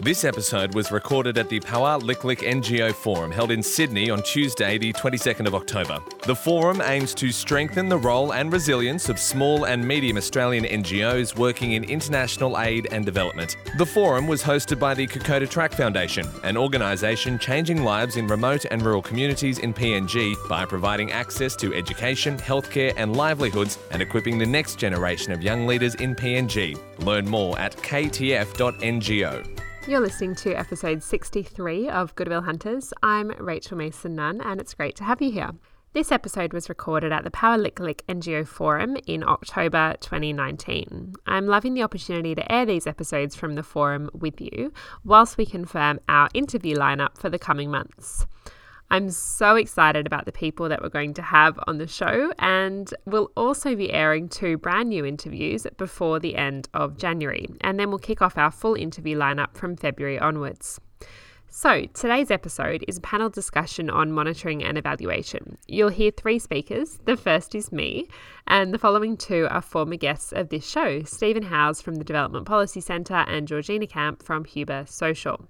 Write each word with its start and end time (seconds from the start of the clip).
This 0.00 0.22
episode 0.22 0.76
was 0.76 0.92
recorded 0.92 1.38
at 1.38 1.48
the 1.48 1.58
Power 1.58 1.98
Licklick 1.98 2.48
NGO 2.48 2.94
Forum 2.94 3.32
held 3.32 3.50
in 3.50 3.60
Sydney 3.60 4.10
on 4.10 4.22
Tuesday, 4.22 4.78
the 4.78 4.92
22nd 4.92 5.48
of 5.48 5.56
October. 5.56 5.98
The 6.24 6.36
forum 6.36 6.80
aims 6.80 7.12
to 7.14 7.32
strengthen 7.32 7.88
the 7.88 7.98
role 7.98 8.32
and 8.32 8.52
resilience 8.52 9.08
of 9.08 9.18
small 9.18 9.64
and 9.64 9.84
medium 9.84 10.16
Australian 10.16 10.62
NGOs 10.62 11.36
working 11.36 11.72
in 11.72 11.82
international 11.82 12.60
aid 12.60 12.86
and 12.92 13.04
development. 13.04 13.56
The 13.76 13.86
forum 13.86 14.28
was 14.28 14.40
hosted 14.40 14.78
by 14.78 14.94
the 14.94 15.08
Kokoda 15.08 15.50
Track 15.50 15.72
Foundation, 15.72 16.28
an 16.44 16.56
organisation 16.56 17.36
changing 17.36 17.82
lives 17.82 18.16
in 18.16 18.28
remote 18.28 18.66
and 18.70 18.80
rural 18.82 19.02
communities 19.02 19.58
in 19.58 19.74
PNG 19.74 20.36
by 20.48 20.64
providing 20.64 21.10
access 21.10 21.56
to 21.56 21.74
education, 21.74 22.38
healthcare, 22.38 22.94
and 22.96 23.16
livelihoods 23.16 23.78
and 23.90 24.00
equipping 24.00 24.38
the 24.38 24.46
next 24.46 24.78
generation 24.78 25.32
of 25.32 25.42
young 25.42 25.66
leaders 25.66 25.96
in 25.96 26.14
PNG. 26.14 26.78
Learn 27.04 27.26
more 27.28 27.58
at 27.58 27.76
ktf.ngo. 27.78 29.44
You're 29.88 30.00
listening 30.00 30.34
to 30.34 30.52
episode 30.52 31.02
63 31.02 31.88
of 31.88 32.14
Goodwill 32.14 32.42
Hunters. 32.42 32.92
I'm 33.02 33.30
Rachel 33.38 33.78
Mason 33.78 34.16
Nunn, 34.16 34.42
and 34.42 34.60
it's 34.60 34.74
great 34.74 34.94
to 34.96 35.04
have 35.04 35.22
you 35.22 35.30
here. 35.30 35.52
This 35.94 36.12
episode 36.12 36.52
was 36.52 36.68
recorded 36.68 37.10
at 37.10 37.24
the 37.24 37.30
Power 37.30 37.56
Lick 37.56 37.80
Lick 37.80 38.04
NGO 38.06 38.46
Forum 38.46 38.98
in 39.06 39.24
October 39.24 39.96
2019. 40.00 41.14
I'm 41.26 41.46
loving 41.46 41.72
the 41.72 41.84
opportunity 41.84 42.34
to 42.34 42.52
air 42.52 42.66
these 42.66 42.86
episodes 42.86 43.34
from 43.34 43.54
the 43.54 43.62
forum 43.62 44.10
with 44.12 44.42
you 44.42 44.74
whilst 45.04 45.38
we 45.38 45.46
confirm 45.46 46.00
our 46.06 46.28
interview 46.34 46.76
lineup 46.76 47.16
for 47.16 47.30
the 47.30 47.38
coming 47.38 47.70
months. 47.70 48.26
I'm 48.90 49.10
so 49.10 49.56
excited 49.56 50.06
about 50.06 50.24
the 50.24 50.32
people 50.32 50.70
that 50.70 50.80
we're 50.82 50.88
going 50.88 51.12
to 51.14 51.22
have 51.22 51.60
on 51.66 51.76
the 51.76 51.86
show, 51.86 52.32
and 52.38 52.92
we'll 53.04 53.30
also 53.36 53.76
be 53.76 53.92
airing 53.92 54.30
two 54.30 54.56
brand 54.56 54.88
new 54.88 55.04
interviews 55.04 55.66
before 55.76 56.18
the 56.18 56.36
end 56.36 56.70
of 56.72 56.96
January, 56.96 57.46
and 57.60 57.78
then 57.78 57.90
we'll 57.90 57.98
kick 57.98 58.22
off 58.22 58.38
our 58.38 58.50
full 58.50 58.74
interview 58.74 59.18
lineup 59.18 59.54
from 59.54 59.76
February 59.76 60.18
onwards. 60.18 60.80
So, 61.50 61.84
today's 61.92 62.30
episode 62.30 62.84
is 62.88 62.98
a 62.98 63.02
panel 63.02 63.28
discussion 63.28 63.90
on 63.90 64.12
monitoring 64.12 64.64
and 64.64 64.78
evaluation. 64.78 65.58
You'll 65.66 65.88
hear 65.90 66.10
three 66.10 66.38
speakers. 66.38 66.98
The 67.04 67.16
first 67.16 67.54
is 67.54 67.72
me, 67.72 68.08
and 68.46 68.72
the 68.72 68.78
following 68.78 69.18
two 69.18 69.48
are 69.50 69.60
former 69.60 69.96
guests 69.96 70.32
of 70.32 70.48
this 70.48 70.66
show 70.66 71.02
Stephen 71.02 71.42
Howes 71.42 71.82
from 71.82 71.96
the 71.96 72.04
Development 72.04 72.46
Policy 72.46 72.80
Centre 72.80 73.24
and 73.26 73.48
Georgina 73.48 73.86
Camp 73.86 74.22
from 74.22 74.44
Huber 74.44 74.84
Social. 74.86 75.46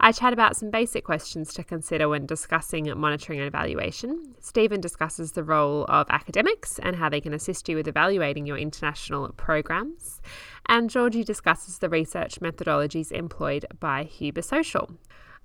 I 0.00 0.12
chat 0.12 0.32
about 0.32 0.56
some 0.56 0.70
basic 0.70 1.04
questions 1.04 1.52
to 1.54 1.64
consider 1.64 2.08
when 2.08 2.24
discussing 2.24 2.92
monitoring 2.96 3.40
and 3.40 3.48
evaluation. 3.48 4.34
Stephen 4.38 4.80
discusses 4.80 5.32
the 5.32 5.42
role 5.42 5.86
of 5.88 6.06
academics 6.08 6.78
and 6.78 6.94
how 6.94 7.08
they 7.08 7.20
can 7.20 7.34
assist 7.34 7.68
you 7.68 7.76
with 7.76 7.88
evaluating 7.88 8.46
your 8.46 8.56
international 8.56 9.28
programs. 9.36 10.22
And 10.66 10.88
Georgie 10.88 11.24
discusses 11.24 11.78
the 11.78 11.88
research 11.88 12.40
methodologies 12.40 13.10
employed 13.10 13.66
by 13.80 14.04
Huber 14.04 14.42
Social. 14.42 14.88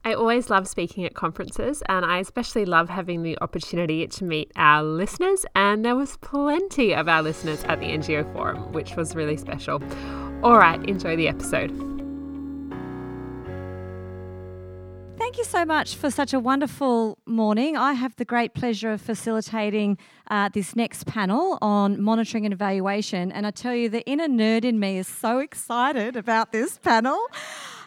I 0.06 0.14
always 0.14 0.50
love 0.50 0.68
speaking 0.68 1.06
at 1.06 1.16
conferences, 1.16 1.82
and 1.88 2.06
I 2.06 2.20
especially 2.20 2.66
love 2.66 2.90
having 2.90 3.24
the 3.24 3.38
opportunity 3.40 4.06
to 4.06 4.24
meet 4.26 4.52
our 4.58 4.84
listeners. 4.84 5.46
And 5.56 5.86
there 5.86 5.96
was 5.96 6.18
plenty 6.18 6.94
of 6.94 7.08
our 7.08 7.24
listeners 7.24 7.64
at 7.64 7.80
the 7.80 7.86
NGO 7.86 8.32
Forum, 8.34 8.74
which 8.74 8.98
was 8.98 9.16
really 9.16 9.38
special. 9.38 9.82
All 10.44 10.58
right, 10.58 10.84
enjoy 10.90 11.16
the 11.16 11.30
episode. 11.30 12.03
Thank 15.24 15.38
you 15.38 15.46
so 15.46 15.64
much 15.64 15.96
for 15.96 16.12
such 16.12 16.34
a 16.34 16.40
wonderful 16.40 17.18
morning. 17.26 17.78
I 17.78 17.94
have 17.94 18.14
the 18.18 18.26
great 18.26 18.54
pleasure 18.54 18.92
of 18.92 19.00
facilitating 19.00 19.98
uh, 20.30 20.50
this 20.50 20.76
next 20.76 21.08
panel 21.08 21.58
on 21.62 22.02
monitoring 22.02 22.46
and 22.46 22.52
evaluation. 22.52 23.32
And 23.32 23.48
I 23.48 23.52
tell 23.52 23.74
you, 23.74 23.88
the 23.88 24.06
inner 24.06 24.28
nerd 24.28 24.66
in 24.66 24.82
me 24.82 24.98
is 24.98 25.08
so 25.08 25.40
excited 25.40 26.18
about 26.18 26.52
this 26.52 26.78
panel 26.78 27.18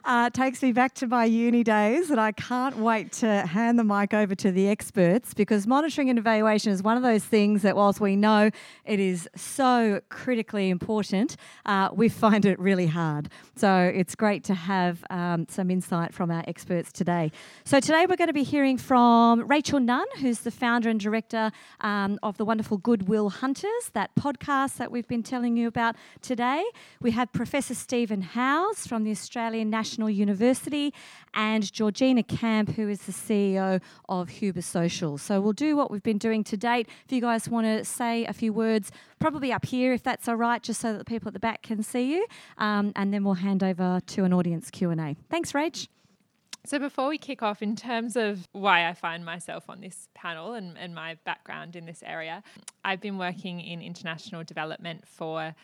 uh, 0.06 0.30
takes 0.30 0.62
me 0.62 0.70
back 0.70 0.94
to 0.94 1.08
my 1.08 1.24
uni 1.24 1.64
days, 1.64 2.10
and 2.10 2.20
I 2.20 2.30
can't 2.30 2.76
wait 2.76 3.10
to 3.14 3.44
hand 3.44 3.76
the 3.76 3.82
mic 3.82 4.14
over 4.14 4.36
to 4.36 4.52
the 4.52 4.68
experts 4.68 5.34
because 5.34 5.66
monitoring 5.66 6.08
and 6.08 6.18
evaluation 6.18 6.70
is 6.70 6.80
one 6.80 6.96
of 6.96 7.02
those 7.02 7.24
things 7.24 7.62
that, 7.62 7.74
whilst 7.74 8.00
we 8.00 8.14
know 8.14 8.50
it 8.84 9.00
is 9.00 9.28
so 9.34 10.00
critically 10.08 10.70
important, 10.70 11.36
uh, 11.64 11.88
we 11.92 12.08
find 12.08 12.44
it 12.44 12.56
really 12.60 12.86
hard. 12.86 13.28
So 13.56 13.92
it's 13.92 14.14
great 14.14 14.44
to 14.44 14.54
have 14.54 15.04
um, 15.10 15.46
some 15.48 15.72
insight 15.72 16.14
from 16.14 16.30
our 16.30 16.44
experts 16.46 16.92
today. 16.92 17.32
So 17.64 17.80
today 17.80 18.06
we're 18.08 18.16
going 18.16 18.28
to 18.28 18.32
be 18.32 18.44
hearing 18.44 18.78
from 18.78 19.44
Rachel 19.48 19.80
Nunn, 19.80 20.06
who's 20.20 20.40
the 20.40 20.52
founder 20.52 20.88
and 20.88 21.00
director 21.00 21.50
um, 21.80 22.20
of 22.22 22.36
the 22.36 22.44
wonderful 22.44 22.78
Goodwill 22.78 23.28
Hunters, 23.30 23.90
that 23.94 24.14
podcast 24.14 24.76
that 24.76 24.92
we've 24.92 25.08
been 25.08 25.24
telling 25.24 25.56
you 25.56 25.66
about 25.66 25.96
today. 26.22 26.64
We 27.00 27.10
have 27.10 27.32
Professor 27.32 27.74
Stephen 27.74 28.22
Howes 28.22 28.86
from 28.86 29.02
the 29.02 29.10
Australian 29.10 29.68
National 29.68 29.95
National 29.96 30.10
University, 30.10 30.92
and 31.32 31.72
Georgina 31.72 32.22
Camp, 32.22 32.72
who 32.72 32.86
is 32.86 33.00
the 33.00 33.12
CEO 33.12 33.80
of 34.10 34.28
Huber 34.28 34.60
Social. 34.60 35.16
So 35.16 35.40
we'll 35.40 35.54
do 35.54 35.74
what 35.74 35.90
we've 35.90 36.02
been 36.02 36.18
doing 36.18 36.44
to 36.44 36.56
date. 36.58 36.86
If 37.06 37.12
you 37.12 37.22
guys 37.22 37.48
want 37.48 37.66
to 37.66 37.82
say 37.82 38.26
a 38.26 38.34
few 38.34 38.52
words, 38.52 38.92
probably 39.20 39.54
up 39.54 39.64
here, 39.64 39.94
if 39.94 40.02
that's 40.02 40.28
all 40.28 40.36
right, 40.36 40.62
just 40.62 40.82
so 40.82 40.92
that 40.92 40.98
the 40.98 41.06
people 41.06 41.28
at 41.28 41.32
the 41.32 41.40
back 41.40 41.62
can 41.62 41.82
see 41.82 42.12
you, 42.12 42.26
um, 42.58 42.92
and 42.94 43.14
then 43.14 43.24
we'll 43.24 43.34
hand 43.34 43.62
over 43.62 44.00
to 44.08 44.24
an 44.24 44.34
audience 44.34 44.70
Q 44.70 44.90
and 44.90 45.00
A. 45.00 45.16
Thanks, 45.30 45.52
Rach. 45.52 45.88
So, 46.66 46.78
before 46.78 47.08
we 47.08 47.16
kick 47.16 47.42
off, 47.42 47.62
in 47.62 47.74
terms 47.74 48.16
of 48.16 48.46
why 48.52 48.86
I 48.86 48.92
find 48.92 49.24
myself 49.24 49.70
on 49.70 49.80
this 49.80 50.08
panel 50.14 50.52
and, 50.52 50.76
and 50.76 50.94
my 50.94 51.16
background 51.24 51.74
in 51.74 51.86
this 51.86 52.02
area, 52.04 52.42
I've 52.84 53.00
been 53.00 53.16
working 53.16 53.60
in 53.60 53.80
international 53.80 54.44
development 54.44 55.08
for 55.08 55.54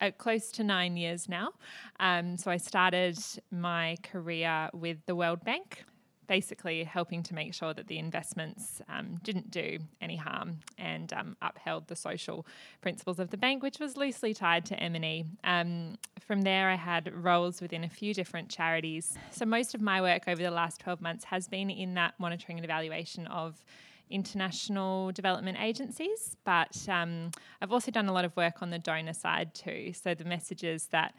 uh, 0.00 0.10
close 0.16 0.50
to 0.52 0.64
nine 0.64 0.96
years 0.96 1.28
now. 1.28 1.50
Um, 1.98 2.36
so 2.36 2.50
I 2.50 2.56
started 2.56 3.18
my 3.50 3.96
career 4.02 4.70
with 4.72 4.98
the 5.06 5.14
World 5.14 5.44
Bank, 5.44 5.84
basically 6.26 6.84
helping 6.84 7.24
to 7.24 7.34
make 7.34 7.52
sure 7.52 7.74
that 7.74 7.88
the 7.88 7.98
investments 7.98 8.80
um, 8.88 9.18
didn't 9.24 9.50
do 9.50 9.78
any 10.00 10.14
harm 10.14 10.58
and 10.78 11.12
um, 11.12 11.36
upheld 11.42 11.88
the 11.88 11.96
social 11.96 12.46
principles 12.80 13.18
of 13.18 13.30
the 13.30 13.36
bank, 13.36 13.62
which 13.62 13.80
was 13.80 13.96
loosely 13.96 14.32
tied 14.32 14.64
to 14.64 14.80
M&E. 14.80 15.24
Um, 15.42 15.98
from 16.20 16.42
there, 16.42 16.70
I 16.70 16.76
had 16.76 17.12
roles 17.12 17.60
within 17.60 17.82
a 17.82 17.88
few 17.88 18.14
different 18.14 18.48
charities. 18.48 19.18
So 19.32 19.44
most 19.44 19.74
of 19.74 19.80
my 19.80 20.00
work 20.00 20.28
over 20.28 20.40
the 20.40 20.52
last 20.52 20.80
12 20.80 21.00
months 21.00 21.24
has 21.24 21.48
been 21.48 21.68
in 21.68 21.94
that 21.94 22.14
monitoring 22.20 22.58
and 22.58 22.64
evaluation 22.64 23.26
of 23.26 23.64
international 24.10 25.12
development 25.12 25.58
agencies, 25.60 26.36
but 26.44 26.76
um, 26.88 27.30
I've 27.60 27.72
also 27.72 27.90
done 27.90 28.08
a 28.08 28.12
lot 28.12 28.24
of 28.24 28.36
work 28.36 28.62
on 28.62 28.70
the 28.70 28.78
donor 28.78 29.12
side 29.12 29.54
too. 29.54 29.92
So 29.92 30.14
the 30.14 30.24
messages 30.24 30.86
that 30.88 31.14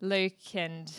Luke 0.00 0.54
and 0.54 0.92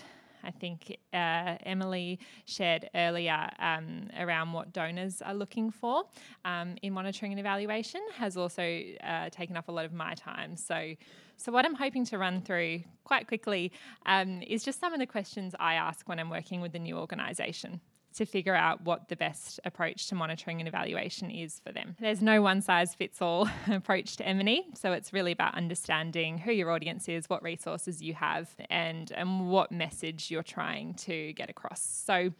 I 0.43 0.51
think 0.51 0.97
uh, 1.13 1.57
Emily 1.65 2.19
shared 2.45 2.89
earlier 2.95 3.49
um, 3.59 4.09
around 4.19 4.53
what 4.53 4.71
donors 4.71 5.21
are 5.21 5.33
looking 5.33 5.71
for 5.71 6.05
um, 6.45 6.75
in 6.81 6.93
monitoring 6.93 7.31
and 7.33 7.39
evaluation 7.39 8.01
has 8.15 8.37
also 8.37 8.81
uh, 9.03 9.29
taken 9.29 9.57
up 9.57 9.67
a 9.67 9.71
lot 9.71 9.85
of 9.85 9.93
my 9.93 10.13
time. 10.13 10.55
So, 10.55 10.93
so 11.35 11.51
what 11.51 11.65
I'm 11.65 11.75
hoping 11.75 12.05
to 12.05 12.17
run 12.17 12.41
through 12.41 12.83
quite 13.03 13.27
quickly 13.27 13.71
um, 14.05 14.41
is 14.41 14.63
just 14.63 14.79
some 14.79 14.93
of 14.93 14.99
the 14.99 15.05
questions 15.07 15.53
I 15.59 15.73
ask 15.73 16.07
when 16.07 16.19
I'm 16.19 16.29
working 16.29 16.61
with 16.61 16.73
a 16.75 16.79
new 16.79 16.97
organisation 16.97 17.81
to 18.17 18.25
figure 18.25 18.55
out 18.55 18.81
what 18.83 19.09
the 19.09 19.15
best 19.15 19.59
approach 19.65 20.07
to 20.07 20.15
monitoring 20.15 20.59
and 20.59 20.67
evaluation 20.67 21.29
is 21.29 21.59
for 21.65 21.71
them. 21.71 21.95
There's 21.99 22.21
no 22.21 22.41
one 22.41 22.61
size 22.61 22.95
fits 22.95 23.21
all 23.21 23.49
approach 23.71 24.17
to 24.17 24.27
M&E, 24.27 24.67
so 24.73 24.91
it's 24.91 25.13
really 25.13 25.31
about 25.31 25.55
understanding 25.55 26.37
who 26.37 26.51
your 26.51 26.71
audience 26.71 27.07
is, 27.07 27.29
what 27.29 27.43
resources 27.43 28.01
you 28.01 28.13
have, 28.15 28.49
and, 28.69 29.11
and 29.11 29.49
what 29.49 29.71
message 29.71 30.31
you're 30.31 30.43
trying 30.43 30.95
to 30.95 31.33
get 31.33 31.49
across. 31.49 31.81
So 31.81 32.31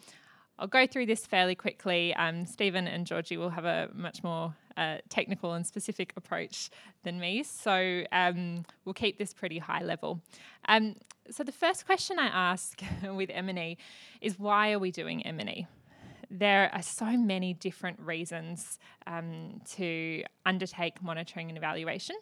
I'll 0.60 0.68
go 0.68 0.88
through 0.88 1.06
this 1.06 1.26
fairly 1.26 1.56
quickly. 1.56 2.14
Um, 2.16 2.46
Stephen 2.46 2.88
and 2.88 3.06
Georgie 3.06 3.38
will 3.38 3.52
have 3.52 3.66
a 3.66 3.90
much 3.94 4.24
more 4.24 4.56
uh, 4.78 4.98
technical 5.10 5.54
and 5.54 5.66
specific 5.66 6.14
approach 6.16 6.70
than 7.04 7.20
me, 7.20 7.44
so 7.44 8.04
um, 8.12 8.66
we'll 8.86 8.94
keep 8.94 9.18
this 9.18 9.34
pretty 9.34 9.58
high 9.58 9.84
level. 9.84 10.22
Um, 10.68 10.96
so 11.30 11.44
the 11.44 11.52
first 11.52 11.86
question 11.86 12.20
I 12.20 12.28
ask 12.28 12.82
with 13.04 13.30
M&E 13.34 13.78
is 14.22 14.40
why 14.40 14.72
are 14.72 14.80
we 14.80 14.92
doing 14.92 15.26
M&E? 15.26 15.68
There 16.30 16.70
are 16.74 16.82
so 16.82 17.06
many 17.06 17.54
different 17.54 18.00
reasons 18.02 18.80
um, 19.06 19.62
to 19.72 20.24
undertake 20.46 21.02
monitoring 21.02 21.50
and 21.50 21.58
evaluation. 21.58 22.16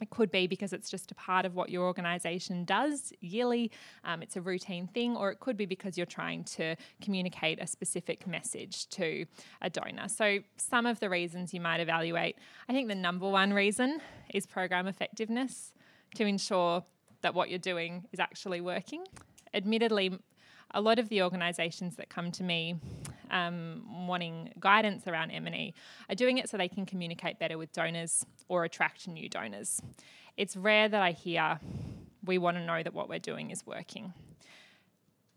It 0.00 0.10
could 0.10 0.30
be 0.30 0.46
because 0.46 0.72
it's 0.72 0.90
just 0.90 1.10
a 1.10 1.14
part 1.14 1.46
of 1.46 1.54
what 1.54 1.70
your 1.70 1.84
organisation 1.84 2.64
does 2.64 3.12
yearly, 3.20 3.70
um, 4.04 4.22
it's 4.22 4.36
a 4.36 4.40
routine 4.40 4.86
thing, 4.88 5.16
or 5.16 5.30
it 5.30 5.40
could 5.40 5.56
be 5.56 5.64
because 5.64 5.96
you're 5.96 6.06
trying 6.06 6.44
to 6.44 6.76
communicate 7.00 7.62
a 7.62 7.66
specific 7.66 8.26
message 8.26 8.88
to 8.90 9.24
a 9.62 9.70
donor. 9.70 10.08
So, 10.08 10.40
some 10.56 10.86
of 10.86 11.00
the 11.00 11.08
reasons 11.08 11.54
you 11.54 11.60
might 11.60 11.80
evaluate, 11.80 12.36
I 12.68 12.72
think 12.72 12.88
the 12.88 12.94
number 12.94 13.28
one 13.28 13.52
reason 13.52 14.00
is 14.34 14.46
program 14.46 14.86
effectiveness 14.86 15.72
to 16.16 16.24
ensure 16.24 16.84
that 17.22 17.34
what 17.34 17.48
you're 17.48 17.58
doing 17.58 18.04
is 18.12 18.20
actually 18.20 18.60
working. 18.60 19.04
Admittedly, 19.54 20.18
a 20.76 20.80
lot 20.80 20.98
of 20.98 21.08
the 21.08 21.22
organisations 21.22 21.96
that 21.96 22.10
come 22.10 22.30
to 22.30 22.44
me 22.44 22.76
um, 23.30 24.06
wanting 24.06 24.52
guidance 24.60 25.08
around 25.08 25.30
M&E 25.30 25.72
are 26.10 26.14
doing 26.14 26.36
it 26.36 26.50
so 26.50 26.58
they 26.58 26.68
can 26.68 26.84
communicate 26.84 27.38
better 27.38 27.56
with 27.56 27.72
donors 27.72 28.26
or 28.48 28.64
attract 28.64 29.08
new 29.08 29.26
donors. 29.28 29.80
It's 30.36 30.54
rare 30.54 30.86
that 30.86 31.02
I 31.02 31.12
hear 31.12 31.58
we 32.26 32.36
want 32.36 32.58
to 32.58 32.62
know 32.62 32.82
that 32.82 32.92
what 32.92 33.08
we're 33.08 33.18
doing 33.18 33.50
is 33.50 33.66
working. 33.66 34.12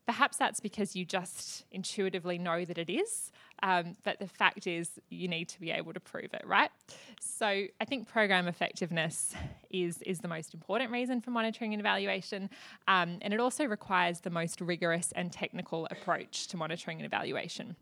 Perhaps 0.09 0.37
that's 0.37 0.59
because 0.59 0.95
you 0.95 1.05
just 1.05 1.65
intuitively 1.71 2.39
know 2.39 2.65
that 2.65 2.79
it 2.79 2.89
is, 2.89 3.31
um, 3.61 3.95
but 4.03 4.17
the 4.17 4.25
fact 4.27 4.65
is 4.65 4.99
you 5.09 5.27
need 5.27 5.47
to 5.49 5.59
be 5.59 5.69
able 5.69 5.93
to 5.93 5.99
prove 5.99 6.33
it, 6.33 6.41
right? 6.47 6.71
So 7.19 7.45
I 7.45 7.85
think 7.85 8.07
program 8.07 8.47
effectiveness 8.47 9.35
is 9.69 10.01
is 10.01 10.17
the 10.17 10.27
most 10.27 10.55
important 10.55 10.89
reason 10.89 11.21
for 11.21 11.29
monitoring 11.29 11.75
and 11.75 11.79
evaluation, 11.79 12.49
um, 12.87 13.19
and 13.21 13.35
it 13.35 13.39
also 13.39 13.65
requires 13.65 14.21
the 14.21 14.31
most 14.31 14.61
rigorous 14.61 15.11
and 15.11 15.31
technical 15.31 15.87
approach 15.91 16.47
to 16.47 16.57
monitoring 16.57 16.97
and 16.97 17.05
evaluation. 17.05 17.75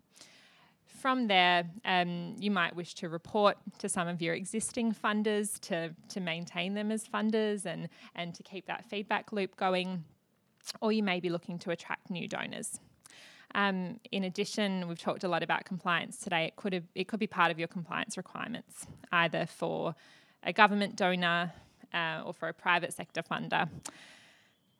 From 0.85 1.27
there, 1.27 1.63
um, 1.85 2.35
you 2.37 2.51
might 2.51 2.75
wish 2.75 2.93
to 2.95 3.07
report 3.07 3.55
to 3.77 3.87
some 3.87 4.09
of 4.09 4.21
your 4.21 4.33
existing 4.33 4.93
funders 4.93 5.57
to, 5.61 5.95
to 6.09 6.19
maintain 6.19 6.73
them 6.73 6.91
as 6.91 7.05
funders 7.05 7.65
and, 7.65 7.87
and 8.15 8.35
to 8.35 8.43
keep 8.43 8.65
that 8.65 8.83
feedback 8.83 9.31
loop 9.31 9.55
going, 9.55 10.03
or 10.81 10.91
you 10.91 11.03
may 11.03 11.19
be 11.19 11.29
looking 11.29 11.59
to 11.59 11.71
attract 11.71 12.09
new 12.09 12.27
donors. 12.27 12.79
Um, 13.55 13.99
in 14.11 14.23
addition, 14.23 14.87
we've 14.87 14.99
talked 14.99 15.23
a 15.23 15.27
lot 15.27 15.41
about 15.41 15.65
compliance 15.65 16.17
today. 16.17 16.45
It 16.45 16.55
could 16.55 16.73
have, 16.73 16.83
it 16.95 17.07
could 17.07 17.19
be 17.19 17.27
part 17.27 17.51
of 17.51 17.59
your 17.59 17.67
compliance 17.67 18.17
requirements, 18.17 18.85
either 19.11 19.45
for 19.45 19.95
a 20.43 20.53
government 20.53 20.95
donor 20.95 21.53
uh, 21.93 22.21
or 22.25 22.33
for 22.33 22.49
a 22.49 22.53
private 22.53 22.93
sector 22.93 23.23
funder. 23.23 23.69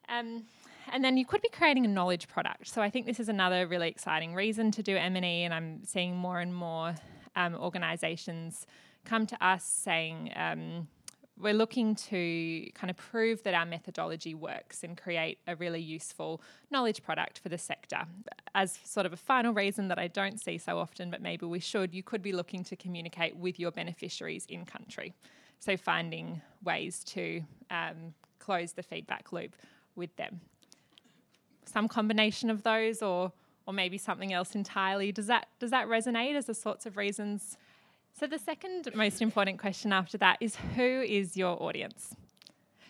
Um, 0.10 0.44
and 0.92 1.04
then 1.04 1.18
you 1.18 1.26
could 1.26 1.42
be 1.42 1.50
creating 1.50 1.86
a 1.86 1.90
knowledge 1.90 2.28
product. 2.28 2.68
So 2.68 2.82
I 2.82 2.90
think 2.90 3.06
this 3.06 3.20
is 3.20 3.30
another 3.30 3.68
really 3.68 3.90
exciting 3.90 4.34
reason 4.34 4.72
to 4.72 4.84
do 4.84 4.96
M&E, 4.96 5.44
and 5.44 5.54
I'm 5.54 5.84
seeing 5.84 6.16
more 6.16 6.40
and 6.40 6.54
more 6.54 6.96
um, 7.36 7.56
organisations 7.56 8.66
come 9.06 9.26
to 9.26 9.46
us 9.46 9.64
saying 9.64 10.32
um, 10.36 10.88
we're 11.40 11.54
looking 11.54 11.96
to 11.96 12.68
kind 12.74 12.90
of 12.90 12.98
prove 12.98 13.44
that 13.44 13.54
our 13.54 13.66
methodology 13.66 14.34
works 14.34 14.84
and 14.84 14.98
create 14.98 15.40
a 15.48 15.56
really 15.56 15.82
useful 15.82 16.42
knowledge 16.72 17.04
product 17.04 17.40
for 17.40 17.50
the 17.50 17.58
sector. 17.58 18.06
As 18.56 18.80
sort 18.84 19.06
of 19.06 19.14
a 19.14 19.18
final 19.18 19.54
reason 19.54 19.88
that 19.90 20.00
I 20.00 20.08
don't 20.08 20.40
see 20.40 20.58
so 20.58 20.80
often, 20.80 21.12
but 21.12 21.22
maybe 21.22 21.46
we 21.46 21.60
should, 21.60 21.94
you 21.94 22.04
could 22.04 22.22
be 22.22 22.32
looking 22.32 22.64
to 22.66 22.76
communicate 22.76 23.36
with 23.36 23.60
your 23.60 23.72
beneficiaries 23.72 24.46
in 24.50 24.66
country. 24.66 25.14
So 25.60 25.78
finding 25.78 26.42
ways 26.64 27.04
to 27.06 27.42
um, 27.70 28.14
close 28.40 28.74
the 28.74 28.84
feedback 28.84 29.32
loop 29.32 29.56
with 29.96 30.16
them 30.16 30.42
some 31.68 31.88
combination 31.88 32.50
of 32.50 32.64
those 32.64 33.02
or 33.02 33.32
or 33.66 33.74
maybe 33.74 33.98
something 33.98 34.32
else 34.32 34.56
entirely. 34.56 35.12
Does 35.12 35.28
that 35.28 35.48
does 35.60 35.72
that 35.72 35.88
resonate 35.88 36.36
as 36.36 36.46
the 36.46 36.54
sorts 36.54 36.86
of 36.86 36.98
reasons? 36.98 37.58
So 38.20 38.26
the 38.26 38.40
second 38.40 38.90
most 38.96 39.22
important 39.22 39.60
question 39.60 39.94
after 39.94 40.18
that 40.18 40.38
is 40.42 40.56
who 40.76 41.02
is 41.02 41.38
your 41.38 41.62
audience? 41.62 42.16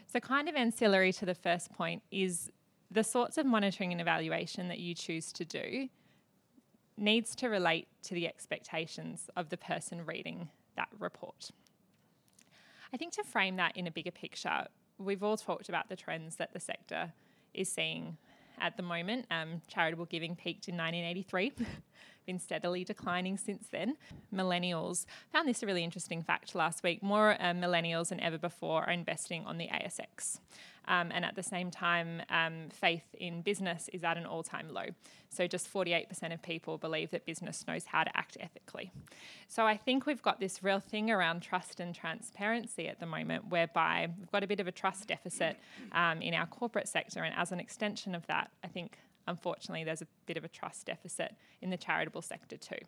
So 0.07 0.21
kind 0.21 0.47
of 0.47 0.55
ancillary 0.55 1.11
to 1.13 1.25
the 1.25 1.35
first 1.35 1.69
point 1.73 2.01
is 2.11 2.49
the 2.89 3.03
sorts 3.03 3.37
of 3.37 3.45
monitoring 3.45 3.91
and 3.91 3.99
evaluation 3.99 4.69
that 4.69 4.79
you 4.79 4.95
choose 4.95 5.33
to 5.33 5.43
do 5.43 5.89
needs 6.95 7.35
to 7.35 7.49
relate 7.49 7.89
to 8.03 8.13
the 8.13 8.25
expectations 8.25 9.29
of 9.35 9.49
the 9.49 9.57
person 9.57 10.05
reading 10.05 10.47
that 10.77 10.87
report. 10.97 11.51
I 12.93 12.95
think 12.95 13.11
to 13.15 13.23
frame 13.25 13.57
that 13.57 13.75
in 13.75 13.85
a 13.85 13.91
bigger 13.91 14.11
picture, 14.11 14.67
we've 14.97 15.23
all 15.23 15.35
talked 15.35 15.67
about 15.67 15.89
the 15.89 15.97
trends 15.97 16.37
that 16.37 16.53
the 16.53 16.59
sector 16.61 17.11
is 17.53 17.67
seeing 17.67 18.15
at 18.59 18.77
the 18.77 18.83
moment. 18.83 19.25
Um, 19.29 19.61
charitable 19.67 20.05
giving 20.05 20.37
peaked 20.37 20.69
in 20.69 20.75
1983, 20.75 21.51
been 22.27 22.39
steadily 22.39 22.83
declining 22.83 23.37
since 23.37 23.67
then. 23.71 23.97
Millennials 24.31 25.07
found 25.33 25.47
this 25.47 25.63
a 25.63 25.65
really 25.65 25.83
interesting 25.83 26.21
fact 26.21 26.53
last 26.53 26.83
week. 26.83 27.01
More 27.01 27.31
uh, 27.39 27.53
millennials 27.53 28.09
than 28.09 28.19
ever 28.19 28.37
before 28.37 28.83
are 28.83 28.91
investing 28.91 29.45
on 29.45 29.57
the 29.57 29.67
ASX. 29.69 30.39
Um, 30.87 31.11
and 31.13 31.25
at 31.25 31.35
the 31.35 31.43
same 31.43 31.69
time, 31.69 32.21
um, 32.29 32.69
faith 32.69 33.03
in 33.19 33.41
business 33.41 33.89
is 33.91 34.03
at 34.03 34.17
an 34.17 34.25
all 34.25 34.43
time 34.43 34.69
low. 34.69 34.85
So 35.29 35.47
just 35.47 35.71
48% 35.71 36.33
of 36.33 36.41
people 36.41 36.77
believe 36.77 37.11
that 37.11 37.25
business 37.25 37.65
knows 37.67 37.85
how 37.85 38.03
to 38.03 38.17
act 38.17 38.37
ethically. 38.39 38.91
So 39.47 39.65
I 39.65 39.75
think 39.75 40.05
we've 40.05 40.21
got 40.21 40.39
this 40.39 40.63
real 40.63 40.79
thing 40.79 41.11
around 41.11 41.41
trust 41.41 41.79
and 41.79 41.93
transparency 41.93 42.87
at 42.87 42.99
the 42.99 43.05
moment, 43.05 43.49
whereby 43.49 44.07
we've 44.17 44.31
got 44.31 44.43
a 44.43 44.47
bit 44.47 44.59
of 44.59 44.67
a 44.67 44.71
trust 44.71 45.07
deficit 45.07 45.57
um, 45.91 46.21
in 46.21 46.33
our 46.33 46.45
corporate 46.45 46.87
sector. 46.87 47.23
And 47.23 47.35
as 47.35 47.51
an 47.51 47.59
extension 47.59 48.15
of 48.15 48.25
that, 48.27 48.51
I 48.63 48.67
think 48.67 48.97
unfortunately, 49.27 49.83
there's 49.83 50.01
a 50.01 50.07
bit 50.25 50.37
of 50.37 50.43
a 50.43 50.47
trust 50.47 50.85
deficit 50.85 51.35
in 51.61 51.69
the 51.69 51.77
charitable 51.77 52.21
sector 52.21 52.57
too. 52.57 52.79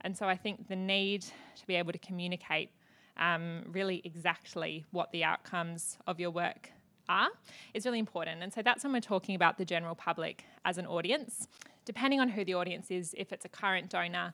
And 0.00 0.16
so 0.16 0.26
I 0.26 0.36
think 0.36 0.68
the 0.68 0.76
need 0.76 1.22
to 1.22 1.66
be 1.66 1.74
able 1.76 1.92
to 1.92 1.98
communicate 1.98 2.70
um, 3.16 3.62
really 3.70 4.02
exactly 4.04 4.84
what 4.90 5.10
the 5.12 5.24
outcomes 5.24 5.98
of 6.06 6.18
your 6.18 6.30
work 6.30 6.70
are 7.08 7.28
is 7.74 7.86
really 7.86 7.98
important. 7.98 8.42
And 8.42 8.52
so 8.52 8.62
that's 8.62 8.82
when 8.84 8.92
we're 8.92 9.00
talking 9.00 9.34
about 9.34 9.58
the 9.58 9.64
general 9.64 9.94
public 9.94 10.44
as 10.64 10.78
an 10.78 10.86
audience. 10.86 11.48
Depending 11.84 12.20
on 12.20 12.28
who 12.28 12.44
the 12.44 12.54
audience 12.54 12.90
is, 12.90 13.14
if 13.16 13.32
it's 13.32 13.44
a 13.44 13.48
current 13.48 13.90
donor, 13.90 14.32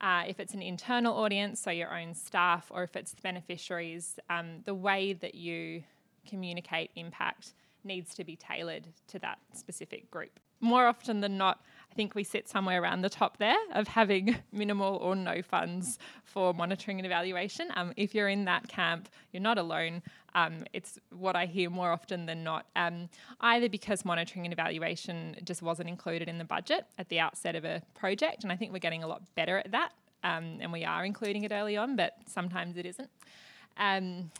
uh, 0.00 0.24
if 0.26 0.40
it's 0.40 0.54
an 0.54 0.62
internal 0.62 1.14
audience, 1.14 1.60
so 1.60 1.70
your 1.70 1.96
own 1.96 2.14
staff, 2.14 2.66
or 2.70 2.82
if 2.82 2.96
it's 2.96 3.12
the 3.12 3.22
beneficiaries, 3.22 4.18
um, 4.28 4.62
the 4.64 4.74
way 4.74 5.12
that 5.12 5.34
you 5.34 5.82
communicate 6.26 6.90
impact 6.96 7.54
needs 7.84 8.14
to 8.14 8.24
be 8.24 8.36
tailored 8.36 8.88
to 9.08 9.18
that 9.20 9.38
specific 9.52 10.10
group. 10.10 10.40
More 10.60 10.86
often 10.86 11.20
than 11.20 11.36
not, 11.36 11.60
I 11.90 11.94
think 11.94 12.14
we 12.14 12.24
sit 12.24 12.48
somewhere 12.48 12.82
around 12.82 13.02
the 13.02 13.08
top 13.08 13.38
there 13.38 13.56
of 13.72 13.88
having 13.88 14.36
minimal 14.52 14.96
or 14.96 15.14
no 15.16 15.42
funds 15.42 15.98
for 16.24 16.52
monitoring 16.52 16.98
and 16.98 17.06
evaluation. 17.06 17.68
Um, 17.74 17.92
if 17.96 18.14
you're 18.14 18.28
in 18.28 18.44
that 18.46 18.68
camp, 18.68 19.08
you're 19.32 19.42
not 19.42 19.58
alone. 19.58 20.02
Um, 20.34 20.64
it's 20.72 20.98
what 21.10 21.36
I 21.36 21.46
hear 21.46 21.70
more 21.70 21.90
often 21.90 22.26
than 22.26 22.44
not, 22.44 22.66
um, 22.76 23.08
either 23.40 23.68
because 23.68 24.04
monitoring 24.04 24.44
and 24.44 24.52
evaluation 24.52 25.36
just 25.44 25.62
wasn't 25.62 25.88
included 25.88 26.28
in 26.28 26.36
the 26.36 26.44
budget 26.44 26.86
at 26.98 27.08
the 27.08 27.20
outset 27.20 27.56
of 27.56 27.64
a 27.64 27.82
project, 27.94 28.42
and 28.42 28.52
I 28.52 28.56
think 28.56 28.72
we're 28.72 28.78
getting 28.78 29.02
a 29.02 29.06
lot 29.06 29.22
better 29.34 29.56
at 29.56 29.70
that, 29.72 29.92
um, 30.22 30.58
and 30.60 30.70
we 30.72 30.84
are 30.84 31.06
including 31.06 31.44
it 31.44 31.52
early 31.52 31.78
on, 31.78 31.96
but 31.96 32.16
sometimes 32.26 32.76
it 32.76 32.84
isn't 32.84 33.08
um, 33.76 34.30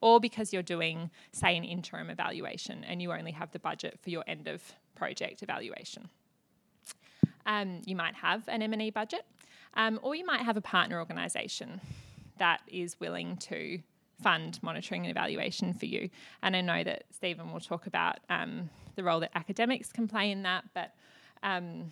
or 0.00 0.20
because 0.20 0.52
you're 0.52 0.62
doing, 0.62 1.10
say, 1.32 1.56
an 1.56 1.64
interim 1.64 2.10
evaluation 2.10 2.84
and 2.84 3.02
you 3.02 3.12
only 3.12 3.32
have 3.32 3.50
the 3.52 3.58
budget 3.58 3.98
for 4.02 4.10
your 4.10 4.24
end 4.26 4.48
of 4.48 4.62
project 5.00 5.42
evaluation. 5.42 6.10
Um, 7.46 7.80
you 7.86 7.96
might 7.96 8.14
have 8.16 8.42
an 8.48 8.60
M&E 8.60 8.90
budget, 8.90 9.24
um, 9.74 9.98
or 10.02 10.14
you 10.14 10.26
might 10.26 10.42
have 10.42 10.58
a 10.58 10.60
partner 10.60 10.98
organisation 10.98 11.80
that 12.36 12.60
is 12.68 13.00
willing 13.00 13.38
to 13.38 13.80
fund 14.22 14.58
monitoring 14.62 15.06
and 15.06 15.10
evaluation 15.10 15.72
for 15.72 15.86
you. 15.86 16.10
And 16.42 16.54
I 16.54 16.60
know 16.60 16.84
that 16.84 17.04
Stephen 17.10 17.50
will 17.50 17.60
talk 17.60 17.86
about 17.86 18.18
um, 18.28 18.68
the 18.96 19.02
role 19.02 19.20
that 19.20 19.30
academics 19.34 19.90
can 19.90 20.06
play 20.06 20.30
in 20.30 20.42
that, 20.42 20.64
but 20.74 20.92
um, 21.42 21.90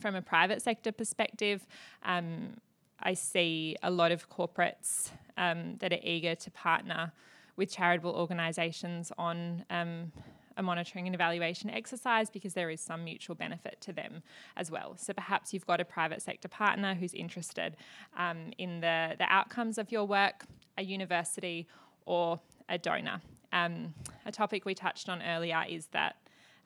from 0.00 0.16
a 0.16 0.22
private 0.22 0.60
sector 0.62 0.90
perspective, 0.90 1.64
um, 2.04 2.56
I 3.00 3.14
see 3.14 3.76
a 3.84 3.90
lot 3.90 4.10
of 4.10 4.28
corporates 4.28 5.10
um, 5.36 5.76
that 5.78 5.92
are 5.92 6.02
eager 6.02 6.34
to 6.34 6.50
partner 6.50 7.12
with 7.56 7.70
charitable 7.70 8.12
organisations 8.12 9.12
on 9.16 9.64
um, 9.70 10.10
a 10.56 10.62
monitoring 10.62 11.06
and 11.06 11.14
evaluation 11.14 11.70
exercise 11.70 12.30
because 12.30 12.54
there 12.54 12.70
is 12.70 12.80
some 12.80 13.04
mutual 13.04 13.34
benefit 13.34 13.78
to 13.80 13.92
them 13.92 14.22
as 14.56 14.70
well. 14.70 14.94
So 14.96 15.12
perhaps 15.12 15.52
you've 15.52 15.66
got 15.66 15.80
a 15.80 15.84
private 15.84 16.22
sector 16.22 16.48
partner 16.48 16.94
who's 16.94 17.14
interested 17.14 17.76
um, 18.16 18.52
in 18.58 18.80
the, 18.80 19.14
the 19.18 19.26
outcomes 19.28 19.78
of 19.78 19.90
your 19.92 20.04
work, 20.04 20.44
a 20.78 20.82
university, 20.82 21.66
or 22.06 22.40
a 22.68 22.78
donor. 22.78 23.20
Um, 23.52 23.94
a 24.24 24.32
topic 24.32 24.64
we 24.64 24.74
touched 24.74 25.08
on 25.08 25.22
earlier 25.22 25.64
is 25.68 25.86
that 25.88 26.16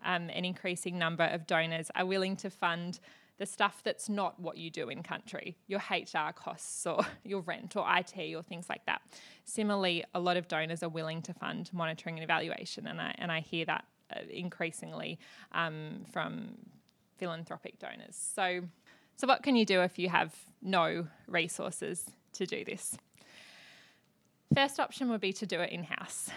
um, 0.04 0.30
an 0.30 0.44
increasing 0.44 0.98
number 0.98 1.24
of 1.24 1.46
donors 1.46 1.90
are 1.94 2.06
willing 2.06 2.36
to 2.36 2.50
fund 2.50 3.00
the 3.38 3.46
stuff 3.46 3.82
that's 3.84 4.08
not 4.08 4.38
what 4.40 4.56
you 4.56 4.70
do 4.70 4.88
in 4.88 5.02
country, 5.02 5.56
your 5.66 5.80
HR 5.90 6.32
costs 6.34 6.86
or 6.86 7.00
your 7.24 7.40
rent 7.40 7.76
or 7.76 7.84
IT 7.88 8.34
or 8.34 8.42
things 8.42 8.68
like 8.68 8.84
that. 8.86 9.02
Similarly, 9.44 10.04
a 10.14 10.20
lot 10.20 10.36
of 10.36 10.48
donors 10.48 10.82
are 10.82 10.88
willing 10.88 11.22
to 11.22 11.34
fund 11.34 11.70
monitoring 11.72 12.16
and 12.16 12.24
evaluation, 12.24 12.86
and 12.86 13.00
I, 13.00 13.14
and 13.18 13.30
I 13.30 13.40
hear 13.40 13.64
that 13.66 13.84
uh, 14.14 14.20
increasingly 14.30 15.18
um, 15.52 16.04
from 16.10 16.56
philanthropic 17.18 17.78
donors. 17.78 18.16
So, 18.16 18.62
so 19.16 19.26
what 19.26 19.42
can 19.42 19.56
you 19.56 19.66
do 19.66 19.82
if 19.82 19.98
you 19.98 20.08
have 20.08 20.34
no 20.62 21.06
resources 21.26 22.04
to 22.34 22.46
do 22.46 22.64
this? 22.64 22.96
First 24.54 24.78
option 24.78 25.10
would 25.10 25.20
be 25.20 25.32
to 25.34 25.46
do 25.46 25.60
it 25.60 25.70
in 25.70 25.82
house, 25.82 26.30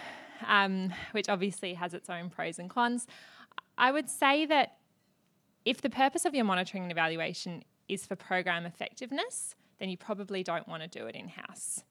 um, 0.47 0.91
which 1.11 1.29
obviously 1.29 1.75
has 1.75 1.93
its 1.93 2.09
own 2.09 2.29
pros 2.29 2.59
and 2.59 2.69
cons. 2.69 3.07
I 3.77 3.91
would 3.91 4.09
say 4.09 4.45
that 4.47 4.78
if 5.65 5.81
the 5.81 5.89
purpose 5.89 6.25
of 6.25 6.33
your 6.33 6.45
monitoring 6.45 6.83
and 6.83 6.91
evaluation 6.91 7.63
is 7.87 8.05
for 8.05 8.15
program 8.15 8.65
effectiveness, 8.65 9.55
then 9.79 9.89
you 9.89 9.97
probably 9.97 10.43
don't 10.43 10.67
want 10.67 10.83
to 10.83 10.89
do 10.89 11.07
it 11.07 11.15
in 11.15 11.27
house. 11.27 11.83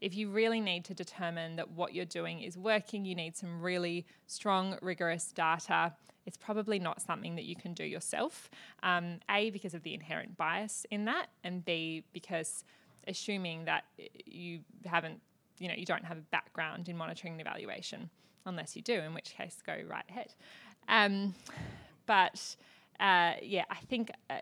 If 0.00 0.16
you 0.16 0.30
really 0.30 0.60
need 0.60 0.84
to 0.86 0.94
determine 0.94 1.56
that 1.56 1.70
what 1.70 1.94
you're 1.94 2.04
doing 2.04 2.40
is 2.40 2.58
working, 2.58 3.04
you 3.04 3.14
need 3.14 3.36
some 3.36 3.60
really 3.60 4.04
strong, 4.26 4.76
rigorous 4.82 5.30
data. 5.30 5.92
It's 6.26 6.36
probably 6.36 6.78
not 6.78 7.00
something 7.00 7.36
that 7.36 7.44
you 7.44 7.54
can 7.54 7.72
do 7.72 7.84
yourself. 7.84 8.50
Um, 8.82 9.20
a, 9.30 9.50
because 9.50 9.74
of 9.74 9.82
the 9.82 9.94
inherent 9.94 10.36
bias 10.36 10.86
in 10.90 11.04
that, 11.04 11.26
and 11.44 11.64
B, 11.64 12.02
because 12.12 12.64
assuming 13.06 13.64
that 13.66 13.84
you 14.26 14.60
haven't, 14.86 15.20
you 15.58 15.68
know, 15.68 15.74
you 15.74 15.86
don't 15.86 16.04
have 16.04 16.18
a 16.18 16.22
background 16.32 16.88
in 16.88 16.96
monitoring 16.96 17.34
and 17.34 17.40
evaluation, 17.40 18.10
unless 18.44 18.74
you 18.74 18.82
do, 18.82 18.94
in 18.94 19.14
which 19.14 19.34
case 19.36 19.58
go 19.64 19.76
right 19.88 20.04
ahead. 20.08 20.34
Um, 20.88 21.34
but 22.06 22.56
uh, 23.02 23.32
yeah, 23.42 23.64
I 23.68 23.80
think 23.88 24.12
uh, 24.30 24.36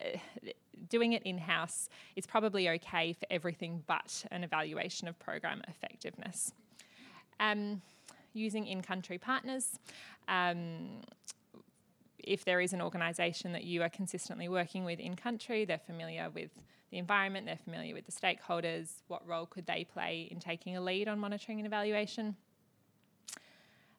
doing 0.88 1.14
it 1.14 1.22
in 1.22 1.38
house 1.38 1.88
is 2.14 2.26
probably 2.26 2.68
okay 2.68 3.14
for 3.14 3.26
everything 3.30 3.82
but 3.86 4.24
an 4.30 4.44
evaluation 4.44 5.08
of 5.08 5.18
program 5.18 5.62
effectiveness. 5.66 6.52
Um, 7.40 7.80
using 8.34 8.66
in 8.66 8.82
country 8.82 9.18
partners. 9.18 9.78
Um, 10.28 11.00
if 12.18 12.44
there 12.44 12.60
is 12.60 12.72
an 12.72 12.82
organisation 12.82 13.52
that 13.52 13.64
you 13.64 13.82
are 13.82 13.88
consistently 13.88 14.48
working 14.48 14.84
with 14.84 15.00
in 15.00 15.16
country, 15.16 15.64
they're 15.64 15.78
familiar 15.78 16.28
with 16.30 16.50
the 16.90 16.98
environment, 16.98 17.46
they're 17.46 17.56
familiar 17.56 17.94
with 17.94 18.04
the 18.04 18.12
stakeholders, 18.12 18.90
what 19.08 19.26
role 19.26 19.46
could 19.46 19.66
they 19.66 19.84
play 19.84 20.28
in 20.30 20.38
taking 20.38 20.76
a 20.76 20.80
lead 20.80 21.08
on 21.08 21.18
monitoring 21.18 21.58
and 21.58 21.66
evaluation? 21.66 22.36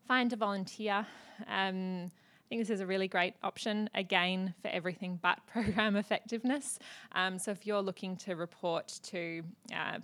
Find 0.08 0.32
a 0.32 0.36
volunteer. 0.36 1.08
Um, 1.48 2.12
I 2.52 2.56
think 2.56 2.68
this 2.68 2.76
is 2.76 2.82
a 2.82 2.86
really 2.86 3.08
great 3.08 3.36
option, 3.44 3.90
again, 3.96 4.54
for 4.62 4.68
everything 4.68 5.18
but 5.22 5.40
program 5.48 5.96
effectiveness. 5.96 6.80
Um, 7.14 7.40
so 7.40 7.52
if 7.52 7.66
you're 7.66 7.82
looking 7.82 8.18
to 8.18 8.36
report 8.36 9.00
to 9.04 9.42
uh, 9.74 10.00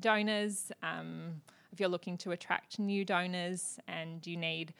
donors, 0.00 0.72
um, 0.82 1.42
if 1.70 1.78
you're 1.78 1.90
looking 1.90 2.16
to 2.16 2.30
attract 2.30 2.78
new 2.78 3.04
donors 3.04 3.78
and 3.88 4.26
you 4.26 4.38
need 4.38 4.72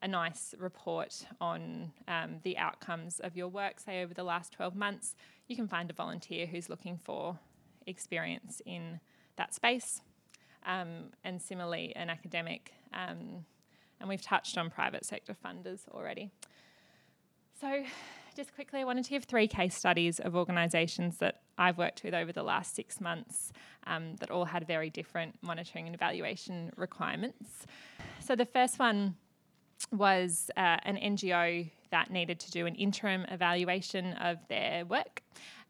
a 0.00 0.06
nice 0.06 0.54
report 0.60 1.26
on 1.40 1.90
um, 2.06 2.36
the 2.44 2.56
outcomes 2.56 3.18
of 3.18 3.36
your 3.36 3.48
work, 3.48 3.80
say 3.80 4.04
over 4.04 4.14
the 4.14 4.22
last 4.22 4.52
12 4.52 4.76
months, 4.76 5.16
you 5.48 5.56
can 5.56 5.66
find 5.66 5.90
a 5.90 5.92
volunteer 5.92 6.46
who's 6.46 6.68
looking 6.68 7.00
for 7.02 7.36
experience 7.88 8.62
in 8.64 9.00
that 9.34 9.52
space. 9.52 10.02
Um, 10.64 11.10
and 11.24 11.42
similarly, 11.42 11.96
an 11.96 12.10
academic. 12.10 12.74
Um, 12.92 13.44
and 14.04 14.10
we've 14.10 14.20
touched 14.20 14.58
on 14.58 14.68
private 14.68 15.02
sector 15.02 15.34
funders 15.34 15.88
already. 15.88 16.30
So, 17.58 17.84
just 18.36 18.54
quickly, 18.54 18.80
I 18.80 18.84
wanted 18.84 19.04
to 19.04 19.10
give 19.10 19.24
three 19.24 19.48
case 19.48 19.74
studies 19.74 20.20
of 20.20 20.36
organisations 20.36 21.16
that 21.18 21.40
I've 21.56 21.78
worked 21.78 22.04
with 22.04 22.12
over 22.12 22.30
the 22.30 22.42
last 22.42 22.74
six 22.74 23.00
months 23.00 23.50
um, 23.86 24.16
that 24.16 24.30
all 24.30 24.44
had 24.44 24.66
very 24.66 24.90
different 24.90 25.38
monitoring 25.40 25.86
and 25.86 25.94
evaluation 25.94 26.70
requirements. 26.76 27.66
So, 28.20 28.36
the 28.36 28.44
first 28.44 28.78
one 28.78 29.16
was 29.90 30.50
uh, 30.54 30.76
an 30.82 30.96
NGO 30.96 31.70
that 31.90 32.10
needed 32.10 32.38
to 32.40 32.50
do 32.50 32.66
an 32.66 32.74
interim 32.74 33.24
evaluation 33.30 34.12
of 34.14 34.36
their 34.48 34.84
work. 34.84 35.22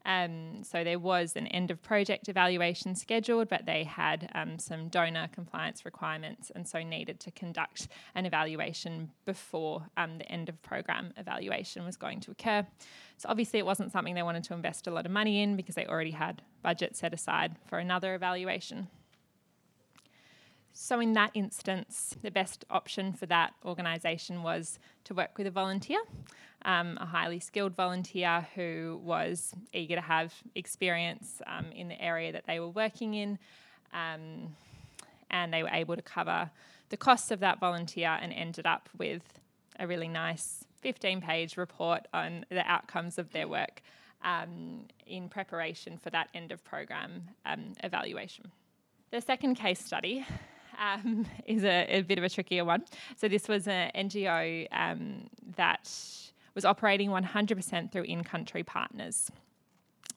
Um, 0.05 0.63
so 0.63 0.83
there 0.83 0.99
was 0.99 1.35
an 1.35 1.47
end 1.47 1.71
of 1.71 1.81
project 1.81 2.29
evaluation 2.29 2.95
scheduled, 2.95 3.49
but 3.49 3.65
they 3.65 3.83
had 3.83 4.29
um, 4.35 4.59
some 4.59 4.87
donor 4.89 5.27
compliance 5.33 5.83
requirements 5.83 6.51
and 6.55 6.67
so 6.67 6.83
needed 6.83 7.19
to 7.21 7.31
conduct 7.31 7.87
an 8.13 8.25
evaluation 8.25 9.11
before 9.25 9.87
um, 9.97 10.19
the 10.19 10.31
end 10.31 10.47
of 10.47 10.61
program 10.61 11.11
evaluation 11.17 11.83
was 11.83 11.97
going 11.97 12.19
to 12.21 12.31
occur. 12.31 12.65
So 13.17 13.29
obviously, 13.29 13.59
it 13.59 13.65
wasn't 13.65 13.91
something 13.91 14.13
they 14.13 14.23
wanted 14.23 14.43
to 14.45 14.53
invest 14.53 14.87
a 14.87 14.91
lot 14.91 15.05
of 15.05 15.11
money 15.11 15.41
in 15.41 15.55
because 15.55 15.75
they 15.75 15.87
already 15.87 16.11
had 16.11 16.43
budget 16.61 16.95
set 16.95 17.13
aside 17.13 17.55
for 17.65 17.79
another 17.79 18.13
evaluation. 18.13 18.87
So, 20.77 20.99
in 20.99 21.13
that 21.13 21.31
instance, 21.33 22.17
the 22.21 22.29
best 22.29 22.65
option 22.69 23.13
for 23.13 23.25
that 23.27 23.53
organisation 23.63 24.43
was 24.43 24.77
to 25.05 25.13
work 25.13 25.37
with 25.37 25.47
a 25.47 25.51
volunteer, 25.51 25.99
um, 26.65 26.97
a 26.99 27.05
highly 27.05 27.39
skilled 27.39 27.75
volunteer 27.75 28.45
who 28.55 28.99
was 29.03 29.53
eager 29.71 29.95
to 29.95 30.01
have 30.01 30.33
experience 30.55 31.41
um, 31.47 31.67
in 31.71 31.87
the 31.87 32.01
area 32.01 32.31
that 32.31 32.45
they 32.47 32.59
were 32.59 32.69
working 32.69 33.13
in. 33.13 33.39
Um, 33.93 34.55
and 35.29 35.53
they 35.53 35.63
were 35.63 35.69
able 35.71 35.95
to 35.95 36.01
cover 36.01 36.49
the 36.89 36.97
costs 36.97 37.31
of 37.31 37.39
that 37.39 37.59
volunteer 37.59 38.17
and 38.21 38.33
ended 38.33 38.65
up 38.65 38.89
with 38.97 39.21
a 39.79 39.87
really 39.87 40.07
nice 40.07 40.65
15 40.81 41.21
page 41.21 41.57
report 41.57 42.07
on 42.13 42.45
the 42.49 42.65
outcomes 42.69 43.17
of 43.17 43.31
their 43.31 43.47
work 43.47 43.81
um, 44.23 44.85
in 45.05 45.29
preparation 45.29 45.97
for 45.97 46.09
that 46.09 46.29
end 46.33 46.51
of 46.51 46.63
program 46.63 47.23
um, 47.45 47.73
evaluation. 47.83 48.51
The 49.11 49.21
second 49.21 49.55
case 49.55 49.83
study 49.83 50.25
um, 50.79 51.25
is 51.45 51.63
a, 51.63 51.85
a, 51.89 52.01
bit 52.01 52.17
of 52.17 52.23
a 52.23 52.29
trickier 52.29 52.65
one. 52.65 52.85
So 53.17 53.27
this 53.27 53.47
was 53.47 53.67
an 53.67 53.91
NGO 53.95 54.67
um, 54.71 55.29
that 55.55 55.89
was 56.55 56.65
operating 56.65 57.09
100% 57.09 57.91
through 57.91 58.03
in-country 58.03 58.63
partners. 58.63 59.29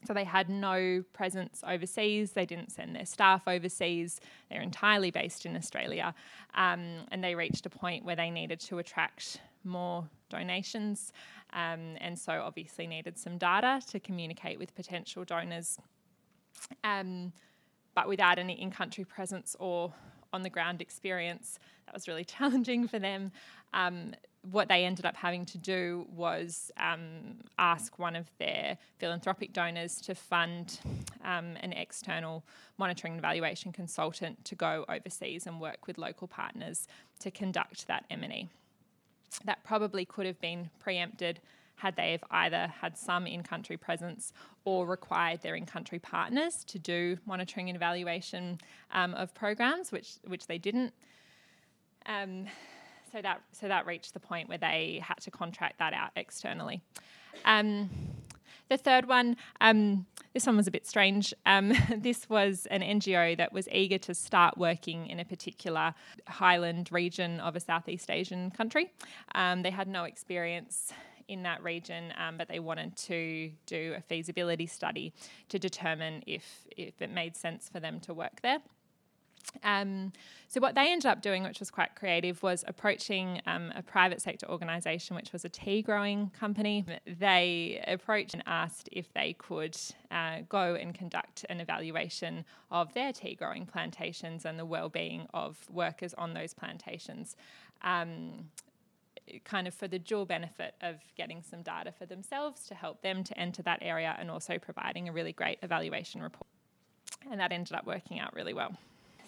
So 0.07 0.14
they 0.14 0.25
had 0.25 0.49
no 0.49 1.02
presence 1.12 1.62
overseas. 1.66 2.33
They 2.33 2.47
didn't 2.47 2.71
send 2.71 2.95
their 2.95 3.04
staff 3.04 3.42
overseas. 3.49 4.21
They're 4.49 4.62
entirely 4.62 5.11
based 5.11 5.45
in 5.45 5.57
Australia, 5.57 6.14
um, 6.54 7.07
and 7.11 7.23
they 7.23 7.35
reached 7.35 7.66
a 7.66 7.71
point 7.71 8.04
where 8.04 8.14
they 8.14 8.30
needed 8.30 8.61
to 8.61 8.78
attract 8.78 9.40
more 9.64 10.09
donations, 10.30 11.12
um, 11.52 11.97
and 12.00 12.16
so 12.16 12.33
obviously 12.45 12.87
needed 12.87 13.18
some 13.18 13.38
data 13.38 13.80
to 13.90 13.99
communicate 13.99 14.59
with 14.59 14.75
potential 14.76 15.25
donors. 15.25 15.78
Um, 16.85 17.33
but 17.97 18.07
without 18.07 18.38
any 18.38 18.61
in-country 18.62 19.04
presence 19.04 19.57
or 19.59 19.92
on 20.33 20.42
the 20.42 20.50
ground 20.50 20.80
experience. 20.80 21.59
That 21.87 21.95
was 21.95 22.09
really 22.09 22.25
challenging 22.37 22.88
for 22.88 22.99
them. 22.99 23.33
Um, 24.49 24.52
what 24.52 24.69
they 24.69 24.85
ended 24.85 25.07
up 25.07 25.17
having 25.17 25.45
to 25.47 25.59
do 25.59 26.07
was 26.14 26.71
um, 26.78 27.38
ask 27.59 27.99
one 27.99 28.17
of 28.17 28.31
their 28.38 28.78
philanthropic 28.99 29.52
donors 29.52 30.00
to 30.02 30.14
fund 30.14 30.81
um, 31.25 31.57
an 31.61 31.73
external 31.73 32.45
monitoring 32.78 33.14
and 33.14 33.21
evaluation 33.21 33.73
consultant 33.73 34.45
to 34.45 34.55
go 34.55 34.85
overseas 34.88 35.47
and 35.47 35.61
work 35.61 35.87
with 35.87 35.99
local 35.99 36.28
partners 36.28 36.88
to 37.21 37.31
conduct 37.31 37.87
that 37.87 38.05
M&E. 38.11 38.49
That 39.45 39.62
probably 39.64 40.05
could 40.05 40.26
have 40.26 40.40
been 40.40 40.71
preempted 40.81 41.40
had 41.76 41.95
they 41.95 42.11
have 42.11 42.25
either 42.33 42.73
had 42.81 42.99
some 42.99 43.25
in-country 43.25 43.76
presence 43.76 44.33
or 44.64 44.85
required 44.85 45.43
their 45.43 45.55
in-country 45.55 46.00
partners 46.00 46.64
to 46.64 46.78
do 46.78 47.17
monitoring 47.25 47.69
and 47.69 47.76
evaluation 47.76 48.59
um, 48.93 49.14
of 49.14 49.33
programs, 49.33 49.93
which 49.93 50.14
which 50.26 50.49
they 50.49 50.59
didn't. 50.59 50.93
So 53.12 53.23
that 53.23 53.43
so 53.53 53.69
that 53.69 53.87
reached 53.87 54.15
the 54.15 54.21
point 54.21 54.49
where 54.49 54.59
they 54.59 55.00
had 55.03 55.19
to 55.23 55.31
contract 55.31 55.79
that 55.79 55.93
out 55.93 56.11
externally. 56.17 56.83
Um, 57.45 57.91
the 58.69 58.77
third 58.77 59.09
one, 59.09 59.37
um, 59.61 60.07
this 60.35 60.47
one 60.47 60.57
was 60.57 60.67
a 60.67 60.71
bit 60.71 60.87
strange. 60.87 61.33
Um, 61.47 61.73
this 61.97 62.29
was 62.29 62.67
an 62.71 62.83
NGO 62.83 63.37
that 63.37 63.53
was 63.53 63.69
eager 63.71 63.99
to 63.99 64.15
start 64.15 64.59
working 64.59 65.07
in 65.07 65.21
a 65.21 65.25
particular 65.25 65.95
highland 66.27 66.93
region 66.93 67.41
of 67.41 67.57
a 67.57 67.61
Southeast 67.61 68.11
Asian 68.11 68.50
country. 68.50 68.93
Um, 69.35 69.62
they 69.62 69.71
had 69.71 69.88
no 69.88 70.05
experience 70.05 70.93
in 71.29 71.43
that 71.43 71.62
region, 71.62 72.12
um, 72.19 72.37
but 72.37 72.49
they 72.49 72.59
wanted 72.59 72.97
to 72.97 73.50
do 73.67 73.95
a 73.97 74.00
feasibility 74.00 74.67
study 74.67 75.12
to 75.49 75.59
determine 75.59 76.23
if, 76.27 76.67
if 76.77 77.00
it 77.00 77.11
made 77.11 77.37
sense 77.37 77.69
for 77.69 77.81
them 77.81 78.00
to 78.00 78.15
work 78.15 78.41
there. 78.43 78.59
Um, 79.62 80.12
so 80.47 80.61
what 80.61 80.75
they 80.75 80.90
ended 80.90 81.07
up 81.07 81.21
doing, 81.21 81.42
which 81.42 81.61
was 81.61 81.71
quite 81.71 81.95
creative, 81.95 82.42
was 82.42 82.64
approaching 82.66 83.40
um, 83.47 83.73
a 83.76 83.83
private 83.83 84.23
sector 84.23 84.49
organisation, 84.49 85.14
which 85.14 85.33
was 85.33 85.45
a 85.45 85.49
tea 85.49 85.83
growing 85.83 86.30
company. 86.30 86.85
They 87.07 87.83
approached 87.87 88.35
and 88.35 88.42
asked 88.47 88.88
if 88.92 89.12
they 89.12 89.35
could 89.35 89.76
uh, 90.11 90.38
go 90.49 90.75
and 90.75 90.95
conduct 90.95 91.45
an 91.49 91.61
evaluation 91.61 92.45
of 92.71 92.95
their 92.95 93.12
tea 93.12 93.35
growing 93.35 93.66
plantations 93.66 94.45
and 94.45 94.59
the 94.59 94.64
well-being 94.64 95.26
of 95.35 95.59
workers 95.71 96.14
on 96.14 96.35
those 96.35 96.54
plantations. 96.54 97.37
Um, 97.83 98.49
kind 99.45 99.68
of 99.68 99.75
for 99.75 99.87
the 99.88 99.99
dual 99.99 100.25
benefit 100.25 100.75
of 100.80 100.97
getting 101.14 101.42
some 101.42 101.61
data 101.61 101.92
for 101.92 102.07
themselves 102.07 102.64
to 102.66 102.75
help 102.75 103.02
them 103.02 103.23
to 103.23 103.38
enter 103.38 103.62
that 103.62 103.78
area 103.83 104.16
and 104.18 104.30
also 104.30 104.59
providing 104.59 105.09
a 105.09 105.12
really 105.12 105.33
great 105.33 105.59
evaluation 105.62 106.23
report. 106.23 106.47
And 107.30 107.38
that 107.38 107.52
ended 107.52 107.75
up 107.75 107.87
working 107.87 108.18
out 108.18 108.35
really 108.35 108.54
well. 108.54 108.75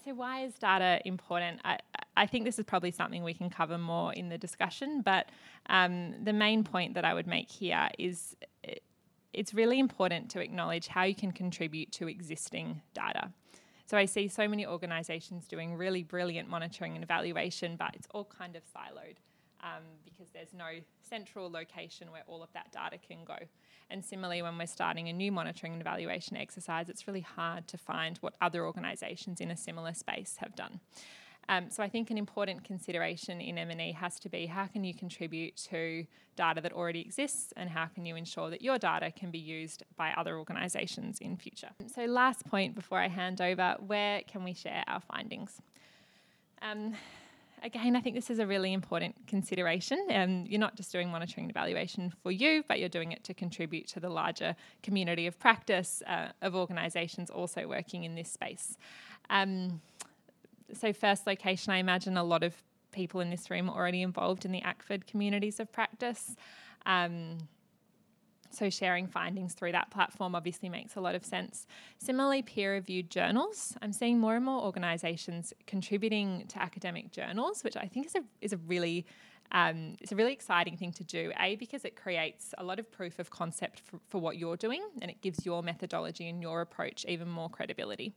So, 0.04 0.14
why 0.14 0.45
is 0.45 0.54
data 0.54 1.00
important? 1.04 1.61
I, 1.64 1.78
I 2.16 2.26
think 2.26 2.45
this 2.45 2.59
is 2.59 2.64
probably 2.64 2.90
something 2.90 3.23
we 3.23 3.35
can 3.35 3.50
cover 3.50 3.78
more 3.78 4.12
in 4.12 4.28
the 4.28 4.38
discussion, 4.38 5.02
but 5.02 5.26
um, 5.69 6.14
the 6.25 6.33
main 6.33 6.64
point 6.64 6.95
that 6.95 7.04
I 7.04 7.14
would 7.14 7.26
make 7.26 7.50
here 7.50 7.88
is 7.99 8.37
it's 9.33 9.54
really 9.54 9.78
important 9.78 10.30
to 10.30 10.40
acknowledge 10.40 10.88
how 10.88 11.04
you 11.04 11.14
can 11.14 11.33
contribute 11.33 11.92
to 11.92 12.09
existing 12.09 12.83
data. 12.95 13.30
So 13.87 13.97
I 13.97 14.04
see 14.04 14.28
so 14.28 14.47
many 14.49 14.66
organisations 14.66 15.47
doing 15.47 15.75
really 15.75 16.02
brilliant 16.02 16.49
monitoring 16.49 16.95
and 16.95 17.04
evaluation, 17.04 17.76
but 17.76 17.95
it's 17.95 18.07
all 18.12 18.25
kind 18.25 18.57
of 18.57 18.62
siloed 18.64 19.16
um, 19.62 19.83
because 20.05 20.29
there's 20.33 20.52
no 20.52 20.81
central 21.09 21.50
location 21.50 22.11
where 22.11 22.23
all 22.26 22.43
of 22.43 22.52
that 22.52 22.73
data 22.73 22.99
can 22.99 23.25
go. 23.25 23.37
And 23.90 24.05
similarly, 24.05 24.43
when 24.43 24.57
we're 24.57 24.67
starting 24.67 25.09
a 25.09 25.12
new 25.12 25.33
monitoring 25.33 25.73
and 25.73 25.83
evaluation 25.83 26.37
exercise, 26.37 26.88
it's 26.88 27.07
really 27.07 27.21
hard 27.21 27.67
to 27.69 27.79
find 27.79 28.19
what 28.19 28.35
other 28.40 28.64
organisations 28.64 29.40
in 29.40 29.50
a 29.50 29.57
similar 29.57 29.95
space 29.95 30.37
have 30.38 30.55
done. 30.55 30.81
Um, 31.49 31.69
so 31.69 31.83
I 31.83 31.88
think 31.88 32.12
an 32.12 32.19
important 32.19 32.62
consideration 32.62 33.40
in 33.40 33.59
M&E 33.59 33.90
has 33.93 34.21
to 34.21 34.29
be 34.29 34.47
how 34.47 34.67
can 34.67 34.85
you 34.85 34.95
contribute 34.95 35.57
to 35.71 36.07
data 36.37 36.61
that 36.61 36.73
already 36.73 37.00
exists 37.00 37.52
and 37.57 37.69
how 37.69 37.87
can 37.87 38.07
you 38.07 38.14
ensure 38.14 38.50
that 38.50 38.62
your 38.62 38.79
data 38.79 39.11
can 39.11 39.33
be 39.33 39.38
used 39.38 39.83
by 39.97 40.12
other 40.17 40.38
organisations 40.38 41.19
in 41.19 41.37
future. 41.37 41.71
So 41.93 42.05
last 42.05 42.47
point 42.47 42.76
before 42.76 42.99
I 42.99 43.09
hand 43.09 43.40
over, 43.40 43.76
where 43.85 44.23
can 44.29 44.45
we 44.45 44.55
share 44.55 44.85
our 44.87 45.00
findings? 45.00 45.61
Um, 46.62 46.95
again, 47.62 47.97
I 47.97 48.00
think 48.00 48.14
this 48.14 48.31
is 48.31 48.38
a 48.38 48.47
really 48.47 48.73
important 48.73 49.14
consideration. 49.26 50.07
Um, 50.12 50.45
you're 50.49 50.61
not 50.61 50.76
just 50.76 50.93
doing 50.93 51.11
monitoring 51.11 51.45
and 51.45 51.50
evaluation 51.50 52.12
for 52.23 52.31
you, 52.31 52.64
but 52.69 52.79
you're 52.79 52.88
doing 52.88 53.12
it 53.12 53.25
to 53.25 53.35
contribute 53.35 53.87
to 53.88 54.00
the 54.00 54.09
larger 54.09 54.57
community 54.83 55.26
of 55.26 55.38
practice 55.38 56.02
uh, 56.07 56.29
of 56.43 56.55
organisations 56.55 57.31
also 57.31 57.67
working 57.69 58.05
in 58.05 58.14
this 58.14 58.31
space. 58.31 58.76
Um, 59.29 59.81
so, 60.73 60.93
first 60.93 61.26
location, 61.26 61.73
I 61.73 61.79
imagine 61.79 62.17
a 62.17 62.25
lot 62.25 62.43
of 62.43 62.55
people 62.93 63.21
in 63.21 63.31
this 63.31 63.50
room 63.50 63.69
are 63.69 63.76
already 63.76 64.02
involved 64.02 64.45
in 64.45 64.52
the 64.52 64.62
ACFID 64.62 65.07
communities 65.07 65.61
of 65.61 65.73
practice. 65.73 66.37
Um, 66.87 67.38
so, 68.50 68.69
sharing 68.69 69.07
findings 69.07 69.54
through 69.54 69.73
that 69.73 69.90
platform 69.90 70.35
obviously 70.35 70.69
makes 70.69 70.97
a 70.97 71.00
lot 71.00 71.14
of 71.14 71.25
sense. 71.25 71.66
Similarly, 71.99 72.42
peer 72.42 72.73
reviewed 72.73 73.11
journals. 73.11 73.76
I'm 73.80 73.92
seeing 73.92 74.19
more 74.19 74.37
and 74.37 74.45
more 74.45 74.62
organisations 74.62 75.52
contributing 75.66 76.45
to 76.49 76.61
academic 76.61 77.12
journals, 77.12 77.62
which 77.62 77.76
I 77.76 77.87
think 77.87 78.07
is 78.07 78.14
a, 78.16 78.23
is 78.40 78.52
a 78.52 78.57
really 78.57 79.07
um, 79.52 79.97
it's 80.00 80.12
a 80.12 80.16
really 80.16 80.33
exciting 80.33 80.76
thing 80.76 80.92
to 80.92 81.04
do. 81.04 81.33
A, 81.40 81.57
because 81.57 81.85
it 81.85 81.97
creates 81.97 82.54
a 82.59 82.64
lot 82.64 82.78
of 82.78 82.90
proof 82.90 83.19
of 83.19 83.30
concept 83.30 83.80
for, 83.80 83.99
for 84.09 84.21
what 84.21 84.37
you're 84.37 84.57
doing 84.57 84.83
and 85.02 85.11
it 85.11 85.21
gives 85.23 85.45
your 85.45 85.62
methodology 85.62 86.28
and 86.28 86.40
your 86.40 86.61
approach 86.61 87.04
even 87.09 87.28
more 87.28 87.49
credibility. 87.49 88.12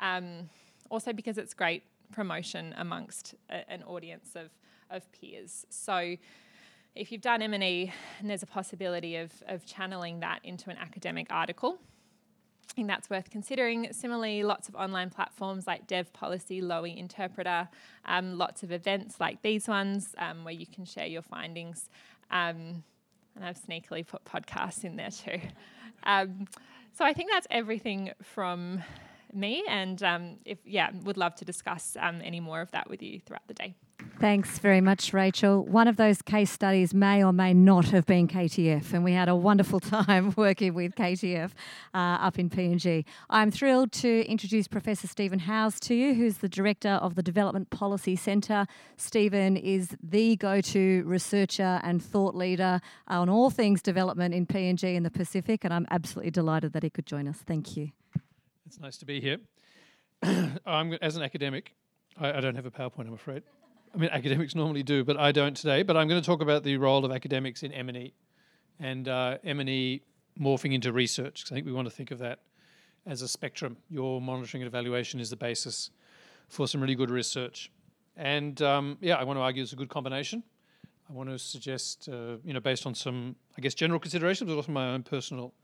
Um, 0.00 0.48
also, 0.90 1.12
because 1.12 1.36
it's 1.36 1.52
great 1.52 1.82
promotion 2.12 2.74
amongst 2.78 3.34
a, 3.50 3.68
an 3.70 3.82
audience 3.82 4.36
of, 4.36 4.50
of 4.90 5.10
peers. 5.12 5.66
So, 5.68 6.16
if 6.94 7.12
you've 7.12 7.20
done 7.20 7.42
M&E 7.42 7.92
and 8.18 8.28
there's 8.28 8.42
a 8.42 8.46
possibility 8.46 9.16
of, 9.16 9.32
of 9.46 9.64
channeling 9.64 10.20
that 10.20 10.40
into 10.42 10.70
an 10.70 10.76
academic 10.76 11.28
article, 11.30 11.78
I 12.70 12.74
think 12.74 12.88
that's 12.88 13.08
worth 13.10 13.30
considering. 13.30 13.92
Similarly, 13.92 14.42
lots 14.42 14.68
of 14.68 14.74
online 14.74 15.10
platforms 15.10 15.66
like 15.66 15.86
Dev 15.86 16.12
Policy, 16.12 16.60
Lowy 16.60 16.96
Interpreter, 16.96 17.68
um, 18.04 18.36
lots 18.36 18.62
of 18.62 18.72
events 18.72 19.18
like 19.18 19.42
these 19.42 19.68
ones 19.68 20.14
um, 20.18 20.44
where 20.44 20.54
you 20.54 20.66
can 20.66 20.84
share 20.84 21.06
your 21.06 21.22
findings. 21.22 21.88
Um, 22.30 22.84
and 23.34 23.44
I've 23.44 23.58
sneakily 23.60 24.06
put 24.06 24.24
podcasts 24.24 24.84
in 24.84 24.96
there 24.96 25.10
too. 25.10 25.40
Um, 26.04 26.46
so 26.92 27.04
I 27.04 27.12
think 27.12 27.28
that's 27.32 27.48
everything 27.50 28.12
from 28.22 28.84
me. 29.32 29.64
And 29.68 30.00
um, 30.04 30.36
if 30.44 30.58
yeah, 30.64 30.90
would 31.02 31.16
love 31.16 31.34
to 31.36 31.44
discuss 31.44 31.96
um, 32.00 32.20
any 32.22 32.38
more 32.38 32.60
of 32.60 32.70
that 32.70 32.88
with 32.88 33.02
you 33.02 33.18
throughout 33.18 33.46
the 33.48 33.54
day. 33.54 33.74
Thanks 34.20 34.58
very 34.58 34.80
much, 34.80 35.12
Rachel. 35.12 35.64
One 35.64 35.86
of 35.86 35.96
those 35.96 36.22
case 36.22 36.50
studies 36.50 36.92
may 36.92 37.22
or 37.22 37.32
may 37.32 37.54
not 37.54 37.86
have 37.90 38.04
been 38.04 38.26
KTF, 38.26 38.92
and 38.92 39.04
we 39.04 39.12
had 39.12 39.28
a 39.28 39.36
wonderful 39.36 39.78
time 39.96 40.34
working 40.36 40.74
with 40.74 40.96
KTF 40.96 41.52
uh, 41.94 41.96
up 41.96 42.36
in 42.36 42.50
PNG. 42.50 43.04
I'm 43.30 43.52
thrilled 43.52 43.92
to 43.92 44.24
introduce 44.26 44.66
Professor 44.66 45.06
Stephen 45.06 45.38
Howes 45.40 45.78
to 45.80 45.94
you, 45.94 46.14
who's 46.14 46.38
the 46.38 46.48
Director 46.48 46.88
of 46.88 47.14
the 47.14 47.22
Development 47.22 47.70
Policy 47.70 48.16
Centre. 48.16 48.66
Stephen 48.96 49.56
is 49.56 49.96
the 50.02 50.36
go 50.36 50.60
to 50.60 51.04
researcher 51.04 51.80
and 51.84 52.02
thought 52.02 52.34
leader 52.34 52.80
on 53.06 53.28
all 53.28 53.50
things 53.50 53.82
development 53.82 54.34
in 54.34 54.46
PNG 54.46 54.96
and 54.96 55.06
the 55.06 55.10
Pacific, 55.10 55.64
and 55.64 55.72
I'm 55.72 55.86
absolutely 55.90 56.32
delighted 56.32 56.72
that 56.72 56.82
he 56.82 56.90
could 56.90 57.06
join 57.06 57.28
us. 57.28 57.38
Thank 57.46 57.76
you. 57.76 57.90
It's 58.66 58.80
nice 58.80 58.96
to 58.98 59.06
be 59.06 59.20
here. 59.20 59.38
I'm, 60.66 60.92
as 60.94 61.16
an 61.16 61.22
academic, 61.22 61.74
I, 62.20 62.32
I 62.32 62.40
don't 62.40 62.56
have 62.56 62.66
a 62.66 62.70
PowerPoint, 62.70 63.06
I'm 63.06 63.14
afraid. 63.14 63.44
I 63.94 63.98
mean, 63.98 64.10
academics 64.10 64.54
normally 64.54 64.82
do, 64.82 65.04
but 65.04 65.16
I 65.16 65.32
don't 65.32 65.56
today. 65.56 65.82
But 65.82 65.96
I'm 65.96 66.08
going 66.08 66.20
to 66.20 66.26
talk 66.26 66.40
about 66.40 66.62
the 66.62 66.76
role 66.76 67.04
of 67.04 67.12
academics 67.12 67.62
in 67.62 67.72
M&E 67.72 68.12
and 68.80 69.08
uh, 69.08 69.38
M&E 69.44 70.02
morphing 70.38 70.74
into 70.74 70.92
research. 70.92 71.44
I 71.50 71.54
think 71.54 71.66
we 71.66 71.72
want 71.72 71.86
to 71.88 71.94
think 71.94 72.10
of 72.10 72.18
that 72.18 72.40
as 73.06 73.22
a 73.22 73.28
spectrum. 73.28 73.76
Your 73.90 74.20
monitoring 74.20 74.62
and 74.62 74.68
evaluation 74.68 75.20
is 75.20 75.30
the 75.30 75.36
basis 75.36 75.90
for 76.48 76.68
some 76.68 76.80
really 76.80 76.94
good 76.94 77.10
research. 77.10 77.70
And 78.16 78.60
um, 78.62 78.98
yeah, 79.00 79.16
I 79.16 79.24
want 79.24 79.38
to 79.38 79.42
argue 79.42 79.62
it's 79.62 79.72
a 79.72 79.76
good 79.76 79.88
combination. 79.88 80.42
I 81.08 81.12
want 81.12 81.30
to 81.30 81.38
suggest, 81.38 82.08
uh, 82.12 82.36
you 82.44 82.52
know, 82.52 82.60
based 82.60 82.86
on 82.86 82.94
some, 82.94 83.36
I 83.56 83.60
guess, 83.62 83.74
general 83.74 83.98
considerations, 83.98 84.48
but 84.48 84.56
also 84.56 84.72
my 84.72 84.88
own 84.88 85.02
personal 85.02 85.54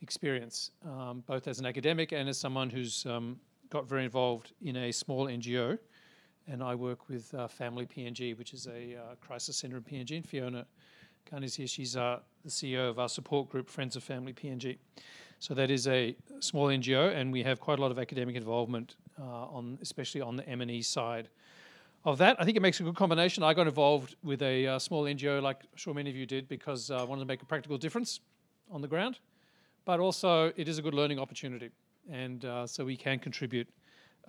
experience, 0.00 0.70
um, 0.86 1.22
both 1.26 1.46
as 1.46 1.60
an 1.60 1.66
academic 1.66 2.12
and 2.12 2.28
as 2.28 2.38
someone 2.38 2.70
who's 2.70 3.04
um, 3.04 3.38
got 3.68 3.86
very 3.86 4.04
involved 4.04 4.52
in 4.62 4.76
a 4.76 4.92
small 4.92 5.26
NGO 5.26 5.78
and 6.50 6.62
I 6.64 6.74
work 6.74 7.08
with 7.08 7.32
uh, 7.32 7.46
Family 7.46 7.86
PNG, 7.86 8.36
which 8.36 8.52
is 8.52 8.66
a 8.66 8.96
uh, 8.96 9.14
crisis 9.20 9.56
centre 9.56 9.76
in 9.76 9.82
PNG. 9.84 10.16
And 10.16 10.26
Fiona 10.26 10.66
Khan 11.30 11.44
is 11.44 11.54
here. 11.54 11.66
She's 11.66 11.96
uh, 11.96 12.18
the 12.44 12.50
CEO 12.50 12.90
of 12.90 12.98
our 12.98 13.08
support 13.08 13.48
group, 13.48 13.68
Friends 13.68 13.94
of 13.94 14.02
Family 14.02 14.32
PNG. 14.32 14.78
So 15.38 15.54
that 15.54 15.70
is 15.70 15.86
a 15.86 16.16
small 16.40 16.66
NGO, 16.66 17.14
and 17.14 17.32
we 17.32 17.42
have 17.44 17.60
quite 17.60 17.78
a 17.78 17.82
lot 17.82 17.92
of 17.92 17.98
academic 17.98 18.34
involvement 18.34 18.96
uh, 19.18 19.24
on, 19.24 19.78
especially 19.80 20.20
on 20.20 20.36
the 20.36 20.46
M&E 20.48 20.82
side 20.82 21.28
of 22.04 22.18
that. 22.18 22.36
I 22.40 22.44
think 22.44 22.56
it 22.56 22.60
makes 22.60 22.80
a 22.80 22.82
good 22.82 22.96
combination. 22.96 23.42
I 23.42 23.54
got 23.54 23.68
involved 23.68 24.16
with 24.24 24.42
a 24.42 24.66
uh, 24.66 24.78
small 24.78 25.04
NGO, 25.04 25.40
like 25.40 25.62
I'm 25.62 25.76
sure 25.76 25.94
many 25.94 26.10
of 26.10 26.16
you 26.16 26.26
did, 26.26 26.48
because 26.48 26.90
I 26.90 27.04
wanted 27.04 27.20
to 27.20 27.26
make 27.26 27.42
a 27.42 27.46
practical 27.46 27.78
difference 27.78 28.20
on 28.70 28.82
the 28.82 28.88
ground. 28.88 29.20
But 29.84 30.00
also, 30.00 30.52
it 30.56 30.68
is 30.68 30.78
a 30.78 30.82
good 30.82 30.94
learning 30.94 31.20
opportunity, 31.20 31.70
and 32.10 32.44
uh, 32.44 32.66
so 32.66 32.84
we 32.84 32.96
can 32.96 33.18
contribute 33.18 33.68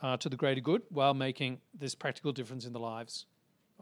uh, 0.01 0.17
to 0.17 0.29
the 0.29 0.35
greater 0.35 0.61
good 0.61 0.81
while 0.89 1.13
making 1.13 1.59
this 1.77 1.95
practical 1.95 2.31
difference 2.31 2.65
in 2.65 2.73
the 2.73 2.79
lives 2.79 3.25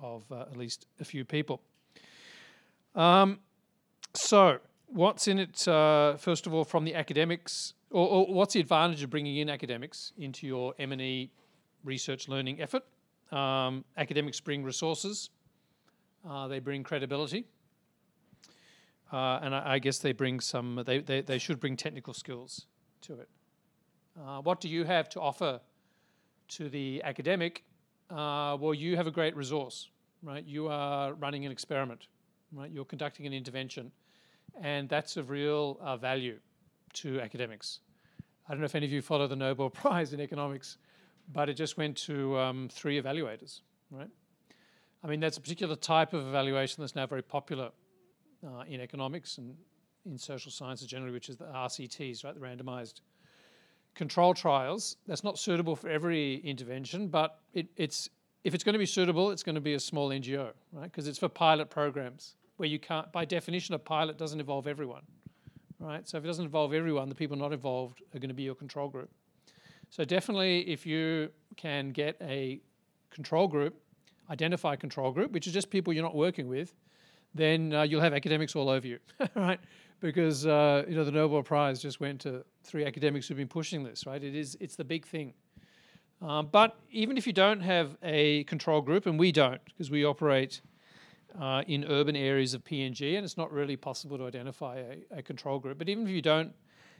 of 0.02 0.24
uh, 0.32 0.42
at 0.42 0.58
least 0.58 0.88
a 1.00 1.06
few 1.06 1.26
people. 1.26 1.62
Um, 2.96 3.40
so, 4.14 4.60
what's 4.88 5.28
in 5.28 5.40
it, 5.40 5.68
uh, 5.68 6.18
first 6.18 6.48
of 6.48 6.54
all, 6.54 6.64
from 6.64 6.84
the 6.84 6.96
academics, 6.96 7.74
or, 7.92 8.08
or, 8.08 8.34
what's 8.34 8.54
the 8.54 8.60
advantage 8.60 9.04
of 9.04 9.10
bringing 9.10 9.38
in 9.38 9.50
academics 9.50 10.14
into 10.18 10.48
your 10.48 10.74
M&E 10.80 11.32
research 11.84 12.28
learning 12.28 12.62
effort? 12.62 12.84
Um, 13.32 13.86
academics 13.96 14.40
bring 14.40 14.64
resources, 14.64 15.30
uh, 16.28 16.48
they 16.48 16.60
bring 16.60 16.84
credibility, 16.84 17.46
uh, 19.14 19.40
and 19.42 19.54
I, 19.54 19.74
I, 19.74 19.80
guess 19.80 20.00
they 20.00 20.14
bring 20.14 20.40
some, 20.40 20.82
they, 20.86 21.00
they, 21.00 21.22
they 21.22 21.38
should 21.38 21.60
bring 21.60 21.78
technical 21.78 22.14
skills 22.14 22.66
to 23.02 23.20
it. 23.20 23.30
Uh, 24.20 24.42
what 24.42 24.60
do 24.60 24.68
you 24.68 24.84
have 24.84 25.10
to 25.10 25.22
offer 25.22 25.62
to 26.50 26.70
the 26.70 27.02
academic, 27.04 27.64
uh, 28.10 28.58
well, 28.60 28.74
you 28.74 28.96
have 28.96 29.08
a 29.08 29.12
great 29.12 29.36
resource, 29.36 29.90
right? 30.24 30.44
You 30.46 30.68
are 30.68 31.14
running 31.14 31.46
an 31.46 31.52
experiment, 31.52 32.08
right? 32.52 32.72
You're 32.72 32.86
conducting 32.86 33.26
an 33.26 33.34
intervention, 33.34 33.92
and 34.62 34.90
that's 34.90 35.18
of 35.18 35.30
real 35.30 35.78
uh, 35.82 35.98
value 35.98 36.40
to 36.94 37.22
academics. 37.22 37.80
I 38.48 38.54
don't 38.54 38.60
know 38.60 38.66
if 38.66 38.76
any 38.76 38.86
of 38.86 38.92
you 38.92 39.02
follow 39.02 39.28
the 39.28 39.36
Nobel 39.36 39.70
Prize 39.82 40.14
in 40.14 40.20
economics, 40.20 40.78
but 41.32 41.50
it 41.50 41.54
just 41.54 41.78
went 41.78 41.98
to 41.98 42.38
um, 42.38 42.70
three 42.72 43.00
evaluators, 43.00 43.62
right? 43.92 44.10
I 45.04 45.08
mean, 45.08 45.20
that's 45.20 45.38
a 45.38 45.42
particular 45.42 45.76
type 45.76 46.14
of 46.14 46.28
evaluation 46.28 46.82
that's 46.82 46.96
now 46.96 47.06
very 47.06 47.22
popular 47.22 47.70
uh, 48.46 48.64
in 48.68 48.82
economics 48.82 49.38
and 49.38 49.56
in 50.06 50.18
social 50.18 50.52
sciences 50.52 50.88
generally, 50.88 51.14
which 51.14 51.30
is 51.30 51.38
the 51.38 51.46
RCTs, 51.46 52.24
right? 52.24 52.34
The 52.34 52.40
randomized 52.40 53.02
control 54.00 54.34
trials. 54.34 54.96
That's 55.08 55.26
not 55.26 55.38
suitable 55.38 55.76
for 55.76 55.90
every 55.90 56.36
intervention, 56.38 57.10
but 57.10 57.42
it, 57.54 57.68
it's 57.76 58.10
if 58.46 58.56
it's 58.56 58.64
going 58.64 58.72
to 58.74 58.80
be 58.80 58.86
suitable, 58.86 59.32
it's 59.32 59.44
going 59.44 59.56
to 59.56 59.62
be 59.62 59.74
a 59.74 59.80
small 59.80 60.08
NGO, 60.10 60.52
right? 60.72 60.84
Because 60.90 61.06
it's 61.10 61.20
for 61.20 61.28
pilot 61.28 61.70
programs 61.70 62.36
where 62.56 62.70
you 62.70 62.80
can't, 62.80 63.12
by 63.12 63.26
definition, 63.26 63.76
a 63.76 63.80
pilot 63.80 64.18
doesn't 64.18 64.40
involve 64.40 64.68
everyone, 64.68 65.02
right? 65.80 66.08
So 66.08 66.18
if 66.18 66.24
it 66.24 66.28
doesn't 66.28 66.46
involve 66.46 66.74
everyone, 66.74 67.10
the 67.10 67.16
people 67.24 67.36
not 67.36 67.52
involved 67.52 68.02
are 68.16 68.20
going 68.20 68.30
to 68.30 68.34
be 68.34 68.44
your 68.44 68.56
control 68.56 68.88
group. 68.88 69.10
So 69.90 70.06
definitely, 70.06 70.62
if 70.70 70.86
you 70.86 71.30
can 71.58 71.90
get 71.90 72.16
a 72.22 72.62
control 73.10 73.50
group, 73.50 73.82
identify 74.30 74.76
a 74.76 74.78
control 74.78 75.12
group, 75.12 75.34
which 75.34 75.46
is 75.46 75.52
just 75.52 75.70
people 75.70 75.92
you're 75.92 76.04
not 76.04 76.16
working 76.16 76.48
with, 76.48 76.74
then 77.36 77.74
uh, 77.74 77.82
you'll 77.84 78.00
have 78.08 78.14
academics 78.14 78.56
all 78.56 78.70
over 78.70 78.88
you, 78.88 79.00
right? 79.36 79.60
Because 80.00 80.46
uh, 80.46 80.84
you 80.88 80.96
know 80.96 81.04
the 81.04 81.12
Nobel 81.12 81.44
Prize 81.44 81.82
just 81.82 82.00
went 82.00 82.22
to 82.22 82.44
three 82.64 82.86
academics 82.86 83.28
who've 83.28 83.38
been 83.38 83.48
pushing 83.48 83.84
this. 83.84 84.06
Right? 84.06 84.24
It 84.24 84.36
is 84.36 84.58
it's 84.60 84.76
the 84.76 84.84
big 84.84 85.06
thing. 85.06 85.34
Um, 86.22 86.50
but 86.52 86.78
even 86.92 87.18
if 87.18 87.26
you 87.26 87.34
don't 87.34 87.62
have 87.62 87.96
a 88.04 88.44
control 88.44 88.82
group, 88.82 89.06
and 89.06 89.18
we 89.18 89.32
don't, 89.32 89.64
because 89.66 89.90
we 89.90 90.04
operate 90.04 90.62
uh, 91.40 91.64
in 91.68 91.86
urban 91.86 92.16
areas 92.16 92.54
of 92.54 92.64
PNG, 92.64 93.16
and 93.16 93.24
it's 93.24 93.38
not 93.38 93.52
really 93.52 93.78
possible 93.78 94.18
to 94.18 94.26
identify 94.26 94.80
a, 94.80 95.20
a 95.20 95.22
control 95.22 95.60
group. 95.60 95.78
But 95.78 95.88
even 95.88 96.06
if 96.06 96.10
you 96.10 96.22
don't 96.22 96.54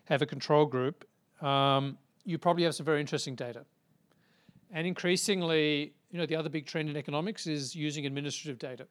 have 0.06 0.22
a 0.22 0.26
control 0.26 0.66
group, 0.66 1.06
um, 1.42 1.98
you 2.24 2.38
probably 2.38 2.64
have 2.64 2.76
some 2.76 2.86
very 2.86 3.02
interesting 3.02 3.36
data. 3.36 3.66
And 4.72 4.86
increasingly, 4.86 5.94
you 6.12 6.20
know, 6.20 6.26
the 6.26 6.36
other 6.36 6.50
big 6.50 6.66
trend 6.66 6.90
in 6.90 6.96
economics 6.96 7.48
is 7.48 7.76
using 7.76 8.06
administrative 8.06 8.60
data. 8.60 8.88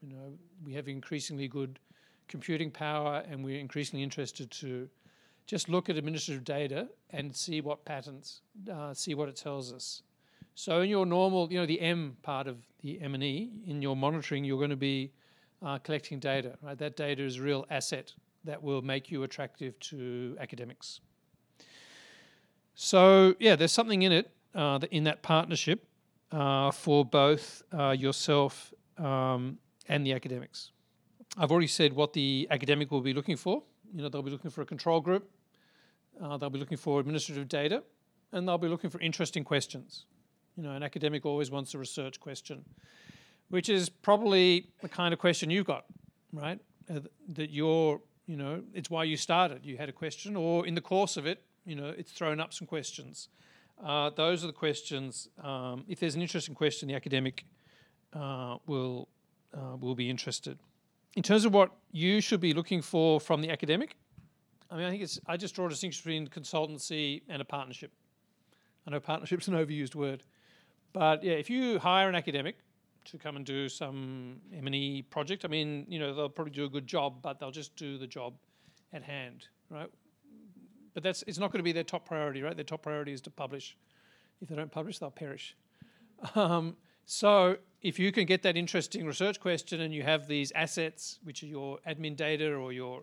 You 0.00 0.14
know, 0.14 0.32
we 0.64 0.72
have 0.72 0.88
increasingly 0.88 1.48
good 1.48 1.78
computing 2.28 2.70
power, 2.70 3.22
and 3.28 3.44
we're 3.44 3.58
increasingly 3.58 4.02
interested 4.02 4.50
to 4.50 4.88
just 5.46 5.68
look 5.68 5.88
at 5.88 5.96
administrative 5.96 6.44
data 6.44 6.88
and 7.10 7.34
see 7.34 7.60
what 7.60 7.84
patterns, 7.84 8.42
uh, 8.72 8.94
see 8.94 9.14
what 9.14 9.28
it 9.28 9.36
tells 9.36 9.72
us. 9.72 10.02
So 10.54 10.80
in 10.82 10.90
your 10.90 11.06
normal, 11.06 11.50
you 11.52 11.58
know, 11.58 11.66
the 11.66 11.80
M 11.80 12.16
part 12.22 12.46
of 12.46 12.58
the 12.82 13.00
M&E, 13.00 13.50
in 13.66 13.82
your 13.82 13.96
monitoring, 13.96 14.44
you're 14.44 14.58
going 14.58 14.70
to 14.70 14.76
be 14.76 15.12
uh, 15.62 15.78
collecting 15.78 16.18
data, 16.18 16.56
right? 16.62 16.78
That 16.78 16.96
data 16.96 17.22
is 17.22 17.38
a 17.38 17.42
real 17.42 17.66
asset 17.70 18.12
that 18.44 18.62
will 18.62 18.82
make 18.82 19.10
you 19.10 19.22
attractive 19.22 19.78
to 19.80 20.36
academics. 20.40 21.00
So 22.74 23.34
yeah, 23.38 23.56
there's 23.56 23.72
something 23.72 24.02
in 24.02 24.12
it, 24.12 24.30
uh, 24.54 24.80
in 24.90 25.04
that 25.04 25.22
partnership. 25.22 25.86
uh, 26.32 26.70
for 26.70 27.04
both 27.04 27.62
uh, 27.72 27.90
yourself 27.90 28.72
um, 28.98 29.58
and 29.88 30.06
the 30.06 30.12
academics. 30.12 30.72
I've 31.36 31.50
already 31.50 31.66
said 31.66 31.94
what 31.94 32.12
the 32.12 32.46
academic 32.50 32.90
will 32.90 33.00
be 33.00 33.14
looking 33.14 33.36
for. 33.36 33.62
You 33.94 34.02
know, 34.02 34.08
they'll 34.08 34.22
be 34.22 34.30
looking 34.30 34.50
for 34.50 34.62
a 34.62 34.66
control 34.66 35.00
group, 35.00 35.30
uh, 36.20 36.36
they'll 36.36 36.50
be 36.50 36.58
looking 36.58 36.78
for 36.78 37.00
administrative 37.00 37.48
data, 37.48 37.82
and 38.32 38.46
they'll 38.46 38.58
be 38.58 38.68
looking 38.68 38.90
for 38.90 39.00
interesting 39.00 39.44
questions. 39.44 40.04
You 40.56 40.62
know, 40.62 40.72
an 40.72 40.82
academic 40.82 41.24
always 41.24 41.50
wants 41.50 41.74
a 41.74 41.78
research 41.78 42.20
question, 42.20 42.64
which 43.48 43.68
is 43.68 43.88
probably 43.88 44.68
the 44.82 44.88
kind 44.88 45.14
of 45.14 45.20
question 45.20 45.50
you've 45.50 45.66
got, 45.66 45.84
right? 46.32 46.58
Uh, 46.90 47.00
that 47.28 47.50
you're, 47.50 48.00
you 48.26 48.36
know, 48.36 48.62
it's 48.74 48.90
why 48.90 49.04
you 49.04 49.16
started. 49.16 49.64
You 49.64 49.78
had 49.78 49.88
a 49.88 49.92
question, 49.92 50.36
or 50.36 50.66
in 50.66 50.74
the 50.74 50.80
course 50.80 51.16
of 51.16 51.26
it, 51.26 51.42
you 51.64 51.74
know, 51.74 51.94
it's 51.96 52.12
thrown 52.12 52.40
up 52.40 52.52
some 52.52 52.66
questions. 52.66 53.28
Uh, 53.82 54.10
those 54.10 54.44
are 54.44 54.48
the 54.48 54.52
questions. 54.52 55.28
Um, 55.42 55.84
if 55.88 56.00
there's 56.00 56.14
an 56.14 56.22
interesting 56.22 56.54
question, 56.54 56.88
the 56.88 56.94
academic 56.94 57.44
uh, 58.12 58.56
will 58.66 59.08
uh, 59.54 59.76
will 59.76 59.94
be 59.94 60.08
interested. 60.08 60.58
In 61.14 61.22
terms 61.22 61.44
of 61.44 61.52
what 61.52 61.70
you 61.90 62.20
should 62.20 62.40
be 62.40 62.54
looking 62.54 62.80
for 62.80 63.20
from 63.20 63.42
the 63.42 63.50
academic, 63.50 63.96
I 64.70 64.76
mean, 64.76 64.86
I 64.86 64.90
think 64.90 65.02
it's. 65.02 65.20
I 65.26 65.36
just 65.36 65.54
draw 65.54 65.66
a 65.66 65.68
distinction 65.68 66.02
between 66.02 66.28
consultancy 66.28 67.22
and 67.28 67.42
a 67.42 67.44
partnership. 67.44 67.92
I 68.86 68.90
know 68.90 69.00
partnership's 69.00 69.46
an 69.48 69.54
overused 69.54 69.94
word, 69.94 70.24
but 70.92 71.22
yeah, 71.22 71.34
if 71.34 71.50
you 71.50 71.78
hire 71.78 72.08
an 72.08 72.14
academic 72.14 72.56
to 73.04 73.18
come 73.18 73.36
and 73.36 73.44
do 73.44 73.68
some 73.68 74.40
M&E 74.56 75.02
project, 75.02 75.44
I 75.44 75.48
mean, 75.48 75.86
you 75.88 75.98
know, 75.98 76.14
they'll 76.14 76.28
probably 76.28 76.52
do 76.52 76.64
a 76.64 76.68
good 76.68 76.86
job, 76.86 77.20
but 77.20 77.38
they'll 77.38 77.50
just 77.50 77.76
do 77.76 77.98
the 77.98 78.06
job 78.06 78.34
at 78.92 79.02
hand, 79.02 79.48
right? 79.70 79.90
But 80.94 81.02
that's 81.02 81.22
it's 81.26 81.38
not 81.38 81.52
going 81.52 81.58
to 81.58 81.64
be 81.64 81.72
their 81.72 81.84
top 81.84 82.06
priority, 82.06 82.42
right? 82.42 82.56
Their 82.56 82.64
top 82.64 82.82
priority 82.82 83.12
is 83.12 83.20
to 83.22 83.30
publish. 83.30 83.76
If 84.40 84.48
they 84.48 84.56
don't 84.56 84.72
publish, 84.72 84.98
they'll 84.98 85.10
perish. 85.10 85.56
Um, 86.36 86.76
so 87.04 87.56
if 87.82 87.98
you 87.98 88.12
can 88.12 88.26
get 88.26 88.42
that 88.42 88.56
interesting 88.56 89.06
research 89.06 89.40
question 89.40 89.80
and 89.80 89.92
you 89.92 90.02
have 90.02 90.28
these 90.28 90.52
assets, 90.52 91.18
which 91.24 91.42
are 91.42 91.46
your 91.46 91.78
admin 91.86 92.16
data 92.16 92.52
or 92.54 92.72
your 92.72 93.02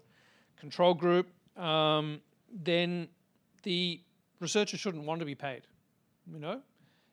control 0.57 0.93
group, 0.93 1.27
um, 1.57 2.21
then 2.51 3.07
the 3.63 4.01
researcher 4.39 4.77
shouldn't 4.77 5.03
want 5.03 5.19
to 5.19 5.25
be 5.25 5.35
paid. 5.35 5.63
You 6.31 6.39
know, 6.39 6.61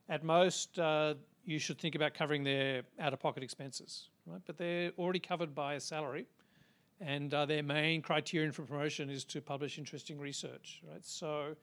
at 0.09 0.23
most 0.23 0.79
uh, 0.79 1.15
you 1.45 1.59
should 1.59 1.79
think 1.79 1.95
about 1.95 2.15
covering 2.15 2.45
their 2.45 2.83
out-of-pocket 3.01 3.43
expenses, 3.43 4.09
right? 4.27 4.41
But 4.47 4.59
they're 4.59 4.93
already 4.99 5.21
covered 5.21 5.55
by 5.55 5.75
a 5.75 5.81
salary, 5.81 6.27
and 7.01 7.33
uh, 7.33 7.47
their 7.47 7.63
main 7.63 8.03
criterion 8.03 8.53
for 8.53 8.63
promotion 8.63 9.11
is 9.11 9.25
to 9.25 9.41
publish 9.41 9.79
interesting 9.79 10.19
research, 10.19 10.83
right? 10.91 11.05
So, 11.05 11.55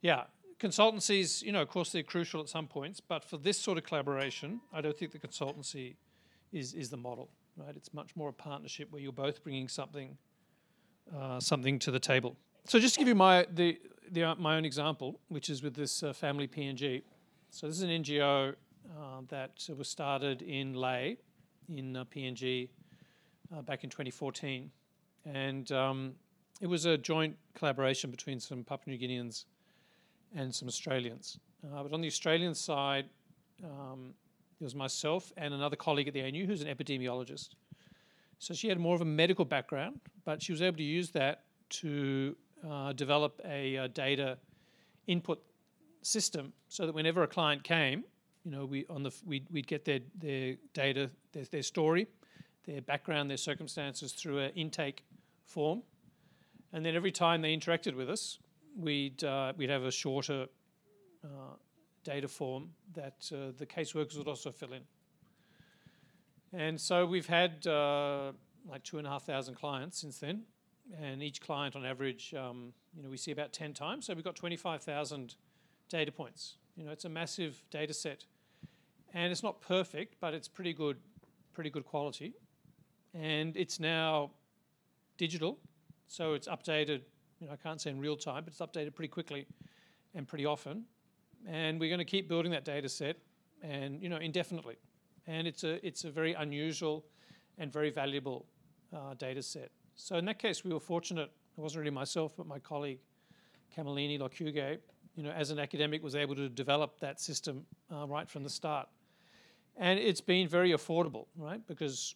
yeah, 0.00 0.24
consultancies, 0.62 1.42
you 1.42 1.52
know, 1.52 1.60
of 1.60 1.68
course 1.68 1.90
they're 1.90 2.02
crucial 2.02 2.40
at 2.40 2.48
some 2.48 2.68
points, 2.68 3.00
but 3.00 3.24
for 3.24 3.36
this 3.36 3.58
sort 3.58 3.78
of 3.78 3.84
collaboration, 3.84 4.60
I 4.72 4.80
don't 4.80 4.96
think 4.96 5.10
the 5.10 5.18
consultancy 5.18 5.96
is 6.52 6.72
is 6.72 6.88
the 6.90 6.96
model, 6.96 7.28
right? 7.56 7.74
It's 7.76 7.92
much 7.92 8.14
more 8.14 8.28
a 8.28 8.32
partnership 8.32 8.90
where 8.90 9.02
you're 9.02 9.12
both 9.12 9.42
bringing 9.42 9.68
something 9.68 10.16
uh, 11.14 11.40
something 11.40 11.78
to 11.80 11.90
the 11.90 11.98
table. 11.98 12.36
So 12.64 12.78
just 12.78 12.94
to 12.94 13.00
give 13.00 13.08
you 13.08 13.16
my 13.16 13.46
the, 13.52 13.78
the 14.10 14.24
uh, 14.24 14.34
my 14.36 14.56
own 14.56 14.64
example, 14.64 15.18
which 15.28 15.50
is 15.50 15.62
with 15.62 15.74
this 15.74 16.02
uh, 16.02 16.12
family 16.12 16.46
PNG. 16.46 17.02
So 17.50 17.66
this 17.66 17.76
is 17.76 17.82
an 17.82 17.90
NGO 17.90 18.54
uh, 18.54 19.20
that 19.28 19.68
was 19.76 19.88
started 19.88 20.42
in 20.42 20.74
Lae, 20.74 21.18
in 21.68 21.96
uh, 21.96 22.04
PNG, 22.04 22.68
back 23.66 23.84
in 23.84 23.90
2014, 23.90 24.70
and 25.26 25.70
um, 25.72 26.14
it 26.62 26.66
was 26.66 26.86
a 26.86 26.96
joint 26.96 27.36
collaboration 27.54 28.10
between 28.10 28.40
some 28.40 28.64
Papua 28.64 28.96
New 28.96 29.06
Guineans 29.06 29.44
and 30.34 30.54
some 30.54 30.68
Australians. 30.68 31.38
but 31.62 31.92
on 31.92 32.00
the 32.00 32.08
Australian 32.08 32.54
side, 32.54 33.06
um, 33.64 34.14
it 34.60 34.64
was 34.64 34.74
myself 34.74 35.32
and 35.36 35.52
another 35.52 35.76
colleague 35.76 36.08
at 36.08 36.14
the 36.14 36.22
ANU 36.22 36.46
who's 36.46 36.62
an 36.62 36.68
epidemiologist. 36.68 37.50
So 38.38 38.54
she 38.54 38.68
had 38.68 38.78
more 38.78 38.94
of 38.94 39.00
a 39.00 39.04
medical 39.04 39.44
background, 39.44 40.00
but 40.24 40.42
she 40.42 40.52
was 40.52 40.62
able 40.62 40.76
to 40.76 40.82
use 40.82 41.10
that 41.10 41.44
to 41.80 42.36
uh, 42.68 42.92
develop 42.92 43.40
a, 43.44 43.76
a, 43.76 43.88
data 43.88 44.38
input 45.06 45.42
system 46.02 46.52
so 46.68 46.86
that 46.86 46.94
whenever 46.94 47.22
a 47.22 47.26
client 47.26 47.64
came, 47.64 48.04
you 48.44 48.50
know, 48.50 48.64
we 48.64 48.84
on 48.90 49.02
the 49.02 49.12
we'd, 49.24 49.46
we'd 49.50 49.66
get 49.66 49.84
their 49.84 50.00
their 50.18 50.56
data, 50.74 51.10
their, 51.32 51.44
their 51.44 51.62
story, 51.62 52.08
their 52.66 52.80
background, 52.80 53.30
their 53.30 53.36
circumstances 53.36 54.12
through 54.12 54.38
an 54.38 54.50
intake 54.54 55.04
form, 55.44 55.82
and 56.72 56.84
then 56.84 56.94
every 56.94 57.12
time 57.12 57.42
they 57.42 57.56
interacted 57.56 57.94
with 57.94 58.10
us, 58.10 58.38
we'd 58.76 59.22
uh, 59.24 59.52
we'd 59.56 59.70
have 59.70 59.84
a 59.84 59.90
shorter 59.90 60.46
uh, 61.24 61.56
data 62.04 62.28
form 62.28 62.70
that 62.94 63.30
uh, 63.32 63.52
the 63.56 63.66
caseworkers 63.66 64.16
would 64.18 64.28
also 64.28 64.50
fill 64.50 64.72
in. 64.72 64.82
And 66.52 66.80
so 66.80 67.06
we've 67.06 67.26
had 67.26 67.66
uh, 67.66 68.32
like 68.68 68.82
two 68.82 68.98
and 68.98 69.06
a 69.06 69.10
half 69.10 69.24
thousand 69.24 69.54
clients 69.54 70.00
since 70.00 70.18
then, 70.18 70.42
and 71.00 71.22
each 71.22 71.40
client 71.40 71.76
on 71.76 71.86
average, 71.86 72.34
um, 72.34 72.72
you 72.94 73.02
know, 73.02 73.08
we 73.08 73.16
see 73.16 73.30
about 73.30 73.52
10 73.52 73.72
times. 73.72 74.06
So 74.06 74.14
we've 74.14 74.24
got 74.24 74.36
25,000 74.36 75.34
data 75.88 76.12
points. 76.12 76.56
You 76.76 76.84
know, 76.84 76.90
it's 76.90 77.04
a 77.04 77.08
massive 77.08 77.62
data 77.70 77.94
set. 77.94 78.26
And 79.14 79.30
it's 79.30 79.42
not 79.42 79.60
perfect, 79.60 80.16
but 80.20 80.34
it's 80.34 80.48
pretty 80.48 80.72
good, 80.72 80.96
pretty 81.52 81.70
good 81.70 81.84
quality. 81.84 82.34
And 83.14 83.56
it's 83.56 83.78
now 83.78 84.30
digital, 85.18 85.58
so 86.08 86.32
it's 86.32 86.48
updated, 86.48 87.02
you 87.42 87.48
know, 87.48 87.52
I 87.52 87.56
can't 87.56 87.80
say 87.80 87.90
in 87.90 88.00
real 88.00 88.16
time, 88.16 88.44
but 88.44 88.54
it's 88.54 88.60
updated 88.60 88.94
pretty 88.94 89.08
quickly 89.08 89.46
and 90.14 90.26
pretty 90.26 90.46
often. 90.46 90.84
And 91.46 91.78
we're 91.78 91.90
going 91.90 91.98
to 91.98 92.04
keep 92.04 92.28
building 92.28 92.52
that 92.52 92.64
data 92.64 92.88
set 92.88 93.16
and, 93.62 94.00
you 94.00 94.08
know, 94.08 94.16
indefinitely 94.16 94.76
and 95.26 95.46
it's 95.46 95.64
a 95.64 95.84
it's 95.86 96.04
a 96.04 96.10
very 96.10 96.34
unusual 96.34 97.04
and 97.58 97.72
very 97.72 97.90
valuable 97.90 98.46
uh, 98.94 99.14
data 99.14 99.42
set. 99.42 99.70
So 99.94 100.16
in 100.16 100.24
that 100.24 100.38
case, 100.38 100.64
we 100.64 100.72
were 100.72 100.80
fortunate. 100.80 101.30
It 101.56 101.60
wasn't 101.60 101.80
really 101.80 101.94
myself, 101.94 102.32
but 102.36 102.46
my 102.46 102.58
colleague 102.58 102.98
Kamalini 103.76 104.18
Lokuge, 104.18 104.78
you 105.16 105.22
know, 105.22 105.30
as 105.30 105.50
an 105.50 105.58
academic, 105.58 106.02
was 106.02 106.14
able 106.14 106.34
to 106.34 106.48
develop 106.48 106.98
that 107.00 107.20
system 107.20 107.64
uh, 107.92 108.06
right 108.06 108.28
from 108.28 108.42
the 108.42 108.50
start, 108.50 108.88
and 109.76 109.98
it's 109.98 110.20
been 110.20 110.48
very 110.48 110.70
affordable, 110.70 111.26
right? 111.36 111.66
Because 111.66 112.14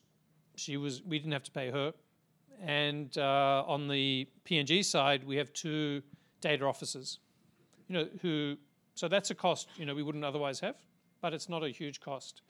she 0.56 0.76
was, 0.78 1.02
we 1.02 1.18
didn't 1.18 1.32
have 1.32 1.42
to 1.44 1.50
pay 1.50 1.70
her, 1.70 1.92
and 2.62 3.16
uh, 3.18 3.64
on 3.66 3.88
the 3.88 4.28
PNG 4.44 4.84
side, 4.84 5.24
we 5.24 5.36
have 5.36 5.52
two 5.52 6.02
data 6.40 6.64
officers, 6.64 7.18
you 7.88 7.94
know, 7.94 8.08
who. 8.22 8.56
So 8.94 9.08
that's 9.08 9.30
a 9.30 9.34
cost, 9.34 9.68
you 9.76 9.84
know, 9.84 9.94
we 9.94 10.02
wouldn't 10.02 10.24
otherwise 10.24 10.60
have, 10.60 10.76
but 11.20 11.34
it's 11.34 11.48
not 11.48 11.62
a 11.62 11.68
huge 11.68 12.00
cost. 12.00 12.40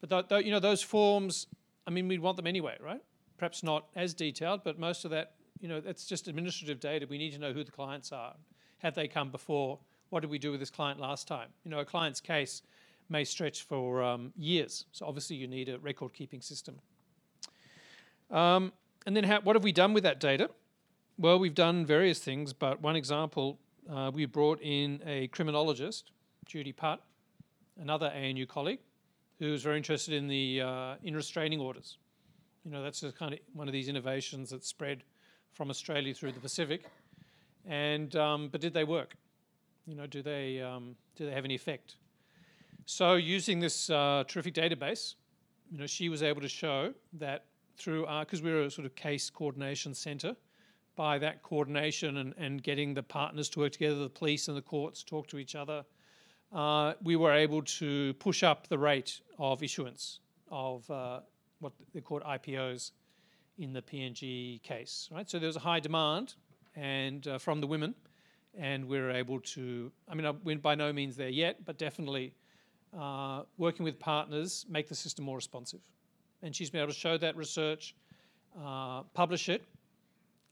But 0.00 0.10
th- 0.10 0.28
th- 0.28 0.44
you 0.44 0.50
know, 0.50 0.60
those 0.60 0.82
forms, 0.82 1.46
I 1.86 1.90
mean, 1.90 2.06
we'd 2.06 2.20
want 2.20 2.36
them 2.36 2.46
anyway, 2.46 2.76
right? 2.84 3.02
Perhaps 3.38 3.62
not 3.62 3.86
as 3.96 4.12
detailed, 4.12 4.62
but 4.62 4.78
most 4.78 5.06
of 5.06 5.10
that, 5.12 5.32
you 5.58 5.68
know, 5.68 5.80
that's 5.80 6.04
just 6.04 6.28
administrative 6.28 6.80
data. 6.80 7.06
We 7.08 7.16
need 7.16 7.32
to 7.32 7.38
know 7.38 7.52
who 7.54 7.64
the 7.64 7.70
clients 7.70 8.12
are. 8.12 8.34
Have 8.78 8.94
they 8.94 9.08
come 9.08 9.30
before? 9.30 9.78
What 10.10 10.20
did 10.20 10.30
we 10.30 10.38
do 10.38 10.50
with 10.50 10.60
this 10.60 10.70
client 10.70 11.00
last 11.00 11.26
time? 11.26 11.48
You 11.64 11.70
know, 11.70 11.78
a 11.78 11.84
client's 11.84 12.20
case 12.20 12.62
may 13.08 13.24
stretch 13.24 13.62
for 13.62 14.02
um, 14.02 14.32
years. 14.36 14.86
So 14.92 15.06
obviously, 15.06 15.36
you 15.36 15.46
need 15.46 15.68
a 15.68 15.78
record 15.78 16.12
keeping 16.12 16.40
system. 16.40 16.76
Um, 18.30 18.72
and 19.06 19.16
then, 19.16 19.24
how, 19.24 19.40
what 19.40 19.56
have 19.56 19.64
we 19.64 19.72
done 19.72 19.92
with 19.92 20.04
that 20.04 20.20
data? 20.20 20.50
Well, 21.18 21.38
we've 21.38 21.54
done 21.54 21.84
various 21.84 22.18
things, 22.18 22.52
but 22.52 22.80
one 22.80 22.96
example, 22.96 23.58
uh, 23.90 24.10
we 24.12 24.24
brought 24.26 24.60
in 24.62 25.02
a 25.04 25.28
criminologist, 25.28 26.12
Judy 26.46 26.72
Putt, 26.72 27.02
another 27.80 28.06
ANU 28.06 28.46
colleague, 28.46 28.80
who 29.38 29.50
was 29.50 29.62
very 29.62 29.76
interested 29.76 30.14
in 30.14 30.28
the 30.28 30.62
uh, 30.62 30.94
in 31.02 31.14
restraining 31.14 31.60
orders. 31.60 31.98
You 32.64 32.70
know, 32.70 32.82
that's 32.82 33.00
just 33.00 33.16
kind 33.16 33.32
of 33.32 33.40
one 33.54 33.68
of 33.68 33.72
these 33.72 33.88
innovations 33.88 34.50
that 34.50 34.64
spread 34.64 35.02
from 35.52 35.70
Australia 35.70 36.14
through 36.14 36.32
the 36.32 36.40
Pacific. 36.40 36.84
And 37.66 38.14
um, 38.16 38.48
but 38.48 38.60
did 38.60 38.74
they 38.74 38.84
work? 38.84 39.14
You 39.86 39.94
know, 39.94 40.06
do 40.06 40.22
they 40.22 40.60
um, 40.60 40.96
do 41.16 41.26
they 41.26 41.32
have 41.32 41.44
any 41.44 41.54
effect? 41.54 41.96
So 42.86 43.14
using 43.14 43.60
this 43.60 43.90
uh, 43.90 44.24
terrific 44.26 44.54
database, 44.54 45.14
you 45.70 45.78
know, 45.78 45.86
she 45.86 46.08
was 46.08 46.22
able 46.22 46.40
to 46.40 46.48
show 46.48 46.92
that 47.14 47.44
through 47.76 48.06
because 48.20 48.42
we're 48.42 48.62
a 48.62 48.70
sort 48.70 48.86
of 48.86 48.94
case 48.94 49.30
coordination 49.30 49.94
centre, 49.94 50.36
by 50.96 51.18
that 51.18 51.42
coordination 51.42 52.18
and, 52.18 52.34
and 52.36 52.62
getting 52.62 52.94
the 52.94 53.02
partners 53.02 53.48
to 53.50 53.60
work 53.60 53.72
together, 53.72 53.96
the 53.96 54.08
police 54.08 54.48
and 54.48 54.56
the 54.56 54.62
courts 54.62 55.02
talk 55.02 55.26
to 55.28 55.38
each 55.38 55.54
other, 55.54 55.84
uh, 56.52 56.94
we 57.02 57.16
were 57.16 57.32
able 57.32 57.62
to 57.62 58.12
push 58.14 58.42
up 58.42 58.68
the 58.68 58.78
rate 58.78 59.20
of 59.38 59.62
issuance 59.62 60.20
of 60.50 60.90
uh, 60.90 61.20
what 61.60 61.72
they're 61.92 62.02
called 62.02 62.22
IPOs 62.24 62.90
in 63.58 63.72
the 63.72 63.82
PNG 63.82 64.62
case. 64.62 65.08
Right, 65.12 65.28
so 65.28 65.38
there 65.38 65.46
was 65.46 65.56
a 65.56 65.60
high 65.60 65.80
demand, 65.80 66.34
and 66.74 67.26
uh, 67.26 67.38
from 67.38 67.60
the 67.60 67.66
women, 67.66 67.94
and 68.58 68.86
we 68.86 68.98
were 68.98 69.10
able 69.10 69.40
to. 69.40 69.92
I 70.08 70.14
mean, 70.14 70.30
we're 70.42 70.58
by 70.58 70.74
no 70.74 70.92
means 70.92 71.16
there 71.16 71.28
yet, 71.28 71.64
but 71.64 71.78
definitely 71.78 72.34
uh, 72.98 73.42
working 73.58 73.84
with 73.84 73.98
partners 73.98 74.66
make 74.68 74.88
the 74.88 74.94
system 74.94 75.24
more 75.24 75.36
responsive. 75.36 75.80
And 76.42 76.54
she's 76.54 76.70
been 76.70 76.80
able 76.80 76.92
to 76.92 76.98
show 76.98 77.18
that 77.18 77.36
research, 77.36 77.94
uh, 78.58 79.02
publish 79.14 79.48
it, 79.48 79.62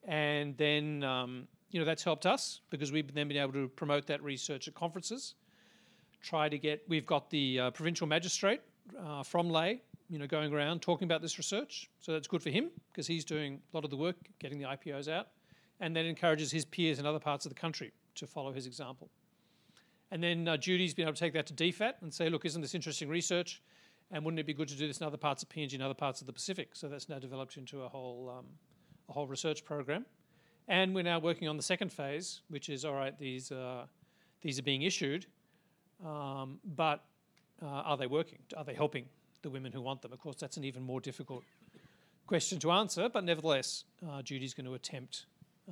and 0.04 0.56
then 0.56 1.02
um, 1.02 1.48
you 1.70 1.80
know 1.80 1.86
that's 1.86 2.04
helped 2.04 2.26
us 2.26 2.60
because 2.70 2.92
we've 2.92 3.12
then 3.14 3.28
been 3.28 3.36
able 3.36 3.52
to 3.52 3.68
promote 3.68 4.06
that 4.06 4.22
research 4.22 4.68
at 4.68 4.74
conferences 4.74 5.34
try 6.22 6.48
to 6.48 6.58
get. 6.58 6.82
We've 6.88 7.06
got 7.06 7.30
the 7.30 7.60
uh, 7.60 7.70
provincial 7.70 8.06
magistrate 8.06 8.60
uh, 8.98 9.22
from 9.22 9.50
Lae, 9.50 9.80
you 10.08 10.18
know, 10.18 10.26
going 10.26 10.52
around 10.52 10.82
talking 10.82 11.06
about 11.06 11.22
this 11.22 11.38
research. 11.38 11.90
So 12.00 12.12
that's 12.12 12.26
good 12.26 12.42
for 12.42 12.50
him 12.50 12.70
because 12.92 13.06
he's 13.06 13.24
doing 13.24 13.60
a 13.72 13.76
lot 13.76 13.84
of 13.84 13.90
the 13.90 13.96
work 13.96 14.16
getting 14.38 14.58
the 14.58 14.66
IPOs 14.66 15.08
out, 15.08 15.28
and 15.80 15.94
then 15.94 16.06
encourages 16.06 16.50
his 16.50 16.64
peers 16.64 16.98
in 16.98 17.06
other 17.06 17.20
parts 17.20 17.46
of 17.46 17.50
the 17.50 17.58
country 17.58 17.92
to 18.16 18.26
follow 18.26 18.52
his 18.52 18.66
example. 18.66 19.08
And 20.10 20.22
then 20.22 20.48
uh, 20.48 20.56
Judy's 20.56 20.94
been 20.94 21.04
able 21.04 21.14
to 21.14 21.20
take 21.20 21.34
that 21.34 21.46
to 21.48 21.54
DFAT 21.54 21.94
and 22.00 22.12
say, 22.12 22.30
look, 22.30 22.46
isn't 22.46 22.62
this 22.62 22.74
interesting 22.74 23.08
research? 23.08 23.62
And 24.10 24.24
wouldn't 24.24 24.40
it 24.40 24.46
be 24.46 24.54
good 24.54 24.68
to 24.68 24.76
do 24.76 24.86
this 24.86 25.00
in 25.00 25.06
other 25.06 25.18
parts 25.18 25.42
of 25.42 25.48
PNG 25.48 25.74
and 25.74 25.82
other 25.82 25.94
parts 25.94 26.20
of 26.20 26.26
the 26.26 26.32
Pacific? 26.32 26.70
So 26.72 26.88
that's 26.88 27.08
now 27.08 27.18
developed 27.18 27.56
into 27.56 27.82
a 27.82 27.88
whole, 27.88 28.34
um, 28.38 28.46
a 29.08 29.12
whole 29.12 29.26
research 29.26 29.64
program. 29.64 30.06
And 30.66 30.94
we're 30.94 31.02
now 31.02 31.18
working 31.18 31.48
on 31.48 31.56
the 31.56 31.62
second 31.62 31.92
phase, 31.92 32.42
which 32.48 32.68
is 32.68 32.84
all 32.84 32.94
right, 32.94 33.18
these, 33.18 33.52
uh, 33.52 33.86
these 34.42 34.58
are 34.58 34.62
being 34.62 34.82
issued, 34.82 35.26
um, 36.04 36.58
but 36.76 37.04
uh, 37.62 37.66
are 37.66 37.96
they 37.96 38.06
working? 38.06 38.38
Are 38.56 38.64
they 38.64 38.74
helping 38.74 39.06
the 39.42 39.50
women 39.50 39.72
who 39.72 39.80
want 39.80 40.02
them? 40.02 40.12
Of 40.12 40.20
course, 40.20 40.36
that's 40.36 40.56
an 40.56 40.64
even 40.64 40.82
more 40.82 41.00
difficult 41.00 41.44
question 42.26 42.58
to 42.60 42.70
answer, 42.70 43.08
but 43.08 43.24
nevertheless, 43.24 43.84
uh, 44.06 44.20
Judy's 44.22 44.52
going 44.52 44.66
to 44.66 44.74
attempt 44.74 45.24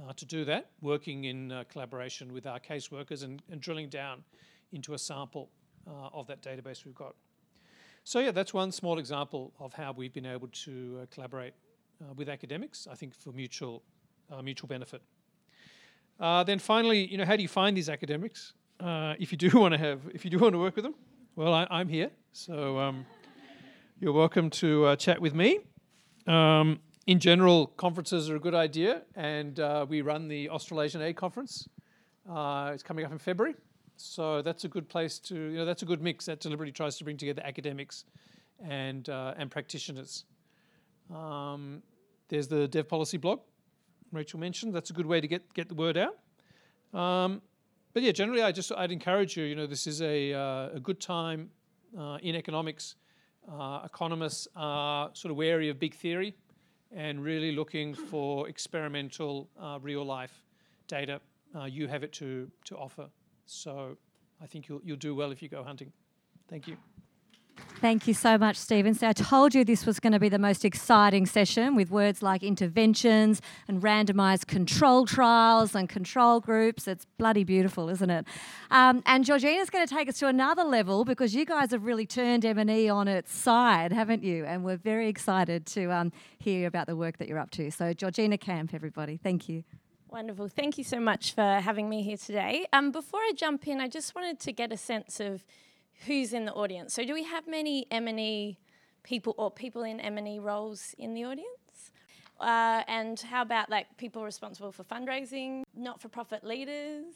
uh, 0.03 0.13
to 0.15 0.25
do 0.25 0.45
that, 0.45 0.71
working 0.81 1.25
in 1.25 1.53
uh, 1.53 1.65
collaboration 1.71 2.33
with 2.33 2.47
our 2.47 2.59
caseworkers 2.59 3.23
and, 3.23 3.43
and, 3.51 3.61
drilling 3.61 3.89
down 3.89 4.23
into 4.73 4.95
a 4.95 4.99
sample 4.99 5.51
uh, 5.87 6.09
of 6.13 6.27
that 6.27 6.43
database 6.43 6.85
we've 6.85 6.95
got. 6.95 7.15
So 8.07 8.21
yeah, 8.21 8.31
that's 8.31 8.55
one 8.55 8.71
small 8.71 9.01
example 9.01 9.53
of 9.59 9.73
how 9.73 9.91
we've 9.91 10.13
been 10.13 10.27
able 10.27 10.47
to 10.47 11.01
uh, 11.03 11.07
collaborate 11.13 11.55
uh, 12.01 12.15
with 12.15 12.29
academics, 12.29 12.87
I 12.89 12.95
think 12.95 13.17
for 13.17 13.33
mutual, 13.33 13.83
uh, 14.31 14.41
mutual 14.43 14.69
benefit. 14.69 15.03
then 16.21 16.61
finally, 16.61 17.05
you 17.11 17.19
know, 17.19 17.25
how 17.25 17.35
do 17.35 17.43
you 17.43 17.49
find 17.49 17.77
these 17.77 17.89
academics? 17.89 18.53
if 19.19 19.33
you 19.33 19.39
do 19.39 19.51
want 19.61 19.73
to 19.75 19.79
have, 19.79 20.03
if 20.15 20.25
you 20.25 20.31
do 20.31 20.39
want 20.39 20.53
to 20.53 20.59
work 20.61 20.77
with 20.77 20.85
them, 20.85 20.95
well, 21.35 21.53
I, 21.53 21.81
am 21.81 21.89
here, 21.89 22.13
so 22.31 22.79
um, 22.79 23.05
you're 23.99 24.13
welcome 24.13 24.51
to 24.51 24.95
chat 24.95 25.21
with 25.21 25.35
me. 25.35 25.59
Um, 26.29 26.79
in 27.09 27.19
general, 27.19 27.67
conferences 27.67 28.31
are 28.31 28.37
a 28.37 28.41
good 28.41 28.55
idea, 28.55 29.03
and 29.17 29.59
uh, 29.59 29.85
we 29.89 30.03
run 30.03 30.29
the 30.29 30.49
Australasian 30.51 31.03
Aid 31.03 31.17
Conference. 31.17 31.69
Uh, 32.31 32.71
it's 32.73 32.85
coming 32.85 33.05
up 33.05 33.11
in 33.11 33.19
February, 33.19 33.57
so 33.97 34.43
that's 34.43 34.65
a 34.65 34.69
good 34.69 34.89
place 34.89 35.19
to, 35.21 35.35
you 35.35 35.59
know, 35.59 35.65
that's 35.65 35.83
a 35.83 35.87
good 35.87 36.03
mix 36.03 36.27
that 36.27 36.41
deliberately 36.41 36.73
tries 36.73 36.97
to 36.99 37.05
bring 37.05 37.17
together 37.17 37.43
academics 37.45 38.05
and 38.63 39.09
uh, 39.09 39.35
and 39.37 39.51
practitioners. 39.51 40.25
Um, 41.15 41.83
there's 42.29 42.49
the 42.49 42.67
Dev 42.69 42.89
Policy 42.89 43.17
blog, 43.17 43.41
Rachel 44.13 44.41
mentioned. 44.41 44.75
That's 44.75 44.91
a 44.91 44.93
good 44.93 45.07
way 45.07 45.21
to 45.21 45.29
get 45.29 45.53
get 45.55 45.69
the 45.69 45.75
word 45.75 45.97
out. 45.97 46.19
Um, 46.99 47.43
but 47.93 48.03
yeah, 48.03 48.13
generally, 48.13 48.43
I 48.43 48.53
just 48.53 48.73
I'd 48.73 48.93
encourage 48.93 49.37
you. 49.37 49.45
You 49.45 49.55
know, 49.55 49.67
this 49.67 49.87
is 49.87 50.03
a 50.03 50.33
uh, 50.33 50.69
a 50.75 50.81
good 50.81 51.01
time 51.01 51.51
uh, 51.99 52.19
in 52.23 52.35
economics. 52.35 52.97
Uh, 53.51 53.81
economists 53.85 54.49
are 54.57 55.11
sort 55.13 55.31
of 55.31 55.37
wary 55.37 55.69
of 55.69 55.79
big 55.79 55.95
theory 55.95 56.35
and 56.93 57.23
really 57.23 57.53
looking 57.53 57.95
for 57.95 58.49
experimental, 58.49 59.49
uh, 59.61 59.79
real 59.81 60.05
life 60.05 60.43
data. 60.89 61.21
Uh, 61.55 61.65
you 61.65 61.87
have 61.87 62.03
it 62.03 62.13
to, 62.13 62.51
to 62.65 62.77
offer. 62.77 63.09
So 63.47 63.97
I 64.43 64.47
think 64.47 64.69
you'll, 64.69 64.81
you'll 64.85 64.97
do 64.97 65.15
well 65.15 65.33
if 65.33 65.43
you 65.43 65.49
go 65.49 65.63
hunting. 65.63 65.93
Thank 66.49 66.69
you. 66.69 66.77
Thank 67.81 68.07
you 68.07 68.15
so 68.15 68.39
much, 68.39 68.57
Stephen. 68.57 68.95
So 68.95 69.09
I 69.09 69.13
told 69.13 69.55
you 69.55 69.65
this 69.65 69.87
was 69.87 70.01
going 70.01 70.13
to 70.13 70.19
be 70.19 70.29
the 70.29 70.39
most 70.39 70.65
exciting 70.65 71.27
session 71.27 71.75
with 71.75 71.91
words 71.91 72.23
like 72.23 72.43
interventions 72.43 73.41
and 73.69 73.83
randomised 73.83 74.47
control 74.47 75.07
trials 75.07 75.75
and 75.75 75.89
control 75.89 76.41
groups. 76.41 76.89
It's 76.89 77.07
bloody 77.19 77.45
beautiful, 77.45 77.89
isn't 77.89 78.11
it? 78.11 78.27
Um, 78.71 79.03
and 79.07 79.25
Georgina's 79.25 79.71
going 79.71 79.87
to 79.87 79.95
take 79.95 80.09
us 80.09 80.19
to 80.19 80.29
another 80.29 80.65
level 80.65 81.05
because 81.05 81.35
you 81.35 81.45
guys 81.45 81.71
have 81.71 81.85
really 81.85 82.07
turned 82.07 82.45
M&E 82.45 82.89
on 82.89 83.09
its 83.09 83.35
side, 83.35 83.93
haven't 83.93 84.23
you? 84.23 84.45
And 84.45 84.65
we're 84.65 84.79
very 84.79 85.09
excited 85.09 85.67
to 85.67 85.93
um, 85.93 86.13
hear 86.39 86.67
about 86.67 86.87
the 86.87 86.97
work 86.97 87.19
that 87.19 87.29
you're 87.29 87.39
up 87.39 87.51
to. 87.53 87.71
So 87.71 87.93
Georgina 87.93 88.39
Camp, 88.39 88.73
everybody. 88.75 89.19
Thank 89.23 89.49
you. 89.49 89.65
Wonderful. 90.17 90.49
Thank 90.49 90.79
you 90.79 90.85
so 90.85 90.99
much 90.99 91.35
for 91.35 91.43
having 91.43 91.91
me 91.91 92.03
here 92.03 92.17
today. 92.17 92.67
Um, 92.73 92.91
before 92.91 93.21
I 93.21 93.33
jump 93.37 93.69
in, 93.69 93.83
I 93.83 93.89
just 93.89 94.15
wanted 94.15 94.41
to 94.41 94.51
get 94.51 94.73
a 94.73 94.77
sense 94.79 95.21
of 95.21 95.45
who's 96.07 96.33
in 96.33 96.47
the 96.47 96.55
audience. 96.55 96.95
So 96.95 97.05
do 97.05 97.13
we 97.13 97.25
have 97.25 97.47
many 97.47 97.87
M&E 97.91 98.57
people 99.03 99.35
or 99.37 99.51
people 99.51 99.83
in 99.83 100.01
M&E 100.01 100.39
roles 100.39 100.95
in 100.97 101.13
the 101.13 101.27
audience? 101.27 101.91
Uh, 102.41 102.83
and 102.89 103.21
how 103.21 103.43
about 103.43 103.69
like 103.69 103.95
people 103.99 104.25
responsible 104.25 104.73
for 104.73 104.85
fundraising, 104.85 105.65
not-for-profit 105.77 106.43
leaders? 106.43 107.13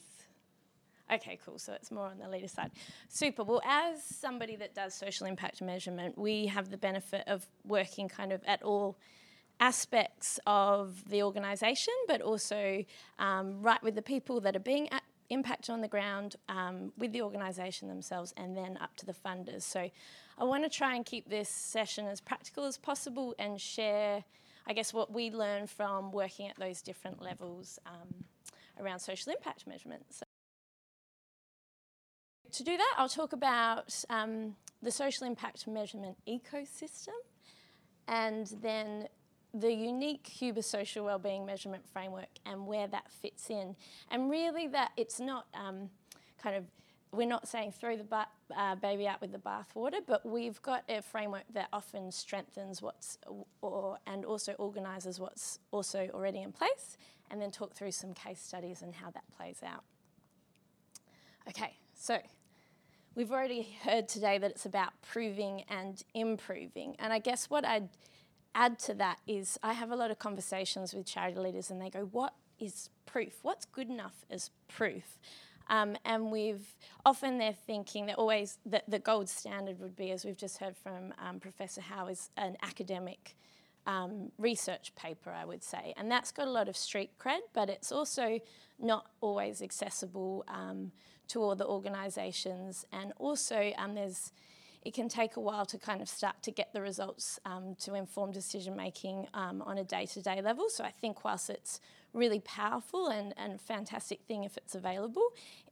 Okay, 1.10 1.38
cool. 1.42 1.58
So 1.58 1.72
it's 1.72 1.90
more 1.90 2.04
on 2.04 2.18
the 2.18 2.28
leader 2.28 2.48
side. 2.48 2.70
Super. 3.08 3.44
Well, 3.44 3.62
as 3.64 4.04
somebody 4.04 4.56
that 4.56 4.74
does 4.74 4.92
social 4.92 5.26
impact 5.26 5.62
measurement, 5.62 6.18
we 6.18 6.48
have 6.48 6.70
the 6.70 6.76
benefit 6.76 7.24
of 7.28 7.46
working 7.64 8.10
kind 8.10 8.30
of 8.30 8.42
at 8.44 8.62
all 8.62 8.98
aspects 9.60 10.40
of 10.46 11.08
the 11.08 11.22
organisation, 11.22 11.94
but 12.08 12.20
also 12.22 12.84
um, 13.18 13.62
right 13.62 13.82
with 13.82 13.94
the 13.94 14.02
people 14.02 14.40
that 14.40 14.56
are 14.56 14.60
being 14.60 14.88
impact 15.30 15.70
on 15.70 15.80
the 15.80 15.88
ground 15.88 16.36
um, 16.48 16.92
with 16.98 17.12
the 17.12 17.22
organisation 17.22 17.88
themselves 17.88 18.34
and 18.36 18.56
then 18.56 18.76
up 18.80 18.96
to 18.96 19.06
the 19.06 19.14
funders. 19.14 19.62
So 19.62 19.88
I 20.38 20.44
want 20.44 20.64
to 20.64 20.70
try 20.70 20.94
and 20.96 21.06
keep 21.06 21.28
this 21.28 21.48
session 21.48 22.06
as 22.06 22.20
practical 22.20 22.64
as 22.64 22.76
possible 22.76 23.34
and 23.38 23.60
share, 23.60 24.24
I 24.66 24.72
guess, 24.72 24.92
what 24.92 25.12
we 25.12 25.30
learn 25.30 25.66
from 25.66 26.10
working 26.10 26.48
at 26.48 26.56
those 26.56 26.82
different 26.82 27.22
levels 27.22 27.78
um, 27.86 28.24
around 28.78 28.98
social 28.98 29.32
impact 29.32 29.66
measurement. 29.66 30.04
So 30.10 30.24
to 32.52 32.64
do 32.64 32.76
that, 32.76 32.94
I'll 32.98 33.08
talk 33.08 33.32
about 33.32 34.04
um, 34.10 34.56
the 34.82 34.90
social 34.90 35.26
impact 35.26 35.68
measurement 35.68 36.16
ecosystem 36.28 37.14
and 38.08 38.52
then 38.60 39.06
the 39.52 39.72
unique 39.72 40.26
Huber 40.26 40.62
social 40.62 41.04
wellbeing 41.04 41.44
measurement 41.44 41.82
framework 41.92 42.28
and 42.46 42.66
where 42.66 42.86
that 42.86 43.10
fits 43.10 43.50
in. 43.50 43.74
And 44.10 44.30
really 44.30 44.68
that 44.68 44.92
it's 44.96 45.18
not 45.18 45.46
um, 45.54 45.90
kind 46.42 46.56
of, 46.56 46.64
we're 47.12 47.26
not 47.26 47.48
saying 47.48 47.72
throw 47.72 47.96
the 47.96 48.06
uh, 48.56 48.74
baby 48.76 49.08
out 49.08 49.20
with 49.20 49.32
the 49.32 49.38
bathwater, 49.38 50.00
but 50.06 50.24
we've 50.24 50.62
got 50.62 50.84
a 50.88 51.02
framework 51.02 51.44
that 51.54 51.68
often 51.72 52.12
strengthens 52.12 52.80
what's, 52.80 53.18
or, 53.60 53.98
and 54.06 54.24
also 54.24 54.52
organises 54.52 55.18
what's 55.18 55.58
also 55.72 56.08
already 56.14 56.42
in 56.42 56.52
place, 56.52 56.96
and 57.30 57.42
then 57.42 57.50
talk 57.50 57.74
through 57.74 57.90
some 57.90 58.14
case 58.14 58.40
studies 58.40 58.82
and 58.82 58.94
how 58.94 59.10
that 59.10 59.24
plays 59.36 59.60
out. 59.66 59.82
Okay, 61.48 61.76
so 61.94 62.18
we've 63.16 63.32
already 63.32 63.76
heard 63.82 64.06
today 64.06 64.38
that 64.38 64.52
it's 64.52 64.66
about 64.66 64.92
proving 65.02 65.64
and 65.68 66.04
improving, 66.14 66.94
and 67.00 67.12
I 67.12 67.18
guess 67.18 67.50
what 67.50 67.64
I'd 67.64 67.88
add 68.54 68.78
to 68.80 68.94
that 68.94 69.18
is 69.26 69.58
I 69.62 69.72
have 69.72 69.90
a 69.90 69.96
lot 69.96 70.10
of 70.10 70.18
conversations 70.18 70.94
with 70.94 71.06
charity 71.06 71.38
leaders 71.38 71.70
and 71.70 71.80
they 71.80 71.90
go, 71.90 72.08
What 72.10 72.34
is 72.58 72.90
proof? 73.06 73.38
What's 73.42 73.64
good 73.64 73.88
enough 73.88 74.24
as 74.30 74.50
proof? 74.68 75.18
Um, 75.68 75.96
and 76.04 76.32
we've 76.32 76.76
often 77.06 77.38
they're 77.38 77.52
thinking 77.52 78.06
that 78.06 78.16
always 78.16 78.58
that 78.66 78.84
the 78.88 78.98
gold 78.98 79.28
standard 79.28 79.78
would 79.78 79.94
be, 79.94 80.10
as 80.10 80.24
we've 80.24 80.36
just 80.36 80.58
heard 80.58 80.76
from 80.76 81.14
um, 81.24 81.38
Professor 81.38 81.80
Howe, 81.80 82.08
is 82.08 82.30
an 82.36 82.56
academic 82.60 83.36
um, 83.86 84.32
research 84.36 84.92
paper, 84.96 85.30
I 85.30 85.44
would 85.44 85.62
say. 85.62 85.94
And 85.96 86.10
that's 86.10 86.32
got 86.32 86.48
a 86.48 86.50
lot 86.50 86.68
of 86.68 86.76
street 86.76 87.12
cred, 87.18 87.40
but 87.54 87.70
it's 87.70 87.92
also 87.92 88.40
not 88.80 89.06
always 89.20 89.62
accessible 89.62 90.44
um, 90.48 90.90
to 91.28 91.40
all 91.40 91.54
the 91.54 91.66
organisations. 91.66 92.84
And 92.92 93.12
also, 93.18 93.72
um, 93.78 93.94
there's 93.94 94.32
it 94.82 94.94
can 94.94 95.08
take 95.08 95.36
a 95.36 95.40
while 95.40 95.66
to 95.66 95.78
kind 95.78 96.00
of 96.00 96.08
start 96.08 96.42
to 96.42 96.50
get 96.50 96.72
the 96.72 96.80
results 96.80 97.38
um, 97.44 97.74
to 97.80 97.94
inform 97.94 98.32
decision 98.32 98.74
making 98.74 99.26
um, 99.34 99.62
on 99.62 99.78
a 99.78 99.84
day 99.84 100.06
to 100.06 100.22
day 100.22 100.40
level. 100.40 100.68
So 100.70 100.84
I 100.84 100.90
think 100.90 101.24
whilst 101.24 101.50
it's 101.50 101.80
really 102.12 102.40
powerful 102.40 103.08
and, 103.08 103.34
and 103.36 103.60
fantastic 103.60 104.20
thing 104.26 104.44
if 104.44 104.56
it's 104.56 104.74
available, 104.74 105.24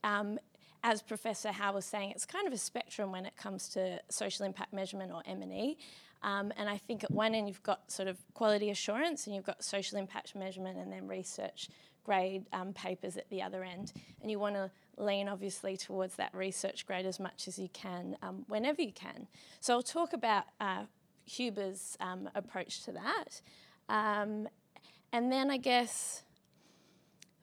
um, 0.05 0.39
as 0.85 1.03
Professor 1.03 1.51
Howe 1.51 1.73
was 1.73 1.85
saying, 1.85 2.13
it's 2.13 2.27
kind 2.27 2.47
of 2.47 2.53
a 2.53 2.59
spectrum 2.59 3.11
when 3.11 3.27
it 3.27 3.37
comes 3.37 3.69
to 3.71 4.01
social 4.11 4.47
impact 4.47 4.73
measurement 4.73 5.11
or 5.13 5.23
M&E. 5.27 5.77
Um, 6.23 6.53
and 6.57 6.69
I 6.69 6.77
think 6.77 7.05
at 7.05 7.11
one 7.11 7.35
end 7.35 7.49
you've 7.49 7.63
got 7.63 7.91
sort 7.91 8.09
of 8.09 8.19
quality 8.35 8.71
assurance 8.71 9.27
and 9.27 9.35
you've 9.35 9.45
got 9.45 9.65
social 9.65 9.99
impact 9.99 10.35
measurement 10.35 10.79
and 10.79 10.93
then 10.93 11.07
research 11.07 11.69
grade 12.05 12.45
um, 12.53 12.73
papers 12.73 13.17
at 13.17 13.29
the 13.31 13.43
other 13.43 13.65
end. 13.65 13.93
And 14.21 14.31
you 14.31 14.39
want 14.39 14.55
to 14.55 14.71
lean 15.01 15.29
obviously 15.29 15.77
towards 15.77 16.17
that 16.17 16.35
research 16.35 16.87
grade 16.87 17.07
as 17.07 17.19
much 17.21 17.49
as 17.49 17.59
you 17.59 17.69
can 17.69 18.17
um, 18.23 18.45
whenever 18.49 18.83
you 18.83 18.93
can. 18.93 19.27
So 19.61 19.75
I'll 19.75 19.83
talk 19.83 20.13
about 20.13 20.45
uh, 20.61 20.85
Huber's 21.27 21.97
um, 22.01 22.29
approach 22.35 22.85
to 22.85 22.93
that. 22.93 23.41
Um, 23.89 24.49
and 25.13 25.33
then 25.33 25.51
I 25.51 25.57
guess 25.57 26.23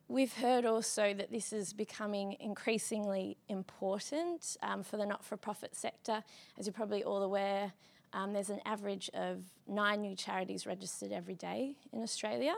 we've 0.08 0.34
heard 0.34 0.65
also 0.65 1.13
that 1.13 1.32
this 1.32 1.52
is 1.52 1.74
becoming 1.74 2.38
increasingly 2.39 3.38
important 3.50 4.58
um, 4.62 4.84
for 4.84 4.98
the 4.98 5.06
not-for-profit 5.06 5.76
sector. 5.76 6.24
As 6.58 6.68
you're 6.68 6.74
probably 6.74 7.04
all 7.04 7.24
aware, 7.24 7.74
um, 8.13 8.34
there's 8.34 8.50
an 8.50 8.62
average 8.65 9.10
of 9.13 9.44
nine 9.68 10.02
new 10.02 10.15
charities 10.15 10.65
registered 10.65 11.12
every 11.12 11.36
day 11.36 11.76
in 11.91 12.02
Australia. 12.02 12.56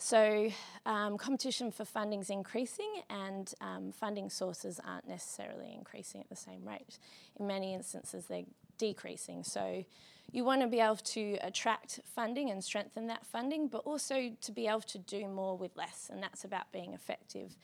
So, 0.00 0.48
um, 0.86 1.18
competition 1.18 1.72
for 1.72 1.84
funding 1.84 2.20
is 2.20 2.30
increasing, 2.30 3.02
and 3.10 3.52
um, 3.60 3.90
funding 3.90 4.30
sources 4.30 4.80
aren't 4.86 5.08
necessarily 5.08 5.74
increasing 5.76 6.20
at 6.20 6.28
the 6.28 6.36
same 6.36 6.64
rate. 6.64 7.00
In 7.38 7.48
many 7.48 7.74
instances, 7.74 8.26
they're 8.26 8.44
decreasing. 8.78 9.42
So, 9.42 9.84
you 10.30 10.44
want 10.44 10.60
to 10.62 10.68
be 10.68 10.78
able 10.78 10.96
to 10.96 11.38
attract 11.42 11.98
funding 12.14 12.50
and 12.50 12.62
strengthen 12.62 13.08
that 13.08 13.26
funding, 13.26 13.66
but 13.66 13.78
also 13.78 14.30
to 14.40 14.52
be 14.52 14.68
able 14.68 14.82
to 14.82 14.98
do 14.98 15.26
more 15.26 15.56
with 15.56 15.76
less, 15.76 16.10
and 16.12 16.22
that's 16.22 16.44
about 16.44 16.70
being 16.70 16.92
effective. 16.92 17.56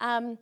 Um, 0.00 0.38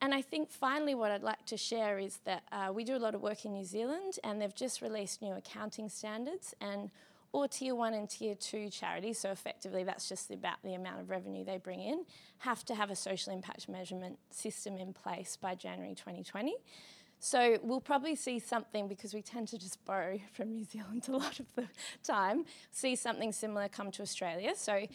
and 0.00 0.14
I 0.14 0.22
think 0.22 0.50
finally, 0.50 0.94
what 0.94 1.10
I'd 1.10 1.22
like 1.22 1.44
to 1.46 1.58
share 1.58 1.98
is 1.98 2.20
that 2.24 2.42
uh, 2.52 2.72
we 2.72 2.84
do 2.84 2.96
a 2.96 2.98
lot 2.98 3.14
of 3.14 3.20
work 3.20 3.44
in 3.44 3.52
New 3.52 3.64
Zealand, 3.64 4.18
and 4.24 4.40
they've 4.40 4.54
just 4.54 4.80
released 4.80 5.20
new 5.20 5.34
accounting 5.34 5.90
standards. 5.90 6.54
And 6.60 6.90
or 7.32 7.48
tier 7.48 7.74
one 7.74 7.94
and 7.94 8.08
tier 8.08 8.34
two 8.34 8.68
charities, 8.70 9.18
so 9.18 9.30
effectively 9.30 9.84
that's 9.84 10.08
just 10.08 10.30
about 10.30 10.56
the 10.64 10.74
amount 10.74 11.00
of 11.00 11.10
revenue 11.10 11.44
they 11.44 11.58
bring 11.58 11.80
in, 11.80 12.04
have 12.38 12.64
to 12.64 12.74
have 12.74 12.90
a 12.90 12.96
social 12.96 13.32
impact 13.32 13.68
measurement 13.68 14.18
system 14.30 14.76
in 14.78 14.92
place 14.92 15.36
by 15.36 15.54
January 15.54 15.94
2020. 15.94 16.54
So 17.18 17.58
we'll 17.62 17.80
probably 17.80 18.14
see 18.14 18.38
something 18.38 18.88
because 18.88 19.14
we 19.14 19.22
tend 19.22 19.48
to 19.48 19.58
just 19.58 19.84
borrow 19.84 20.20
from 20.32 20.50
New 20.50 20.64
Zealand 20.64 21.06
a 21.08 21.16
lot 21.16 21.40
of 21.40 21.46
the 21.54 21.68
time, 22.02 22.44
see 22.70 22.96
something 22.96 23.32
similar 23.32 23.68
come 23.68 23.90
to 23.92 24.02
Australia. 24.02 24.52
So 24.56 24.86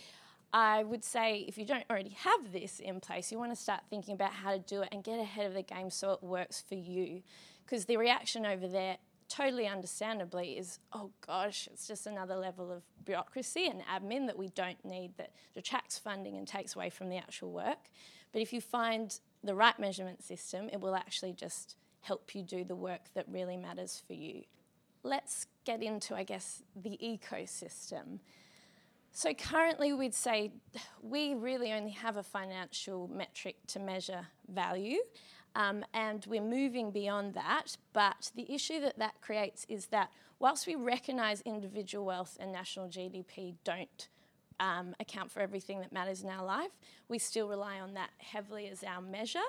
I 0.53 0.83
would 0.83 1.03
say 1.03 1.45
if 1.47 1.57
you 1.57 1.65
don't 1.65 1.85
already 1.89 2.15
have 2.19 2.51
this 2.51 2.79
in 2.79 2.99
place, 2.99 3.31
you 3.31 3.37
want 3.37 3.51
to 3.51 3.61
start 3.61 3.81
thinking 3.89 4.13
about 4.13 4.33
how 4.33 4.51
to 4.51 4.59
do 4.59 4.81
it 4.81 4.89
and 4.91 5.03
get 5.03 5.19
ahead 5.19 5.45
of 5.45 5.53
the 5.53 5.63
game 5.63 5.89
so 5.89 6.11
it 6.11 6.23
works 6.23 6.63
for 6.67 6.75
you. 6.75 7.23
Because 7.65 7.85
the 7.85 7.97
reaction 7.97 8.45
over 8.45 8.67
there 8.67 8.97
totally 9.31 9.67
understandably 9.67 10.57
is, 10.57 10.79
oh 10.93 11.09
gosh, 11.25 11.67
it's 11.71 11.87
just 11.87 12.05
another 12.05 12.35
level 12.35 12.71
of 12.71 12.83
bureaucracy 13.05 13.67
and 13.67 13.81
admin 13.85 14.27
that 14.27 14.37
we 14.37 14.49
don't 14.49 14.83
need 14.83 15.11
that 15.17 15.31
detracts 15.53 15.97
funding 15.97 16.35
and 16.37 16.47
takes 16.47 16.75
away 16.75 16.89
from 16.89 17.09
the 17.09 17.17
actual 17.17 17.51
work. 17.51 17.89
But 18.33 18.41
if 18.41 18.51
you 18.51 18.61
find 18.61 19.17
the 19.43 19.55
right 19.55 19.79
measurement 19.79 20.21
system, 20.23 20.69
it 20.71 20.81
will 20.81 20.95
actually 20.95 21.33
just 21.33 21.75
help 22.01 22.35
you 22.35 22.43
do 22.43 22.63
the 22.63 22.75
work 22.75 23.01
that 23.13 23.25
really 23.29 23.57
matters 23.57 24.01
for 24.05 24.13
you. 24.13 24.43
Let's 25.03 25.47
get 25.65 25.81
into, 25.81 26.15
I 26.15 26.23
guess, 26.23 26.61
the 26.75 26.97
ecosystem. 27.03 28.19
So 29.13 29.33
currently, 29.33 29.93
we'd 29.93 30.13
say 30.13 30.51
we 31.01 31.35
really 31.35 31.73
only 31.73 31.91
have 31.91 32.17
a 32.17 32.23
financial 32.23 33.09
metric 33.09 33.55
to 33.67 33.79
measure 33.79 34.27
value, 34.47 34.99
um, 35.55 35.83
and 35.93 36.25
we're 36.27 36.41
moving 36.41 36.91
beyond 36.91 37.33
that. 37.33 37.77
But 37.93 38.31
the 38.35 38.51
issue 38.53 38.79
that 38.81 38.97
that 38.99 39.21
creates 39.21 39.65
is 39.69 39.87
that 39.87 40.09
whilst 40.39 40.67
we 40.67 40.75
recognise 40.75 41.41
individual 41.41 42.05
wealth 42.05 42.37
and 42.39 42.51
national 42.51 42.87
GDP 42.87 43.55
don't 43.63 44.09
um, 44.59 44.95
account 44.99 45.31
for 45.31 45.39
everything 45.39 45.79
that 45.79 45.91
matters 45.91 46.23
in 46.23 46.29
our 46.29 46.45
life, 46.45 46.71
we 47.09 47.17
still 47.17 47.47
rely 47.47 47.79
on 47.79 47.93
that 47.95 48.11
heavily 48.19 48.67
as 48.67 48.83
our 48.83 49.01
measure. 49.01 49.39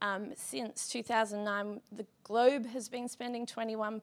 Um, 0.00 0.32
since 0.36 0.88
2009, 0.88 1.80
the 1.92 2.06
globe 2.24 2.66
has 2.66 2.88
been 2.88 3.08
spending 3.08 3.46
21% 3.46 4.00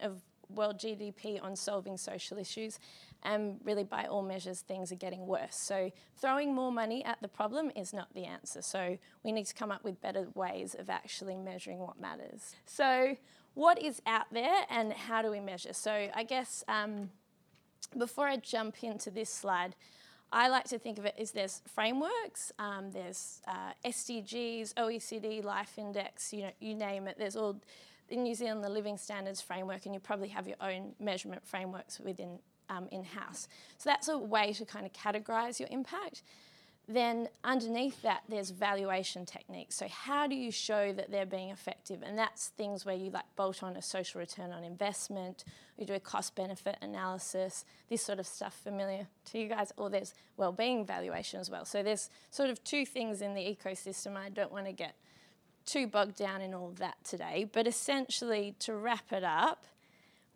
of 0.00 0.22
world 0.48 0.78
GDP 0.78 1.42
on 1.42 1.56
solving 1.56 1.96
social 1.96 2.38
issues, 2.38 2.78
and 3.22 3.58
really 3.64 3.84
by 3.84 4.04
all 4.06 4.22
measures 4.22 4.60
things 4.60 4.92
are 4.92 4.96
getting 4.96 5.26
worse. 5.26 5.56
So 5.56 5.90
throwing 6.16 6.54
more 6.54 6.72
money 6.72 7.04
at 7.04 7.20
the 7.22 7.28
problem 7.28 7.70
is 7.74 7.92
not 7.92 8.12
the 8.14 8.24
answer. 8.24 8.62
So 8.62 8.98
we 9.22 9.32
need 9.32 9.46
to 9.46 9.54
come 9.54 9.70
up 9.70 9.84
with 9.84 10.00
better 10.00 10.28
ways 10.34 10.74
of 10.78 10.90
actually 10.90 11.36
measuring 11.36 11.78
what 11.78 12.00
matters. 12.00 12.54
So 12.66 13.16
what 13.54 13.80
is 13.80 14.02
out 14.06 14.26
there 14.32 14.64
and 14.68 14.92
how 14.92 15.22
do 15.22 15.30
we 15.30 15.40
measure? 15.40 15.72
So 15.72 16.08
I 16.14 16.24
guess 16.24 16.64
um, 16.68 17.10
before 17.96 18.26
I 18.26 18.36
jump 18.36 18.82
into 18.82 19.10
this 19.10 19.30
slide, 19.30 19.74
I 20.32 20.48
like 20.48 20.64
to 20.64 20.78
think 20.80 20.98
of 20.98 21.04
it 21.04 21.14
as 21.16 21.30
there's 21.30 21.62
frameworks, 21.66 22.50
um, 22.58 22.90
there's 22.90 23.40
uh, 23.46 23.72
SDGs, 23.84 24.74
OECD, 24.74 25.44
Life 25.44 25.78
Index, 25.78 26.32
you 26.32 26.42
know, 26.42 26.50
you 26.58 26.74
name 26.74 27.06
it. 27.06 27.16
There's 27.16 27.36
all 27.36 27.60
in 28.08 28.22
New 28.22 28.34
Zealand 28.34 28.62
the 28.62 28.68
Living 28.68 28.96
Standards 28.96 29.40
framework, 29.40 29.86
and 29.86 29.94
you 29.94 30.00
probably 30.00 30.28
have 30.28 30.46
your 30.46 30.58
own 30.60 30.92
measurement 31.00 31.46
frameworks 31.46 32.00
within 32.00 32.38
um, 32.70 32.88
in 32.90 33.04
house. 33.04 33.48
So 33.78 33.90
that's 33.90 34.08
a 34.08 34.18
way 34.18 34.52
to 34.54 34.64
kind 34.64 34.86
of 34.86 34.92
categorize 34.92 35.58
your 35.58 35.68
impact. 35.70 36.22
Then 36.86 37.28
underneath 37.44 38.02
that, 38.02 38.24
there's 38.28 38.50
valuation 38.50 39.24
techniques. 39.24 39.74
So 39.74 39.88
how 39.88 40.26
do 40.26 40.34
you 40.34 40.50
show 40.50 40.92
that 40.92 41.10
they're 41.10 41.24
being 41.24 41.48
effective? 41.48 42.02
And 42.02 42.18
that's 42.18 42.48
things 42.48 42.84
where 42.84 42.94
you 42.94 43.10
like 43.10 43.24
bolt 43.36 43.62
on 43.62 43.74
a 43.76 43.82
social 43.82 44.20
return 44.20 44.52
on 44.52 44.64
investment, 44.64 45.44
you 45.78 45.86
do 45.86 45.94
a 45.94 46.00
cost 46.00 46.34
benefit 46.34 46.76
analysis, 46.82 47.64
this 47.88 48.02
sort 48.02 48.18
of 48.18 48.26
stuff 48.26 48.54
familiar 48.62 49.06
to 49.26 49.38
you 49.38 49.48
guys. 49.48 49.72
Or 49.78 49.88
there's 49.88 50.12
well-being 50.36 50.84
valuation 50.84 51.40
as 51.40 51.50
well. 51.50 51.64
So 51.64 51.82
there's 51.82 52.10
sort 52.30 52.50
of 52.50 52.62
two 52.64 52.84
things 52.84 53.22
in 53.22 53.32
the 53.32 53.40
ecosystem. 53.40 54.16
I 54.16 54.28
don't 54.28 54.52
want 54.52 54.66
to 54.66 54.72
get 54.72 54.94
too 55.66 55.86
bogged 55.86 56.16
down 56.16 56.40
in 56.40 56.54
all 56.54 56.72
that 56.78 56.96
today. 57.04 57.48
But 57.50 57.66
essentially, 57.66 58.54
to 58.60 58.74
wrap 58.74 59.12
it 59.12 59.24
up, 59.24 59.66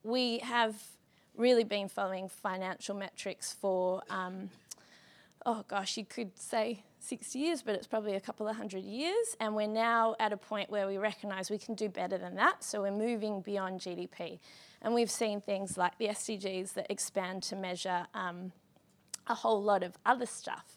we 0.03 0.39
have 0.39 0.75
really 1.37 1.65
been 1.65 1.89
following 1.89 2.29
financial 2.29 2.97
metrics 2.97 3.53
for, 3.53 4.03
um, 4.11 4.51
oh 5.47 5.65
gosh, 5.69 5.97
you 5.97 6.05
could 6.05 6.37
say 6.39 6.83
60 7.01 7.39
years, 7.39 7.63
but 7.63 7.75
it's 7.75 7.87
probably 7.87 8.15
a 8.15 8.21
couple 8.21 8.49
of 8.49 8.57
hundred 8.57 8.85
years. 8.85 9.37
And 9.41 9.55
we're 9.55 9.69
now 9.69 10.17
at 10.19 10.33
a 10.33 10.37
point 10.37 10.71
where 10.71 10.87
we 10.87 10.99
recognise 10.99 11.51
we 11.51 11.59
can 11.59 11.75
do 11.75 11.89
better 11.89 12.19
than 12.19 12.35
that. 12.35 12.65
So 12.65 12.83
we're 12.83 12.91
moving 12.91 13.41
beyond 13.41 13.81
GDP. 13.81 14.41
And 14.83 14.95
we've 14.95 15.11
seen 15.11 15.41
things 15.41 15.77
like 15.77 15.99
the 15.99 16.09
SDGs 16.09 16.75
that 16.75 16.87
expand 16.91 17.43
to 17.45 17.57
measure 17.57 18.07
um, 18.15 18.53
a 19.27 19.35
whole 19.35 19.63
lot 19.63 19.83
of 19.83 19.97
other 20.05 20.27
stuff. 20.27 20.77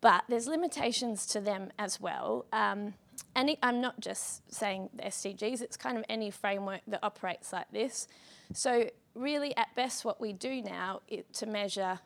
But 0.00 0.24
there's 0.28 0.46
limitations 0.46 1.26
to 1.26 1.40
them 1.40 1.70
as 1.78 2.00
well. 2.00 2.46
Um, 2.52 2.94
and 3.34 3.56
I'm 3.62 3.80
not 3.80 4.00
just 4.00 4.52
saying 4.52 4.90
the 4.92 5.04
SDGs, 5.04 5.60
it's 5.60 5.76
kind 5.76 5.96
of 5.96 6.04
any 6.08 6.30
framework 6.30 6.80
that 6.88 7.00
operates 7.02 7.52
like 7.52 7.70
this. 7.70 8.08
So 8.52 8.90
really, 9.14 9.56
at 9.56 9.74
best, 9.76 10.04
what 10.04 10.20
we 10.20 10.32
do 10.32 10.62
now 10.62 11.00
to 11.34 11.46
measure 11.46 12.00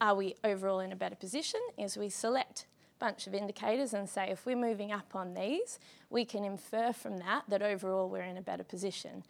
are 0.00 0.14
we 0.14 0.34
overall 0.44 0.80
in 0.80 0.92
a 0.92 0.96
better 0.96 1.16
position 1.16 1.60
is 1.76 1.96
we 1.96 2.08
select 2.08 2.66
a 2.96 3.04
bunch 3.04 3.26
of 3.26 3.34
indicators 3.34 3.94
and 3.94 4.08
say 4.08 4.30
if 4.30 4.46
we're 4.46 4.56
moving 4.56 4.92
up 4.92 5.14
on 5.14 5.34
these, 5.34 5.78
we 6.10 6.24
can 6.24 6.44
infer 6.44 6.92
from 6.92 7.18
that 7.18 7.44
that 7.48 7.62
overall 7.62 8.08
we're 8.08 8.22
in 8.22 8.36
a 8.36 8.42
better 8.42 8.64
position. 8.64 9.24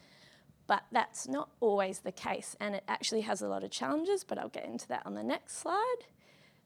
But 0.67 0.83
that's 0.93 1.27
not 1.27 1.49
always 1.61 2.01
the 2.01 2.13
case, 2.13 2.55
and 2.61 2.75
it 2.75 2.85
actually 2.87 3.23
has 3.23 3.41
a 3.41 3.49
lot 3.49 3.65
of 3.65 3.71
challenges, 3.71 4.23
but 4.23 4.37
I'll 4.37 4.51
get 4.51 4.67
into 4.67 4.87
that 4.89 5.03
on 5.07 5.15
the 5.15 5.23
next 5.23 5.59
slide. 5.59 6.05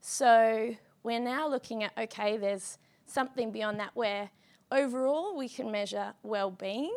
So 0.01 0.75
we're 1.05 1.21
now 1.21 1.47
looking 1.47 1.85
at 1.85 1.93
okay, 1.97 2.37
there's 2.37 2.79
something 3.07 3.53
beyond 3.53 3.79
that 3.79 3.95
where 3.95 4.31
overall 4.73 5.37
we 5.37 5.49
can 5.49 5.71
measure 5.71 6.15
well-being, 6.23 6.95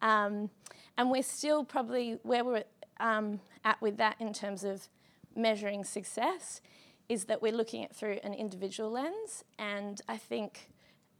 um, 0.00 0.48
and 0.96 1.10
we're 1.10 1.22
still 1.22 1.64
probably 1.64 2.18
where 2.22 2.44
we're 2.44 2.64
um, 3.00 3.40
at 3.64 3.80
with 3.82 3.98
that 3.98 4.16
in 4.20 4.32
terms 4.32 4.64
of 4.64 4.88
measuring 5.34 5.84
success 5.84 6.62
is 7.08 7.24
that 7.24 7.42
we're 7.42 7.52
looking 7.52 7.84
at 7.84 7.94
through 7.94 8.18
an 8.24 8.34
individual 8.34 8.90
lens. 8.90 9.44
And 9.58 10.00
I 10.08 10.16
think 10.16 10.70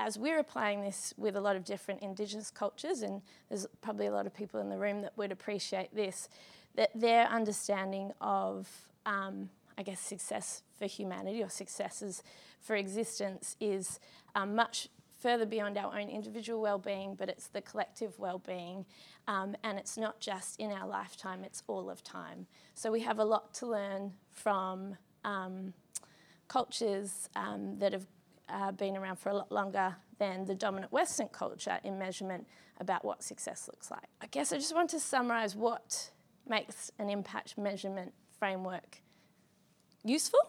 as 0.01 0.19
we're 0.19 0.39
applying 0.39 0.81
this 0.81 1.15
with 1.17 1.37
a 1.37 1.41
lot 1.41 1.57
of 1.57 1.65
different 1.65 2.03
Indigenous 2.03 2.51
cultures, 2.51 3.03
and 3.03 3.23
there's 3.49 3.67
probably 3.83 4.07
a 4.07 4.11
lot 4.11 4.27
of 4.27 4.35
people 4.35 4.61
in 4.61 4.69
the 4.69 4.79
room 4.79 5.03
that 5.03 5.13
would 5.17 5.33
appreciate 5.33 5.95
this, 5.95 6.29
that 6.75 6.91
their 6.95 7.27
understanding 7.27 8.13
of, 8.21 8.69
um, 9.05 9.49
I 9.79 9.83
guess, 9.83 10.01
success 10.01 10.63
for 10.79 10.87
humanity 10.87 11.43
or 11.43 11.49
successes 11.49 12.23
for 12.61 12.75
existence 12.75 13.57
is 13.61 14.01
um, 14.35 14.55
much 14.55 14.89
further 15.19 15.47
beyond 15.47 15.79
our 15.79 15.99
own 15.99 16.09
individual 16.09 16.61
well-being, 16.61 17.15
but 17.15 17.29
it's 17.29 17.49
the 17.49 17.63
collective 17.63 18.19
well-being, 18.19 18.85
um, 19.27 19.57
and 19.65 19.79
it's 19.79 19.97
not 19.97 20.21
just 20.21 20.61
in 20.61 20.71
our 20.71 20.87
lifetime; 20.87 21.45
it's 21.45 21.63
all 21.67 21.91
of 21.91 22.03
time. 22.03 22.47
So 22.75 22.91
we 22.91 23.01
have 23.01 23.19
a 23.19 23.25
lot 23.25 23.55
to 23.55 23.67
learn 23.67 24.13
from 24.31 24.97
um, 25.25 25.73
cultures 26.49 27.29
um, 27.37 27.79
that 27.79 27.93
have 27.93 28.07
uh, 28.49 28.73
been 28.73 28.97
around 28.97 29.17
for 29.17 29.31
a 29.31 29.35
lot 29.35 29.51
longer 29.51 29.97
than 30.19 30.45
the 30.45 30.55
dominant 30.55 30.93
Western 30.93 31.29
culture 31.29 31.79
in 31.85 31.99
measurement 31.99 32.47
about 32.81 33.05
what 33.05 33.23
success 33.23 33.69
looks 33.69 33.91
like. 33.91 34.09
I 34.21 34.27
guess 34.27 34.53
I 34.53 34.57
just 34.57 34.75
want 34.75 34.91
to 34.91 35.01
summarise 35.01 35.57
what 35.57 36.11
makes 36.49 36.91
an 36.99 37.11
impact 37.11 37.59
measurement 37.59 38.13
framework 38.39 39.03
useful. 40.05 40.41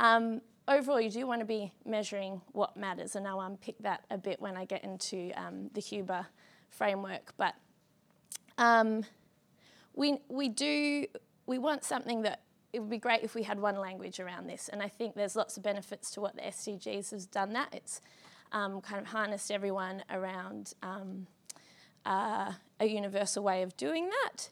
Um, 0.00 0.40
overall, 0.68 1.00
you 1.00 1.10
do 1.10 1.26
want 1.26 1.40
to 1.40 1.46
be 1.46 1.72
measuring 1.84 2.40
what 2.52 2.76
matters, 2.76 3.16
and 3.16 3.26
I'll 3.26 3.40
unpick 3.40 3.76
that 3.80 4.04
a 4.10 4.18
bit 4.18 4.40
when 4.40 4.56
I 4.56 4.64
get 4.64 4.84
into 4.84 5.32
um, 5.36 5.70
the 5.74 5.80
Huber 5.80 6.26
framework. 6.70 7.34
But 7.36 7.54
um, 8.58 9.04
we, 9.94 10.18
we 10.28 10.48
do, 10.48 11.06
we 11.46 11.58
want 11.58 11.84
something 11.84 12.22
that 12.22 12.42
it 12.72 12.80
would 12.80 12.90
be 12.90 12.98
great 12.98 13.22
if 13.22 13.34
we 13.34 13.42
had 13.42 13.60
one 13.60 13.76
language 13.76 14.18
around 14.20 14.48
this, 14.48 14.68
and 14.68 14.82
I 14.82 14.88
think 14.88 15.14
there's 15.14 15.36
lots 15.36 15.56
of 15.56 15.62
benefits 15.62 16.10
to 16.12 16.20
what 16.20 16.36
the 16.36 16.42
SDGs 16.42 17.10
has 17.10 17.26
done 17.26 17.52
that. 17.52 17.68
It's 17.72 18.00
um, 18.52 18.80
kind 18.80 19.00
of 19.00 19.08
harnessed 19.08 19.50
everyone 19.50 20.02
around 20.10 20.74
um, 20.82 21.26
uh, 22.06 22.52
a 22.80 22.86
universal 22.86 23.42
way 23.42 23.62
of 23.62 23.76
doing 23.76 24.08
that. 24.08 24.50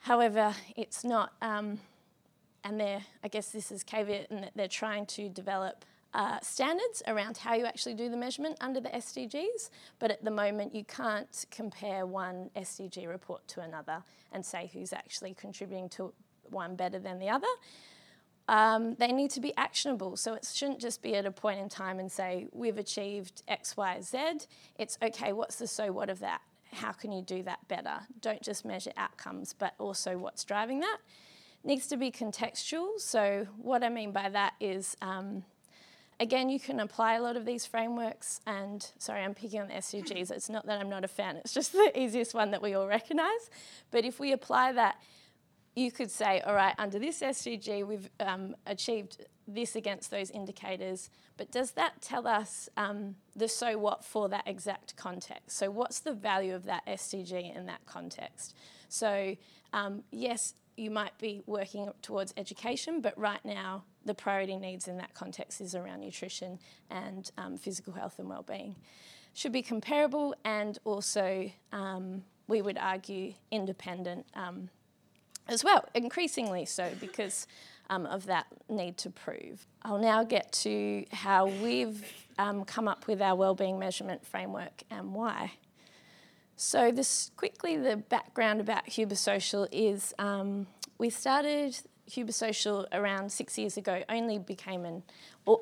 However, 0.00 0.54
it's 0.76 1.04
not 1.04 1.32
um, 1.40 1.78
and 2.64 2.78
they're, 2.78 3.02
I 3.22 3.28
guess 3.28 3.50
this 3.50 3.72
is 3.72 3.82
caveat, 3.82 4.30
and 4.30 4.50
they're 4.54 4.68
trying 4.68 5.06
to 5.06 5.28
develop 5.28 5.84
uh, 6.14 6.38
standards 6.42 7.02
around 7.06 7.38
how 7.38 7.54
you 7.54 7.64
actually 7.64 7.94
do 7.94 8.08
the 8.08 8.16
measurement 8.16 8.56
under 8.60 8.80
the 8.80 8.90
SDGs, 8.90 9.70
but 9.98 10.10
at 10.10 10.22
the 10.24 10.30
moment 10.30 10.74
you 10.74 10.84
can't 10.84 11.46
compare 11.50 12.04
one 12.04 12.50
SDG 12.54 13.08
report 13.08 13.46
to 13.48 13.60
another 13.60 14.02
and 14.32 14.44
say 14.44 14.70
who's 14.72 14.92
actually 14.92 15.34
contributing 15.34 15.88
to 15.88 16.12
one 16.50 16.76
better 16.76 16.98
than 16.98 17.18
the 17.18 17.30
other. 17.30 17.46
Um, 18.48 18.94
they 18.96 19.12
need 19.12 19.30
to 19.30 19.40
be 19.40 19.56
actionable, 19.56 20.16
so 20.16 20.34
it 20.34 20.46
shouldn't 20.52 20.80
just 20.80 21.00
be 21.00 21.14
at 21.14 21.24
a 21.24 21.30
point 21.30 21.60
in 21.60 21.68
time 21.68 21.98
and 21.98 22.10
say 22.10 22.48
we've 22.52 22.76
achieved 22.76 23.42
X, 23.48 23.76
Y, 23.76 24.00
Z. 24.02 24.18
It's 24.78 24.98
okay, 25.00 25.32
what's 25.32 25.56
the 25.56 25.66
so 25.66 25.92
what 25.92 26.10
of 26.10 26.18
that? 26.20 26.42
How 26.72 26.92
can 26.92 27.12
you 27.12 27.22
do 27.22 27.42
that 27.44 27.66
better? 27.68 28.00
Don't 28.20 28.42
just 28.42 28.64
measure 28.64 28.92
outcomes, 28.96 29.54
but 29.56 29.74
also 29.78 30.18
what's 30.18 30.44
driving 30.44 30.80
that. 30.80 30.98
Needs 31.64 31.86
to 31.88 31.96
be 31.96 32.10
contextual. 32.10 32.98
So, 32.98 33.46
what 33.56 33.84
I 33.84 33.88
mean 33.88 34.12
by 34.12 34.28
that 34.30 34.54
is 34.60 34.96
um, 35.00 35.44
Again, 36.22 36.48
you 36.48 36.60
can 36.60 36.78
apply 36.78 37.14
a 37.14 37.20
lot 37.20 37.36
of 37.36 37.44
these 37.44 37.66
frameworks, 37.66 38.40
and 38.46 38.88
sorry, 38.98 39.22
I'm 39.24 39.34
picking 39.34 39.60
on 39.60 39.66
the 39.66 39.74
SDGs. 39.74 40.30
It's 40.30 40.48
not 40.48 40.66
that 40.66 40.80
I'm 40.80 40.88
not 40.88 41.02
a 41.02 41.08
fan, 41.08 41.36
it's 41.36 41.52
just 41.52 41.72
the 41.72 41.90
easiest 41.98 42.32
one 42.32 42.52
that 42.52 42.62
we 42.62 42.74
all 42.74 42.86
recognise. 42.86 43.50
But 43.90 44.04
if 44.04 44.20
we 44.20 44.30
apply 44.30 44.70
that, 44.74 45.02
you 45.74 45.90
could 45.90 46.12
say, 46.12 46.40
all 46.42 46.54
right, 46.54 46.76
under 46.78 47.00
this 47.00 47.22
SDG, 47.22 47.84
we've 47.84 48.08
um, 48.20 48.54
achieved 48.66 49.24
this 49.48 49.74
against 49.74 50.12
those 50.12 50.30
indicators, 50.30 51.10
but 51.36 51.50
does 51.50 51.72
that 51.72 52.00
tell 52.00 52.28
us 52.28 52.68
um, 52.76 53.16
the 53.34 53.48
so 53.48 53.76
what 53.76 54.04
for 54.04 54.28
that 54.28 54.44
exact 54.46 54.94
context? 54.94 55.56
So, 55.56 55.72
what's 55.72 55.98
the 55.98 56.12
value 56.12 56.54
of 56.54 56.66
that 56.66 56.86
SDG 56.86 57.56
in 57.56 57.66
that 57.66 57.84
context? 57.84 58.54
So, 58.88 59.34
um, 59.72 60.04
yes, 60.12 60.54
you 60.76 60.90
might 60.90 61.16
be 61.18 61.42
working 61.46 61.90
towards 62.02 62.32
education, 62.36 63.00
but 63.00 63.16
right 63.18 63.44
now 63.44 63.84
the 64.04 64.14
priority 64.14 64.56
needs 64.56 64.88
in 64.88 64.96
that 64.98 65.14
context 65.14 65.60
is 65.60 65.74
around 65.74 66.00
nutrition 66.00 66.58
and 66.90 67.30
um, 67.38 67.56
physical 67.56 67.92
health 67.92 68.18
and 68.18 68.28
well-being. 68.28 68.76
Should 69.34 69.52
be 69.52 69.62
comparable 69.62 70.34
and 70.44 70.78
also, 70.84 71.50
um, 71.72 72.24
we 72.48 72.60
would 72.60 72.78
argue, 72.78 73.34
independent 73.50 74.26
um, 74.34 74.68
as 75.48 75.64
well, 75.64 75.88
increasingly 75.94 76.64
so 76.64 76.90
because 77.00 77.46
um, 77.90 78.06
of 78.06 78.26
that 78.26 78.46
need 78.68 78.96
to 78.98 79.10
prove. 79.10 79.66
I'll 79.82 79.98
now 79.98 80.24
get 80.24 80.52
to 80.52 81.04
how 81.12 81.46
we've 81.46 82.04
um, 82.38 82.64
come 82.64 82.88
up 82.88 83.06
with 83.06 83.20
our 83.20 83.34
wellbeing 83.34 83.78
measurement 83.78 84.26
framework 84.26 84.82
and 84.90 85.14
why. 85.14 85.52
So, 86.64 86.92
this 86.92 87.32
quickly 87.36 87.76
the 87.76 87.96
background 87.96 88.60
about 88.60 88.88
Huber 88.88 89.16
Social 89.16 89.66
is 89.72 90.14
um, 90.20 90.68
we 90.96 91.10
started 91.10 91.76
Huber 92.06 92.30
Social 92.30 92.86
around 92.92 93.32
six 93.32 93.58
years 93.58 93.76
ago. 93.76 94.04
Only 94.08 94.38
became 94.38 94.84
an 94.84 95.02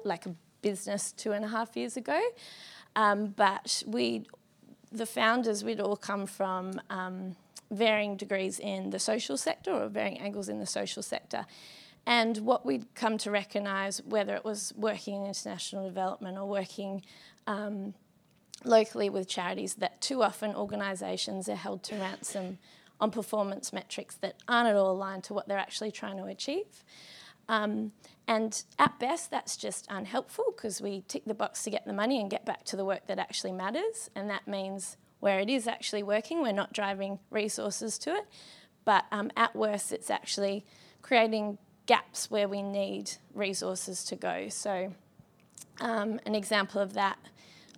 like 0.04 0.26
a 0.26 0.34
business 0.60 1.12
two 1.12 1.32
and 1.32 1.42
a 1.42 1.48
half 1.48 1.74
years 1.74 1.96
ago, 1.96 2.20
um, 2.96 3.28
but 3.28 3.82
we, 3.86 4.26
the 4.92 5.06
founders, 5.06 5.64
we'd 5.64 5.80
all 5.80 5.96
come 5.96 6.26
from 6.26 6.78
um, 6.90 7.34
varying 7.70 8.18
degrees 8.18 8.58
in 8.58 8.90
the 8.90 8.98
social 8.98 9.38
sector 9.38 9.72
or 9.72 9.88
varying 9.88 10.20
angles 10.20 10.50
in 10.50 10.58
the 10.58 10.66
social 10.66 11.02
sector. 11.02 11.46
And 12.04 12.36
what 12.38 12.66
we'd 12.66 12.94
come 12.94 13.16
to 13.18 13.30
recognise, 13.30 14.02
whether 14.02 14.34
it 14.34 14.44
was 14.44 14.74
working 14.76 15.22
in 15.22 15.28
international 15.28 15.86
development 15.86 16.36
or 16.36 16.46
working 16.46 17.02
um, 17.46 17.94
locally 18.64 19.08
with 19.08 19.28
charities 19.28 19.76
that 19.76 20.00
too 20.00 20.22
often 20.22 20.54
organisations 20.54 21.48
are 21.48 21.56
held 21.56 21.82
to 21.84 21.96
ransom 21.96 22.58
on 23.00 23.10
performance 23.10 23.72
metrics 23.72 24.16
that 24.16 24.36
aren't 24.46 24.68
at 24.68 24.76
all 24.76 24.90
aligned 24.90 25.24
to 25.24 25.34
what 25.34 25.48
they're 25.48 25.58
actually 25.58 25.90
trying 25.90 26.18
to 26.18 26.24
achieve. 26.24 26.84
Um, 27.48 27.92
and 28.28 28.62
at 28.78 28.98
best, 29.00 29.30
that's 29.30 29.56
just 29.56 29.86
unhelpful 29.90 30.52
because 30.54 30.80
we 30.80 31.02
tick 31.08 31.24
the 31.24 31.34
box 31.34 31.64
to 31.64 31.70
get 31.70 31.84
the 31.84 31.92
money 31.92 32.20
and 32.20 32.30
get 32.30 32.44
back 32.44 32.64
to 32.66 32.76
the 32.76 32.84
work 32.84 33.06
that 33.08 33.18
actually 33.18 33.52
matters. 33.52 34.08
And 34.14 34.30
that 34.30 34.46
means 34.46 34.96
where 35.18 35.40
it 35.40 35.50
is 35.50 35.66
actually 35.66 36.02
working, 36.02 36.42
we're 36.42 36.52
not 36.52 36.72
driving 36.72 37.18
resources 37.30 37.98
to 37.98 38.14
it. 38.14 38.26
But 38.84 39.04
um, 39.10 39.30
at 39.36 39.56
worst, 39.56 39.92
it's 39.92 40.10
actually 40.10 40.64
creating 41.02 41.58
gaps 41.86 42.30
where 42.30 42.48
we 42.48 42.62
need 42.62 43.10
resources 43.34 44.04
to 44.04 44.16
go. 44.16 44.48
So, 44.48 44.94
um, 45.80 46.20
an 46.24 46.34
example 46.34 46.80
of 46.80 46.92
that 46.94 47.18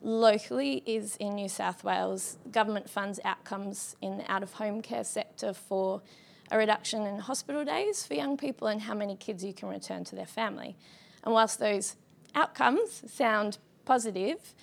locally 0.02 0.82
is 0.84 1.16
in 1.16 1.34
New 1.34 1.48
South 1.48 1.84
Wales. 1.84 2.38
Government 2.50 2.90
funds 2.90 3.20
outcomes 3.24 3.96
in 4.02 4.18
the 4.18 4.30
out 4.30 4.42
of 4.42 4.52
home 4.52 4.82
care 4.82 5.04
sector 5.04 5.52
for 5.52 6.02
a 6.50 6.58
reduction 6.58 7.06
in 7.06 7.18
hospital 7.18 7.64
days 7.64 8.04
for 8.04 8.14
young 8.14 8.36
people 8.36 8.68
and 8.68 8.82
how 8.82 8.94
many 8.94 9.16
kids 9.16 9.42
you 9.44 9.54
can 9.54 9.68
return 9.68 10.04
to 10.04 10.16
their 10.16 10.26
family. 10.26 10.76
And 11.24 11.32
whilst 11.32 11.58
those 11.58 11.96
outcomes 12.34 13.04
sound 13.10 13.58
positive, 13.84 14.54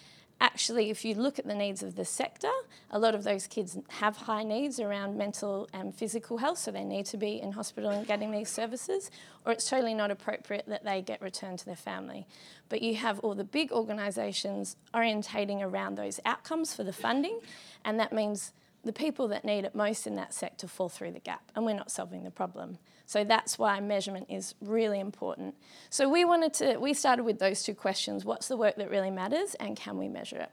actually, 0.42 0.90
if 0.90 1.04
you 1.04 1.16
look 1.16 1.40
at 1.40 1.46
the 1.46 1.56
needs 1.56 1.84
of 1.84 1.96
the 1.96 2.06
sector, 2.06 2.52
a 2.92 3.00
lot 3.00 3.16
of 3.16 3.24
those 3.24 3.48
kids 3.48 3.78
have 3.90 4.18
high 4.18 4.44
needs 4.44 4.80
around 4.80 5.18
mental 5.18 5.68
and 5.74 5.94
physical 5.94 6.38
health, 6.38 6.58
so 6.58 6.72
they 6.72 6.84
need 6.84 7.06
to 7.08 7.18
be 7.18 7.42
in 7.42 7.52
hospital 7.52 7.90
and 7.90 8.08
getting 8.08 8.32
these 8.32 8.50
services, 8.50 9.12
or 9.46 9.52
it's 9.52 9.70
totally 9.70 9.94
not 9.94 10.12
appropriate 10.12 10.66
that 10.68 10.84
they 10.84 11.02
get 11.02 11.22
returned 11.22 11.60
to 11.60 11.66
their 11.66 11.76
family. 11.76 12.28
But 12.70 12.82
you 12.82 12.96
have 12.96 13.20
all 13.20 13.36
the 13.36 13.44
big 13.44 13.72
organisations 13.72 14.76
orientating 14.94 15.62
around 15.62 15.98
those 15.98 16.20
outcomes 16.26 16.74
for 16.74 16.84
the 16.84 16.94
funding, 16.94 17.40
and 17.84 18.00
that 18.00 18.14
means 18.14 18.54
the 18.84 18.94
people 18.94 19.28
that 19.28 19.44
need 19.44 19.66
it 19.66 19.76
most 19.76 20.08
in 20.08 20.16
that 20.16 20.34
sector 20.34 20.68
fall 20.68 20.90
through 20.90 21.12
the 21.12 21.20
gap, 21.20 21.52
and 21.56 21.66
we're 21.66 21.76
not 21.76 21.92
solving 21.92 22.24
the 22.24 22.32
problem. 22.32 22.78
So 23.10 23.24
that's 23.24 23.58
why 23.58 23.80
measurement 23.80 24.28
is 24.30 24.54
really 24.62 25.00
important. 25.00 25.56
So 25.90 26.08
we 26.08 26.26
wanted 26.26 26.54
to, 26.54 26.78
we 26.78 26.94
started 26.94 27.24
with 27.24 27.40
those 27.40 27.64
two 27.64 27.74
questions 27.74 28.24
what's 28.24 28.48
the 28.48 28.56
work 28.56 28.76
that 28.76 28.92
really 28.92 29.10
matters, 29.10 29.56
and 29.56 29.76
can 29.76 29.98
we 29.98 30.08
measure 30.08 30.38
it? 30.38 30.52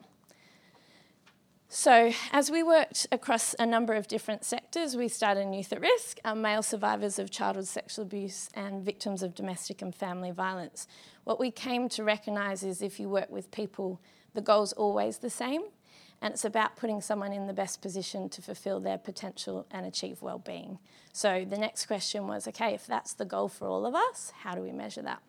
So, 1.68 2.12
as 2.32 2.50
we 2.50 2.62
worked 2.62 3.08
across 3.12 3.54
a 3.58 3.66
number 3.66 3.92
of 3.92 4.08
different 4.08 4.42
sectors, 4.42 4.96
we 4.96 5.08
started 5.08 5.40
in 5.40 5.52
Youth 5.52 5.70
at 5.70 5.82
Risk, 5.82 6.18
our 6.24 6.34
male 6.34 6.62
survivors 6.62 7.18
of 7.18 7.30
childhood 7.30 7.66
sexual 7.66 8.06
abuse 8.06 8.48
and 8.54 8.82
victims 8.82 9.22
of 9.22 9.34
domestic 9.34 9.82
and 9.82 9.94
family 9.94 10.30
violence. 10.30 10.88
What 11.24 11.38
we 11.38 11.50
came 11.50 11.90
to 11.90 12.04
recognise 12.04 12.62
is 12.62 12.80
if 12.80 12.98
you 12.98 13.10
work 13.10 13.28
with 13.28 13.50
people, 13.50 14.00
the 14.32 14.40
goal's 14.40 14.72
always 14.72 15.18
the 15.18 15.28
same, 15.28 15.64
and 16.22 16.32
it's 16.32 16.44
about 16.44 16.76
putting 16.76 17.00
someone 17.00 17.32
in 17.32 17.46
the 17.46 17.52
best 17.52 17.82
position 17.82 18.28
to 18.30 18.42
fulfil 18.42 18.80
their 18.80 18.98
potential 18.98 19.66
and 19.70 19.86
achieve 19.86 20.22
well-being. 20.22 20.78
So 21.12 21.46
the 21.48 21.58
next 21.58 21.86
question 21.86 22.26
was, 22.26 22.48
okay, 22.48 22.74
if 22.74 22.86
that's 22.86 23.14
the 23.14 23.24
goal 23.24 23.48
for 23.48 23.68
all 23.68 23.86
of 23.86 23.94
us, 23.94 24.32
how 24.42 24.54
do 24.54 24.62
we 24.62 24.72
measure 24.72 25.02
that? 25.02 25.22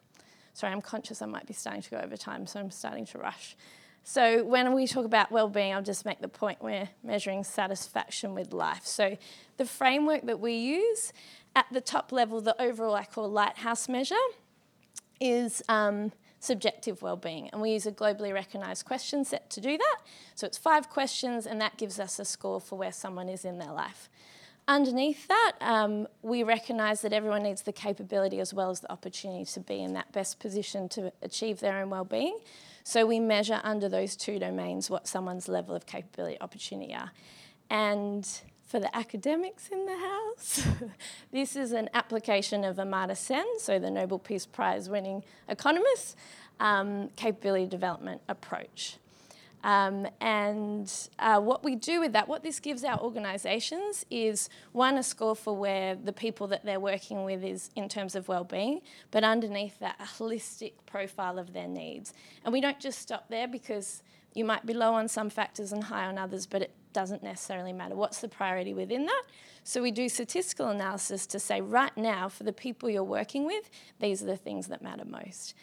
Sorry, 0.54 0.74
I'm 0.74 0.82
conscious 0.82 1.22
I 1.22 1.26
might 1.28 1.46
be 1.46 1.54
starting 1.54 1.82
to 1.84 1.90
go 1.90 1.98
over 1.98 2.18
time, 2.18 2.48
so 2.48 2.60
I'm 2.60 2.72
starting 2.72 3.06
to 3.08 3.18
rush. 3.20 3.56
So 4.04 4.46
when 4.46 4.74
we 4.74 4.88
talk 4.88 5.06
about 5.06 5.32
well-being, 5.32 5.74
I'll 5.74 5.82
just 5.82 6.06
make 6.06 6.22
the 6.22 6.30
point 6.30 6.64
we're 6.64 6.88
measuring 7.04 7.44
satisfaction 7.44 8.34
with 8.34 8.54
life. 8.54 8.86
So 8.86 9.18
the 9.58 9.66
framework 9.66 10.26
that 10.26 10.40
we 10.40 10.54
use 10.54 11.12
at 11.56 11.66
the 11.72 11.82
top 11.82 12.14
level, 12.14 12.40
the 12.40 12.60
overall 12.62 12.96
I 12.96 13.04
call 13.04 13.30
lighthouse 13.30 13.90
measure, 13.90 14.16
is 15.20 15.62
um, 15.68 16.14
subjective 16.40 17.02
well-being. 17.02 17.50
And 17.52 17.62
we 17.62 17.72
use 17.72 17.86
a 17.86 17.92
globally 17.92 18.34
recognised 18.34 18.86
question 18.86 19.26
set 19.26 19.50
to 19.52 19.62
do 19.62 19.78
that. 19.78 19.98
So 20.36 20.48
it's 20.48 20.58
five 20.58 20.90
questions 20.90 21.46
and 21.46 21.60
that 21.62 21.78
gives 21.78 22.00
us 22.00 22.20
a 22.20 22.26
score 22.26 22.60
for 22.62 22.78
where 22.78 22.92
someone 22.92 23.30
is 23.30 23.46
in 23.46 23.58
their 23.58 23.72
life. 23.72 24.10
Underneath 24.70 25.28
that 25.30 25.54
um, 25.62 26.08
we 26.22 26.44
recognise 26.44 27.02
that 27.02 27.14
everyone 27.14 27.44
needs 27.44 27.62
the 27.62 27.72
capability 27.72 28.40
as 28.42 28.54
well 28.54 28.70
as 28.70 28.82
the 28.82 28.92
opportunity 28.92 29.46
to 29.46 29.62
be 29.62 29.82
in 29.82 29.94
that 29.94 30.12
best 30.12 30.40
position 30.40 30.90
to 30.90 31.12
achieve 31.22 31.62
their 31.62 31.78
own 31.78 31.90
well-being. 31.90 32.38
So 32.84 33.06
we 33.06 33.20
measure 33.20 33.62
under 33.64 33.88
those 33.88 34.16
two 34.16 34.40
domains 34.40 34.90
what 34.90 35.08
someone's 35.08 35.48
level 35.48 35.74
of 35.74 35.86
capability 35.86 36.40
opportunity 36.42 36.94
are. 36.94 37.12
And 37.70 38.28
for 38.68 38.80
the 38.80 38.95
academics 38.95 39.70
in 39.70 39.86
the 39.86 39.97
house. 39.97 40.68
this 41.32 41.55
is 41.55 41.72
an 41.72 41.89
application 41.93 42.63
of 42.65 42.76
Amartya 42.76 43.15
Sen, 43.15 43.45
so 43.59 43.80
the 43.80 43.89
Nobel 43.89 44.20
Peace 44.20 44.45
Prize 44.45 44.89
winning 44.89 45.24
economist, 45.47 46.18
um, 46.59 47.09
capability 47.15 47.65
development 47.65 48.22
approach. 48.28 48.97
Um, 49.63 50.07
and 50.22 50.91
uh, 51.18 51.39
what 51.39 51.63
we 51.63 51.76
do 51.76 51.99
with 51.99 52.13
that, 52.13 52.28
what 52.28 52.43
this 52.43 52.59
gives 52.59 52.84
our 52.84 52.99
organisations 52.99 54.05
is 54.11 54.49
one, 54.72 54.97
a 54.97 55.03
score 55.03 55.36
for 55.36 55.55
where 55.55 55.95
the 55.95 56.13
people 56.13 56.47
that 56.47 56.63
they're 56.63 56.80
working 56.80 57.24
with 57.24 57.43
is 57.43 57.70
in 57.76 57.89
terms 57.89 58.15
of 58.15 58.28
well-being, 58.28 58.82
but 59.11 59.24
underneath 59.24 59.80
that, 59.80 59.95
a 59.99 60.03
holistic 60.03 60.74
profile 60.86 61.39
of 61.39 61.53
their 61.53 61.68
needs. 61.68 62.13
And 62.43 62.53
we 62.53 62.61
don't 62.61 62.80
just 62.80 62.99
stop 62.99 63.30
there 63.30 63.47
because 63.47 64.03
you 64.36 64.45
might 64.45 64.65
be 64.65 64.74
low 64.74 64.93
on 64.93 65.07
some 65.07 65.30
factors 65.30 65.72
and 65.72 65.86
high 65.86 66.05
on 66.05 66.18
others, 66.18 66.45
but 66.45 66.61
it 66.61 66.72
doesn't 66.98 67.22
necessarily 67.22 67.74
matter. 67.74 67.95
What's 67.95 68.22
the 68.22 68.28
priority 68.28 68.74
within 68.74 69.06
that? 69.06 69.24
So 69.64 69.84
we 69.84 69.91
do 69.91 70.10
statistical 70.10 70.70
analysis 70.70 71.28
to 71.28 71.38
say, 71.39 71.62
right 71.62 71.95
now, 71.95 72.28
for 72.28 72.43
the 72.43 72.52
people 72.52 72.89
you're 72.89 73.04
working 73.04 73.45
with, 73.45 73.70
these 74.00 74.24
are 74.24 74.26
the 74.26 74.36
things 74.36 74.66
that 74.70 74.82
matter 74.82 75.06
most. 75.06 75.54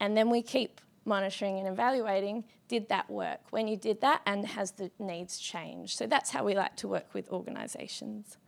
And 0.00 0.16
then 0.16 0.30
we 0.30 0.40
keep 0.40 0.80
monitoring 1.04 1.58
and 1.58 1.68
evaluating 1.68 2.44
did 2.68 2.88
that 2.88 3.10
work? 3.10 3.40
When 3.50 3.68
you 3.68 3.76
did 3.76 4.00
that, 4.00 4.22
and 4.24 4.46
has 4.46 4.70
the 4.70 4.90
needs 4.98 5.36
changed? 5.38 5.98
So 5.98 6.06
that's 6.06 6.30
how 6.30 6.42
we 6.42 6.54
like 6.54 6.76
to 6.76 6.88
work 6.88 7.12
with 7.12 7.28
organisations. 7.28 8.38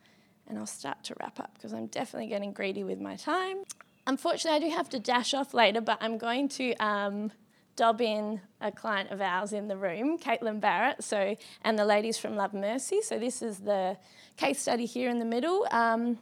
And 0.49 0.57
I'll 0.59 0.64
start 0.64 1.05
to 1.05 1.14
wrap 1.20 1.38
up 1.41 1.53
because 1.53 1.74
I'm 1.74 1.88
definitely 1.88 2.28
getting 2.28 2.55
greedy 2.55 2.84
with 2.84 3.01
my 3.01 3.16
time. 3.16 3.64
unfortunately, 4.07 4.64
I 4.64 4.70
do 4.70 4.74
have 4.74 4.88
to 4.91 4.99
dash 4.99 5.34
off 5.34 5.53
later, 5.53 5.82
but 5.82 5.99
I'm 6.01 6.16
going 6.16 6.49
to 6.61 6.74
um, 6.76 7.32
dob 7.77 8.01
in 8.01 8.41
a 8.61 8.71
client 8.71 9.11
of 9.11 9.21
ours 9.21 9.53
in 9.53 9.68
the 9.68 9.77
room, 9.77 10.18
Caitlin 10.18 10.61
Barrett, 10.61 11.03
so, 11.03 11.37
and 11.62 11.79
the 11.79 11.85
ladies 11.85 12.18
from 12.18 12.37
Love 12.37 12.53
Mercy. 12.53 13.01
So 13.01 13.18
this 13.18 13.41
is 13.43 13.61
the 13.61 13.97
case 14.37 14.61
study 14.61 14.87
here 14.87 15.09
in 15.09 15.18
the 15.18 15.25
middle. 15.25 15.66
Um, 15.71 16.18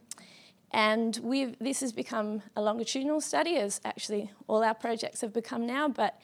and 0.71 1.19
we've, 1.23 1.59
this 1.59 1.81
has 1.81 1.93
become 1.93 2.43
a 2.55 2.61
longitudinal 2.61 3.21
study, 3.21 3.57
as 3.57 3.81
actually 3.85 4.31
all 4.47 4.63
our 4.63 4.75
projects 4.75 5.21
have 5.23 5.33
become 5.33 5.67
now, 5.67 5.89
but 5.89 6.21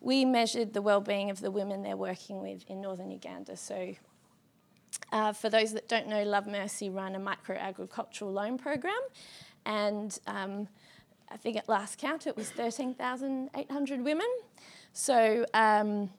we 0.00 0.24
measured 0.24 0.74
the 0.74 0.82
well-being 0.82 1.30
of 1.30 1.40
the 1.40 1.50
women 1.50 1.82
they're 1.82 1.96
working 1.96 2.42
with 2.42 2.64
in 2.68 2.80
northern 2.80 3.10
Uganda. 3.10 3.56
So 3.56 3.94
uh, 5.12 5.32
for 5.32 5.48
those 5.48 5.72
that 5.72 5.88
don't 5.88 6.08
know, 6.08 6.24
Love 6.24 6.46
Mercy 6.46 6.90
run 6.90 7.14
a 7.14 7.18
micro-agricultural 7.18 8.30
loan 8.30 8.58
program, 8.58 9.00
and 9.64 10.18
um, 10.26 10.68
I 11.34 11.36
think 11.36 11.56
at 11.56 11.68
last 11.68 11.98
count 11.98 12.28
it 12.28 12.36
was 12.36 12.48
13,800 12.50 14.04
women. 14.04 14.26
So 14.92 15.44
um, 15.52 16.10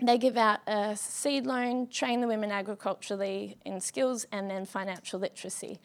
they 0.00 0.18
give 0.18 0.36
out 0.36 0.60
a 0.66 0.94
seed 0.96 1.46
loan, 1.46 1.88
train 1.88 2.20
the 2.20 2.26
women 2.26 2.52
agriculturally 2.52 3.56
in 3.64 3.80
skills, 3.80 4.26
and 4.30 4.50
then 4.50 4.66
financial 4.66 5.18
literacy. 5.18 5.80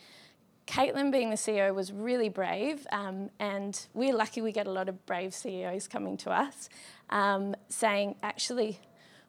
Caitlin, 0.67 1.09
being 1.09 1.29
the 1.29 1.37
CEO, 1.37 1.73
was 1.73 1.93
really 1.93 2.27
brave, 2.27 2.85
um, 2.91 3.29
and 3.39 3.87
we're 3.93 4.13
lucky 4.13 4.41
we 4.41 4.51
get 4.51 4.67
a 4.67 4.71
lot 4.71 4.89
of 4.89 5.05
brave 5.05 5.33
CEOs 5.33 5.87
coming 5.87 6.17
to 6.17 6.29
us 6.29 6.67
um, 7.09 7.55
saying, 7.69 8.15
actually, 8.21 8.77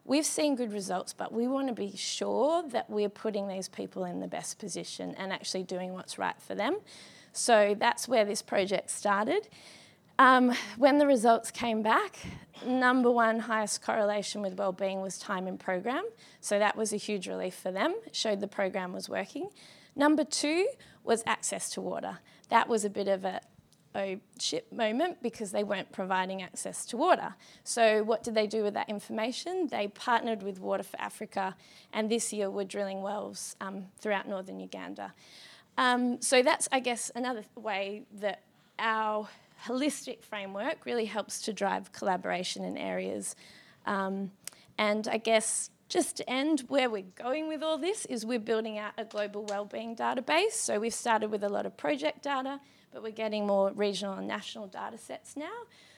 we've 0.03 0.25
seen 0.25 0.55
good 0.55 0.73
results, 0.73 1.13
but 1.13 1.31
we 1.31 1.47
want 1.47 1.69
to 1.69 1.73
be 1.73 1.95
sure 1.95 2.67
that 2.69 2.89
we're 2.89 3.09
putting 3.09 3.47
these 3.47 3.69
people 3.69 4.03
in 4.03 4.19
the 4.19 4.27
best 4.27 4.59
position 4.59 5.15
and 5.17 5.31
actually 5.31 5.63
doing 5.63 5.93
what's 5.93 6.19
right 6.19 6.39
for 6.39 6.53
them. 6.53 6.77
So 7.33 7.75
that's 7.77 8.07
where 8.07 8.25
this 8.25 8.41
project 8.41 8.89
started. 8.89 9.47
Um, 10.19 10.53
when 10.77 10.97
the 10.97 11.07
results 11.07 11.49
came 11.49 11.81
back, 11.81 12.17
number 12.65 13.09
one 13.09 13.39
highest 13.39 13.81
correlation 13.81 14.41
with 14.41 14.53
wellbeing 14.55 15.01
was 15.01 15.17
time 15.17 15.47
in 15.47 15.57
program. 15.57 16.03
So 16.41 16.59
that 16.59 16.75
was 16.75 16.93
a 16.93 16.97
huge 16.97 17.27
relief 17.27 17.55
for 17.55 17.71
them. 17.71 17.95
It 18.05 18.15
showed 18.15 18.39
the 18.39 18.47
program 18.47 18.93
was 18.93 19.09
working. 19.09 19.49
Number 19.95 20.23
two 20.23 20.67
was 21.03 21.23
access 21.25 21.69
to 21.71 21.81
water. 21.81 22.19
That 22.49 22.67
was 22.67 22.85
a 22.85 22.89
bit 22.89 23.07
of 23.07 23.25
a 23.25 23.41
oh 23.95 24.19
shit 24.39 24.71
moment 24.71 25.21
because 25.21 25.51
they 25.51 25.63
weren't 25.63 25.91
providing 25.91 26.41
access 26.41 26.85
to 26.87 26.97
water. 26.97 27.35
So 27.63 28.03
what 28.03 28.23
did 28.23 28.35
they 28.35 28.47
do 28.47 28.63
with 28.63 28.73
that 28.75 28.89
information? 28.89 29.67
They 29.67 29.87
partnered 29.87 30.43
with 30.43 30.59
Water 30.59 30.83
for 30.83 30.99
Africa, 31.01 31.55
and 31.91 32.09
this 32.09 32.31
year 32.31 32.49
we're 32.49 32.65
drilling 32.65 33.01
wells 33.01 33.55
um, 33.59 33.87
throughout 33.99 34.27
northern 34.27 34.59
Uganda. 34.59 35.13
Um, 35.77 36.21
so 36.21 36.43
that's, 36.43 36.67
I 36.71 36.79
guess, 36.79 37.11
another 37.15 37.43
way 37.55 38.03
that 38.19 38.43
our 38.79 39.27
holistic 39.65 40.23
framework 40.23 40.85
really 40.85 41.05
helps 41.05 41.41
to 41.43 41.53
drive 41.53 41.91
collaboration 41.91 42.63
in 42.63 42.77
areas. 42.77 43.35
Um, 43.85 44.31
and 44.77 45.07
I 45.07 45.17
guess 45.17 45.69
just 45.87 46.17
to 46.17 46.29
end, 46.29 46.61
where 46.69 46.89
we're 46.89 47.03
going 47.15 47.47
with 47.47 47.61
all 47.61 47.77
this 47.77 48.05
is 48.05 48.25
we're 48.25 48.39
building 48.39 48.77
out 48.77 48.93
a 48.97 49.03
global 49.03 49.43
wellbeing 49.45 49.95
database. 49.95 50.53
So 50.53 50.79
we've 50.79 50.93
started 50.93 51.29
with 51.29 51.43
a 51.43 51.49
lot 51.49 51.65
of 51.65 51.75
project 51.75 52.23
data, 52.23 52.59
but 52.93 53.03
we're 53.03 53.11
getting 53.11 53.45
more 53.45 53.71
regional 53.71 54.13
and 54.13 54.27
national 54.27 54.67
data 54.67 54.97
sets 54.97 55.35
now 55.35 55.51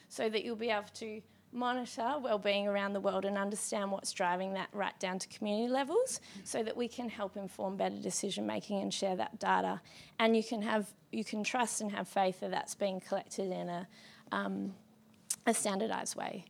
so 0.10 0.30
that 0.30 0.44
you'll 0.44 0.56
be 0.56 0.72
able 0.72 0.90
to 0.96 1.22
monitor 1.54 2.16
wellbeing 2.20 2.68
around 2.68 2.93
the 2.93 2.99
world 2.99 3.26
and 3.26 3.38
understand 3.38 3.91
what's 3.91 4.12
driving 4.12 4.54
that 4.54 4.70
right 4.74 4.97
down 4.99 5.20
to 5.20 5.28
community 5.28 5.68
levels 5.68 6.20
so 6.43 6.64
that 6.64 6.76
we 6.76 6.88
can 6.88 7.10
help 7.10 7.38
inform 7.38 7.78
better 7.78 7.97
decision 7.97 8.45
making 8.45 8.82
and 8.82 8.93
share 8.93 9.16
that 9.16 9.39
data 9.39 9.80
and 10.20 10.36
you 10.36 10.43
can 10.43 10.62
have 10.62 10.88
you 11.12 11.24
can 11.24 11.43
trust 11.43 11.82
and 11.82 11.91
have 11.91 12.08
faith 12.08 12.39
that 12.39 12.51
that's 12.51 12.74
being 12.74 12.99
collected 12.99 13.51
in 13.51 13.70
a, 13.70 13.88
um, 14.32 14.74
a 15.45 15.54
standardized 15.54 16.16
way 16.16 16.43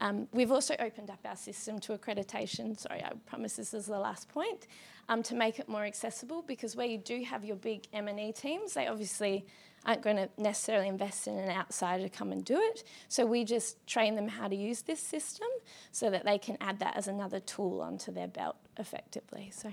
um, 0.00 0.28
we've 0.32 0.52
also 0.52 0.74
opened 0.78 1.10
up 1.10 1.20
our 1.24 1.36
system 1.36 1.78
to 1.80 1.96
accreditation. 1.96 2.78
Sorry, 2.78 3.02
I 3.02 3.12
promise 3.26 3.56
this 3.56 3.72
is 3.72 3.86
the 3.86 3.98
last 3.98 4.28
point. 4.28 4.66
Um, 5.08 5.22
to 5.22 5.34
make 5.34 5.58
it 5.58 5.68
more 5.68 5.84
accessible, 5.84 6.42
because 6.42 6.74
where 6.74 6.86
you 6.86 6.98
do 6.98 7.22
have 7.22 7.44
your 7.44 7.56
big 7.56 7.86
M&E 7.92 8.32
teams, 8.32 8.74
they 8.74 8.88
obviously 8.88 9.46
aren't 9.86 10.02
going 10.02 10.16
to 10.16 10.28
necessarily 10.36 10.88
invest 10.88 11.28
in 11.28 11.38
an 11.38 11.50
outsider 11.50 12.02
to 12.02 12.08
come 12.08 12.32
and 12.32 12.44
do 12.44 12.58
it. 12.60 12.84
So 13.08 13.24
we 13.24 13.44
just 13.44 13.86
train 13.86 14.16
them 14.16 14.28
how 14.28 14.48
to 14.48 14.56
use 14.56 14.82
this 14.82 15.00
system 15.00 15.48
so 15.92 16.10
that 16.10 16.24
they 16.24 16.38
can 16.38 16.58
add 16.60 16.80
that 16.80 16.96
as 16.96 17.08
another 17.08 17.40
tool 17.40 17.80
onto 17.80 18.12
their 18.12 18.28
belt 18.28 18.56
effectively. 18.76 19.50
So, 19.54 19.68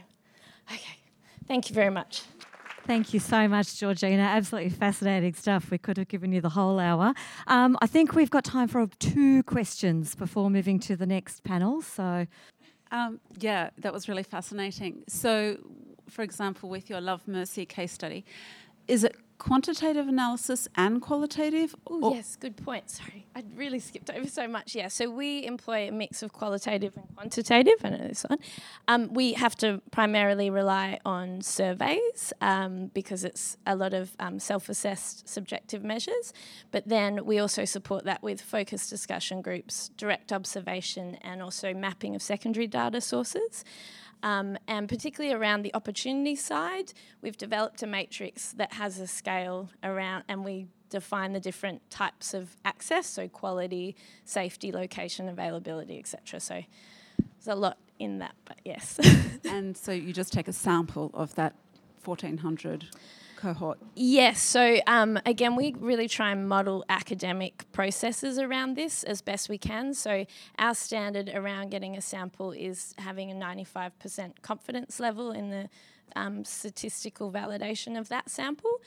okay, 0.71 0.97
thank 1.47 1.69
you 1.69 1.73
very 1.73 1.89
much. 1.89 2.21
Thank 2.85 3.13
you 3.13 3.19
so 3.21 3.47
much, 3.47 3.79
Georgina. 3.79 4.23
Absolutely 4.23 4.69
fascinating 4.69 5.33
stuff. 5.33 5.71
We 5.71 5.77
could 5.77 5.97
have 5.97 6.09
given 6.09 6.33
you 6.33 6.41
the 6.41 6.49
whole 6.49 6.79
hour. 6.79 7.13
Um, 7.47 7.77
I 7.81 7.87
think 7.87 8.13
we've 8.13 8.29
got 8.29 8.43
time 8.43 8.67
for 8.67 8.85
two 8.99 9.41
questions 9.43 10.15
before 10.15 10.49
moving 10.49 10.79
to 10.81 10.97
the 10.97 11.05
next 11.05 11.45
panel. 11.45 11.81
So, 11.81 12.27
um, 12.91 13.21
yeah, 13.39 13.69
that 13.77 13.93
was 13.93 14.09
really 14.09 14.23
fascinating. 14.23 15.03
So, 15.07 15.57
for 16.09 16.23
example, 16.23 16.69
with 16.69 16.89
your 16.89 16.99
Love 16.99 17.25
Mercy 17.25 17.65
case 17.65 17.93
study, 17.93 18.25
is 18.87 19.05
it 19.05 19.15
quantitative 19.43 20.07
analysis 20.07 20.69
and 20.75 21.01
qualitative? 21.01 21.75
Oh, 21.85 22.13
yes, 22.13 22.37
good 22.37 22.55
point. 22.55 22.89
Sorry, 22.89 23.25
I 23.35 23.43
really 23.55 23.79
skipped 23.79 24.09
over 24.09 24.27
so 24.27 24.47
much. 24.47 24.73
Yeah, 24.73 24.87
so 24.87 25.09
we 25.09 25.45
employ 25.45 25.89
a 25.89 25.91
mix 25.91 26.23
of 26.23 26.31
qualitative 26.31 26.95
and 26.95 27.13
quantitative. 27.13 27.73
I 27.83 27.89
know 27.89 28.07
this 28.07 28.23
one. 28.23 28.39
Um, 28.87 29.13
we 29.13 29.33
have 29.33 29.55
to 29.57 29.81
primarily 29.91 30.49
rely 30.49 30.99
on 31.05 31.41
surveys 31.41 32.31
um, 32.39 32.87
because 32.93 33.25
it's 33.25 33.57
a 33.67 33.75
lot 33.75 33.93
of 33.93 34.15
um, 34.17 34.39
self 34.39 34.69
assessed 34.69 35.27
subjective 35.27 35.83
measures, 35.83 36.31
but 36.71 36.87
then 36.87 37.25
we 37.25 37.37
also 37.37 37.65
support 37.65 38.05
that 38.05 38.23
with 38.23 38.41
focused 38.41 38.89
discussion 38.89 39.41
groups, 39.41 39.89
direct 39.97 40.31
observation, 40.31 41.15
and 41.21 41.41
also 41.41 41.73
mapping 41.73 42.15
of 42.15 42.21
secondary 42.21 42.67
data 42.67 43.01
sources. 43.01 43.65
Um, 44.23 44.57
and 44.67 44.87
particularly 44.87 45.35
around 45.35 45.63
the 45.63 45.75
opportunity 45.75 46.35
side, 46.35 46.93
we've 47.21 47.37
developed 47.37 47.83
a 47.83 47.87
matrix 47.87 48.53
that 48.53 48.73
has 48.73 48.99
a 48.99 49.05
scale 49.05 49.69
around, 49.83 50.23
and 50.27 50.43
we 50.43 50.67
define 50.89 51.33
the 51.33 51.39
different 51.39 51.87
types 51.89 52.33
of 52.33 52.55
access, 52.63 53.05
so 53.05 53.27
quality, 53.27 53.95
safety, 54.23 54.71
location, 54.71 55.27
availability, 55.27 55.99
etc. 55.99 56.39
So 56.39 56.63
there's 57.19 57.47
a 57.47 57.55
lot 57.55 57.77
in 57.99 58.19
that, 58.19 58.35
but 58.45 58.57
yes. 58.63 58.99
and 59.45 59.75
so 59.75 59.91
you 59.91 60.13
just 60.13 60.31
take 60.31 60.47
a 60.47 60.53
sample 60.53 61.11
of 61.13 61.35
that 61.35 61.53
1400 62.05 62.85
cohort? 63.43 63.77
Yes. 63.93 64.41
So 64.41 64.79
um, 64.87 65.19
again, 65.25 65.57
we 65.57 65.75
really 65.77 66.07
try 66.07 66.31
and 66.31 66.47
model 66.47 66.85
academic 66.87 67.69
processes 67.73 68.39
around 68.39 68.75
this 68.77 69.03
as 69.03 69.21
best 69.21 69.49
we 69.49 69.57
can. 69.57 69.93
So 69.93 70.25
our 70.57 70.73
standard 70.73 71.29
around 71.33 71.69
getting 71.69 71.97
a 71.97 72.01
sample 72.01 72.53
is 72.53 72.95
having 72.97 73.31
a 73.31 73.35
95% 73.35 74.41
confidence 74.41 74.97
level 75.01 75.31
in 75.31 75.49
the 75.49 75.69
um, 76.15 76.45
statistical 76.45 77.31
validation 77.33 77.99
of 77.99 78.07
that 78.07 78.29
sample. 78.29 78.79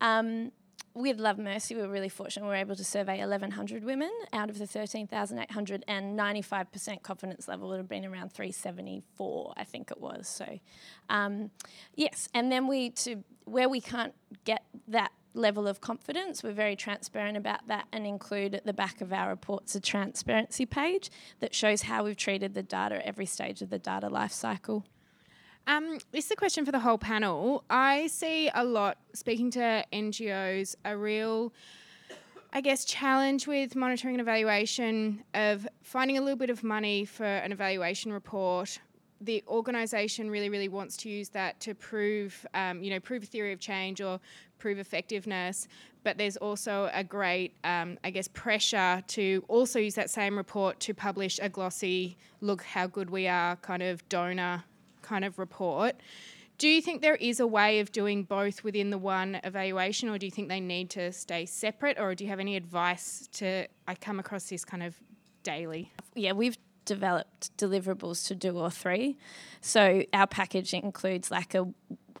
Um, 0.00 0.50
with 0.94 1.18
Love 1.18 1.38
Mercy, 1.38 1.74
we 1.74 1.82
were 1.82 1.88
really 1.88 2.08
fortunate. 2.08 2.44
We 2.44 2.50
were 2.50 2.56
able 2.56 2.76
to 2.76 2.84
survey 2.84 3.18
1,100 3.20 3.84
women 3.84 4.10
out 4.32 4.50
of 4.50 4.58
the 4.58 4.66
13,800, 4.66 5.84
and 5.88 6.18
95% 6.18 7.02
confidence 7.02 7.48
level 7.48 7.68
would 7.68 7.78
have 7.78 7.88
been 7.88 8.04
around 8.04 8.32
374, 8.32 9.54
I 9.56 9.64
think 9.64 9.90
it 9.90 10.00
was. 10.00 10.28
So, 10.28 10.60
um, 11.08 11.50
yes, 11.94 12.28
and 12.34 12.52
then 12.52 12.66
we 12.66 12.90
to 12.90 13.24
where 13.44 13.68
we 13.68 13.80
can't 13.80 14.14
get 14.44 14.64
that 14.88 15.12
level 15.34 15.66
of 15.66 15.80
confidence, 15.80 16.42
we're 16.42 16.52
very 16.52 16.76
transparent 16.76 17.36
about 17.36 17.66
that 17.66 17.86
and 17.92 18.06
include 18.06 18.54
at 18.54 18.66
the 18.66 18.72
back 18.72 19.00
of 19.00 19.12
our 19.12 19.30
reports 19.30 19.74
a 19.74 19.80
transparency 19.80 20.66
page 20.66 21.10
that 21.40 21.54
shows 21.54 21.82
how 21.82 22.04
we've 22.04 22.16
treated 22.16 22.54
the 22.54 22.62
data 22.62 22.96
at 22.96 23.02
every 23.02 23.26
stage 23.26 23.62
of 23.62 23.70
the 23.70 23.78
data 23.78 24.08
life 24.08 24.32
cycle. 24.32 24.84
Um, 25.66 25.98
this 26.10 26.26
is 26.26 26.30
a 26.32 26.36
question 26.36 26.64
for 26.64 26.72
the 26.72 26.80
whole 26.80 26.98
panel. 26.98 27.62
I 27.70 28.08
see 28.08 28.50
a 28.52 28.64
lot, 28.64 28.98
speaking 29.12 29.50
to 29.52 29.84
NGOs, 29.92 30.74
a 30.84 30.96
real, 30.96 31.52
I 32.52 32.60
guess, 32.60 32.84
challenge 32.84 33.46
with 33.46 33.76
monitoring 33.76 34.16
and 34.16 34.20
evaluation 34.20 35.22
of 35.34 35.68
finding 35.82 36.18
a 36.18 36.20
little 36.20 36.36
bit 36.36 36.50
of 36.50 36.64
money 36.64 37.04
for 37.04 37.24
an 37.24 37.52
evaluation 37.52 38.12
report. 38.12 38.80
The 39.20 39.44
organisation 39.46 40.28
really, 40.30 40.48
really 40.48 40.66
wants 40.66 40.96
to 40.98 41.08
use 41.08 41.28
that 41.28 41.60
to 41.60 41.76
prove, 41.76 42.44
um, 42.54 42.82
you 42.82 42.90
know, 42.90 42.98
prove 42.98 43.22
a 43.22 43.26
theory 43.26 43.52
of 43.52 43.60
change 43.60 44.00
or 44.00 44.18
prove 44.58 44.80
effectiveness. 44.80 45.68
But 46.02 46.18
there's 46.18 46.36
also 46.36 46.90
a 46.92 47.04
great, 47.04 47.54
um, 47.62 47.98
I 48.02 48.10
guess, 48.10 48.26
pressure 48.26 49.00
to 49.06 49.44
also 49.46 49.78
use 49.78 49.94
that 49.94 50.10
same 50.10 50.36
report 50.36 50.80
to 50.80 50.92
publish 50.92 51.38
a 51.40 51.48
glossy, 51.48 52.16
look 52.40 52.64
how 52.64 52.88
good 52.88 53.10
we 53.10 53.28
are 53.28 53.54
kind 53.56 53.84
of 53.84 54.08
donor 54.08 54.64
kind 55.02 55.24
of 55.24 55.38
report. 55.38 55.96
Do 56.58 56.68
you 56.68 56.80
think 56.80 57.02
there 57.02 57.16
is 57.16 57.40
a 57.40 57.46
way 57.46 57.80
of 57.80 57.90
doing 57.92 58.22
both 58.22 58.62
within 58.62 58.90
the 58.90 58.98
one 58.98 59.40
evaluation, 59.42 60.08
or 60.08 60.18
do 60.18 60.26
you 60.26 60.30
think 60.30 60.48
they 60.48 60.60
need 60.60 60.90
to 60.90 61.12
stay 61.12 61.44
separate, 61.44 61.98
or 61.98 62.14
do 62.14 62.24
you 62.24 62.30
have 62.30 62.40
any 62.40 62.56
advice 62.56 63.28
to? 63.32 63.66
I 63.88 63.94
come 63.94 64.20
across 64.20 64.44
this 64.44 64.64
kind 64.64 64.82
of 64.82 64.96
daily. 65.42 65.92
Yeah, 66.14 66.32
we've 66.32 66.56
developed 66.84 67.56
deliverables 67.56 68.26
to 68.28 68.34
do 68.34 68.58
all 68.58 68.70
three. 68.70 69.16
So 69.60 70.04
our 70.12 70.26
package 70.26 70.74
includes 70.74 71.30
like 71.30 71.54
a 71.54 71.68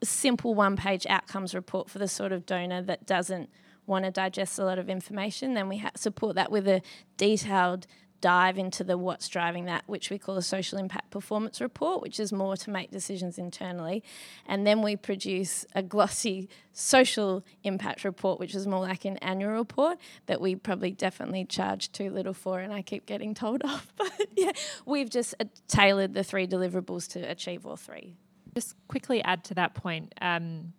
simple 0.02 0.54
one 0.54 0.76
page 0.76 1.06
outcomes 1.08 1.54
report 1.54 1.88
for 1.88 1.98
the 1.98 2.08
sort 2.08 2.32
of 2.32 2.46
donor 2.46 2.82
that 2.82 3.06
doesn't 3.06 3.48
want 3.86 4.04
to 4.04 4.10
digest 4.10 4.58
a 4.58 4.64
lot 4.64 4.78
of 4.78 4.88
information, 4.88 5.54
then 5.54 5.68
we 5.68 5.78
ha- 5.78 5.90
support 5.96 6.36
that 6.36 6.50
with 6.50 6.68
a 6.68 6.82
detailed 7.16 7.86
dive 8.22 8.56
into 8.56 8.82
the 8.82 8.96
what's 8.96 9.28
driving 9.28 9.66
that, 9.66 9.82
which 9.86 10.08
we 10.08 10.16
call 10.16 10.38
a 10.38 10.42
social 10.42 10.78
impact 10.78 11.10
performance 11.10 11.60
report, 11.60 12.00
which 12.00 12.18
is 12.18 12.32
more 12.32 12.56
to 12.56 12.70
make 12.70 12.90
decisions 12.90 13.36
internally. 13.36 14.02
And 14.46 14.66
then 14.66 14.80
we 14.80 14.96
produce 14.96 15.66
a 15.74 15.82
glossy 15.82 16.48
social 16.72 17.44
impact 17.64 18.04
report, 18.04 18.40
which 18.40 18.54
is 18.54 18.66
more 18.66 18.80
like 18.80 19.04
an 19.04 19.18
annual 19.18 19.50
report 19.50 19.98
that 20.26 20.40
we 20.40 20.54
probably 20.54 20.92
definitely 20.92 21.44
charge 21.44 21.92
too 21.92 22.08
little 22.08 22.32
for, 22.32 22.60
and 22.60 22.72
I 22.72 22.80
keep 22.80 23.04
getting 23.04 23.34
told 23.34 23.62
off. 23.66 23.92
But 23.98 24.28
yeah, 24.34 24.52
we've 24.86 25.10
just 25.10 25.34
uh, 25.38 25.44
tailored 25.68 26.14
the 26.14 26.24
three 26.24 26.46
deliverables 26.46 27.08
to 27.08 27.20
achieve 27.20 27.66
all 27.66 27.76
three. 27.76 28.16
Just 28.54 28.76
quickly 28.86 29.22
add 29.22 29.44
to 29.44 29.54
that 29.54 29.74
point. 29.74 30.14
Um, 30.22 30.72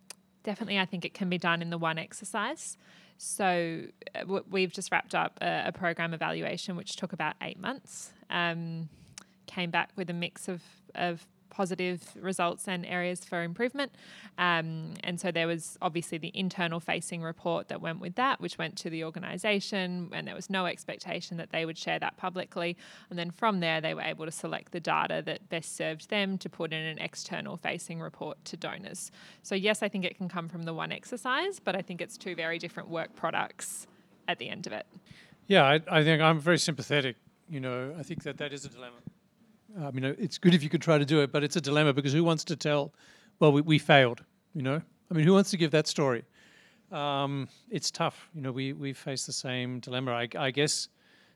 definitely, 0.44 0.78
I 0.78 0.84
think 0.84 1.04
it 1.04 1.14
can 1.14 1.28
be 1.28 1.38
done 1.38 1.60
in 1.60 1.70
the 1.70 1.78
one 1.78 1.98
exercise. 1.98 2.78
So 3.18 3.82
uh, 4.14 4.40
we've 4.50 4.72
just 4.72 4.92
wrapped 4.92 5.14
up 5.14 5.38
a, 5.40 5.64
a, 5.66 5.72
program 5.72 6.14
evaluation 6.14 6.76
which 6.76 6.96
took 6.96 7.12
about 7.12 7.34
eight 7.42 7.58
months. 7.58 8.12
Um, 8.30 8.88
came 9.46 9.70
back 9.70 9.90
with 9.96 10.10
a 10.10 10.12
mix 10.12 10.48
of, 10.48 10.62
of 10.94 11.26
positive 11.54 12.00
results 12.20 12.66
and 12.66 12.84
areas 12.84 13.24
for 13.24 13.42
improvement. 13.42 13.92
Um, 14.38 14.94
and 15.04 15.20
so 15.20 15.30
there 15.30 15.46
was 15.46 15.78
obviously 15.80 16.18
the 16.18 16.32
internal 16.34 16.80
facing 16.80 17.22
report 17.22 17.68
that 17.68 17.80
went 17.80 18.00
with 18.00 18.16
that, 18.16 18.40
which 18.40 18.58
went 18.58 18.76
to 18.78 18.90
the 18.90 19.04
organisation, 19.04 20.10
and 20.12 20.26
there 20.26 20.34
was 20.34 20.50
no 20.50 20.66
expectation 20.66 21.36
that 21.36 21.50
they 21.50 21.64
would 21.64 21.78
share 21.78 22.00
that 22.00 22.16
publicly. 22.16 22.76
And 23.08 23.18
then 23.18 23.30
from 23.30 23.60
there, 23.60 23.80
they 23.80 23.94
were 23.94 24.02
able 24.02 24.24
to 24.24 24.32
select 24.32 24.72
the 24.72 24.80
data 24.80 25.22
that 25.24 25.48
best 25.48 25.76
served 25.76 26.10
them 26.10 26.38
to 26.38 26.48
put 26.48 26.72
in 26.72 26.84
an 26.84 26.98
external 26.98 27.56
facing 27.56 28.00
report 28.00 28.44
to 28.46 28.56
donors. 28.56 29.12
So, 29.42 29.54
yes, 29.54 29.82
I 29.82 29.88
think 29.88 30.04
it 30.04 30.16
can 30.16 30.28
come 30.28 30.48
from 30.48 30.64
the 30.64 30.74
one 30.74 30.90
exercise, 30.90 31.60
but 31.60 31.76
I 31.76 31.82
think 31.82 32.00
it's 32.00 32.16
two 32.16 32.34
very 32.34 32.58
different 32.58 32.88
work 32.88 33.14
products 33.14 33.86
at 34.26 34.38
the 34.38 34.48
end 34.48 34.66
of 34.66 34.72
it. 34.72 34.86
Yeah, 35.46 35.64
I, 35.64 35.80
I 35.88 36.02
think 36.02 36.20
I'm 36.20 36.40
very 36.40 36.58
sympathetic. 36.58 37.16
You 37.48 37.60
know, 37.60 37.94
I 37.98 38.02
think 38.02 38.22
that 38.22 38.38
that 38.38 38.52
is 38.52 38.64
a 38.64 38.68
dilemma. 38.68 38.96
I 39.80 39.90
mean, 39.90 40.04
it's 40.04 40.38
good 40.38 40.54
if 40.54 40.62
you 40.62 40.68
could 40.68 40.82
try 40.82 40.98
to 40.98 41.04
do 41.04 41.20
it, 41.20 41.32
but 41.32 41.42
it's 41.42 41.56
a 41.56 41.60
dilemma 41.60 41.92
because 41.92 42.12
who 42.12 42.22
wants 42.22 42.44
to 42.44 42.56
tell, 42.56 42.92
well, 43.40 43.52
we, 43.52 43.60
we 43.60 43.78
failed, 43.78 44.22
you 44.54 44.62
know? 44.62 44.80
I 45.10 45.14
mean, 45.14 45.26
who 45.26 45.32
wants 45.32 45.50
to 45.50 45.56
give 45.56 45.70
that 45.72 45.86
story? 45.86 46.24
Um, 46.92 47.48
it's 47.70 47.90
tough. 47.90 48.28
You 48.34 48.42
know, 48.42 48.52
we, 48.52 48.72
we 48.72 48.92
face 48.92 49.26
the 49.26 49.32
same 49.32 49.80
dilemma. 49.80 50.12
I, 50.12 50.28
I, 50.38 50.50
guess 50.50 50.88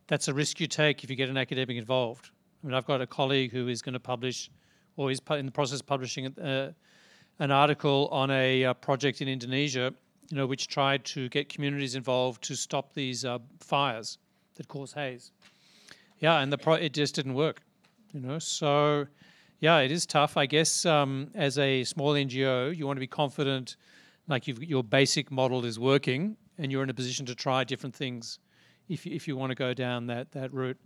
that's 0.06 0.28
a 0.28 0.34
risk 0.34 0.60
you 0.60 0.68
take 0.68 1.02
if 1.02 1.10
you 1.10 1.16
get 1.16 1.28
an 1.28 1.36
academic 1.36 1.76
involved. 1.76 2.30
I 2.62 2.66
mean, 2.66 2.74
I've 2.74 2.86
got 2.86 3.00
a 3.00 3.06
colleague 3.06 3.50
who 3.50 3.68
is 3.68 3.82
going 3.82 3.94
to 3.94 4.00
publish, 4.00 4.50
or 4.96 5.10
is 5.10 5.20
in 5.30 5.46
the 5.46 5.52
process 5.52 5.80
of 5.80 5.86
publishing 5.86 6.26
uh, 6.38 6.72
an 7.40 7.50
article 7.50 8.08
on 8.12 8.30
a 8.30 8.66
uh, 8.66 8.74
project 8.74 9.20
in 9.20 9.28
Indonesia, 9.28 9.92
you 10.30 10.36
know, 10.36 10.46
which 10.46 10.68
tried 10.68 11.04
to 11.06 11.28
get 11.30 11.48
communities 11.48 11.94
involved 11.96 12.42
to 12.44 12.54
stop 12.54 12.92
these 12.92 13.24
uh, 13.24 13.38
fires 13.58 14.18
that 14.54 14.68
cause 14.68 14.92
haze. 14.92 15.32
Yeah, 16.20 16.40
and 16.40 16.52
the 16.52 16.58
pro- 16.58 16.74
it 16.74 16.92
just 16.92 17.14
didn't 17.14 17.34
work 17.34 17.62
you 18.12 18.20
know. 18.20 18.38
So, 18.38 19.06
yeah, 19.60 19.78
it 19.78 19.90
is 19.90 20.06
tough. 20.06 20.36
I 20.36 20.46
guess 20.46 20.86
um, 20.86 21.30
as 21.34 21.58
a 21.58 21.84
small 21.84 22.14
NGO, 22.14 22.76
you 22.76 22.86
want 22.86 22.96
to 22.96 23.00
be 23.00 23.06
confident, 23.06 23.76
like 24.28 24.46
your 24.46 24.84
basic 24.84 25.30
model 25.30 25.64
is 25.64 25.78
working, 25.78 26.36
and 26.58 26.70
you're 26.70 26.82
in 26.82 26.90
a 26.90 26.94
position 26.94 27.26
to 27.26 27.34
try 27.34 27.64
different 27.64 27.94
things, 27.94 28.38
if 28.88 29.06
you, 29.06 29.14
if 29.14 29.26
you 29.26 29.36
want 29.36 29.50
to 29.50 29.56
go 29.56 29.74
down 29.74 30.06
that 30.06 30.32
that 30.32 30.52
route. 30.52 30.78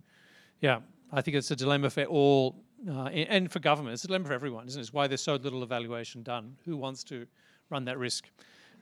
Yeah, 0.61 0.79
I 1.11 1.21
think 1.21 1.35
it's 1.35 1.51
a 1.51 1.55
dilemma 1.55 1.89
for 1.89 2.05
all, 2.05 2.63
uh, 2.89 3.05
and 3.05 3.51
for 3.51 3.59
government. 3.59 3.93
It's 3.93 4.03
a 4.03 4.07
dilemma 4.07 4.27
for 4.27 4.33
everyone, 4.33 4.67
isn't 4.67 4.79
it? 4.79 4.81
It's 4.81 4.93
why 4.93 5.07
there's 5.07 5.21
so 5.21 5.35
little 5.35 5.63
evaluation 5.63 6.23
done. 6.23 6.55
Who 6.65 6.77
wants 6.77 7.03
to 7.05 7.27
run 7.69 7.85
that 7.85 7.97
risk? 7.97 8.29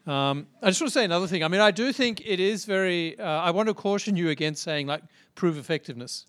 Um, 0.08 0.48
I 0.62 0.70
just 0.70 0.82
want 0.82 0.92
to 0.92 1.00
say 1.00 1.06
another 1.06 1.28
thing. 1.28 1.44
I 1.44 1.48
mean, 1.48 1.62
I 1.62 1.72
do 1.72 1.94
think 1.94 2.22
it 2.26 2.40
is 2.40 2.66
very. 2.66 3.20
Uh, 3.20 3.26
I 3.26 3.52
want 3.52 3.68
to 3.68 3.74
caution 3.74 4.16
you 4.16 4.30
against 4.30 4.64
saying 4.64 4.88
like 4.88 5.04
prove 5.36 5.58
effectiveness. 5.58 6.26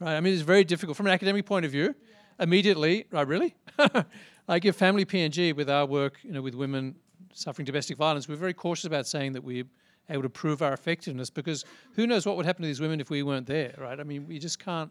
Right? 0.00 0.16
I 0.16 0.20
mean, 0.20 0.34
it's 0.34 0.42
very 0.42 0.64
difficult 0.64 0.96
from 0.96 1.06
an 1.06 1.12
academic 1.12 1.46
point 1.46 1.64
of 1.64 1.72
view. 1.72 1.94
Yeah. 1.94 2.44
Immediately, 2.44 3.06
right? 3.10 3.26
Really? 3.26 3.54
I 4.48 4.58
give 4.58 4.76
Femili 4.76 5.06
PNG 5.06 5.54
with 5.54 5.70
our 5.70 5.86
work, 5.86 6.18
you 6.22 6.32
know, 6.32 6.42
with 6.42 6.54
women 6.54 6.96
suffering 7.32 7.64
domestic 7.64 7.96
violence. 7.96 8.28
We're 8.28 8.36
very 8.36 8.54
cautious 8.54 8.84
about 8.84 9.06
saying 9.06 9.32
that 9.32 9.44
we're 9.44 9.64
able 10.10 10.22
to 10.22 10.28
prove 10.28 10.62
our 10.62 10.72
effectiveness 10.72 11.30
because 11.30 11.64
who 11.94 12.06
knows 12.06 12.26
what 12.26 12.36
would 12.36 12.46
happen 12.46 12.62
to 12.62 12.68
these 12.68 12.80
women 12.80 13.00
if 13.00 13.10
we 13.10 13.22
weren't 13.22 13.46
there, 13.46 13.74
right? 13.78 13.98
I 13.98 14.02
mean, 14.02 14.26
we 14.26 14.38
just 14.38 14.58
can't. 14.58 14.90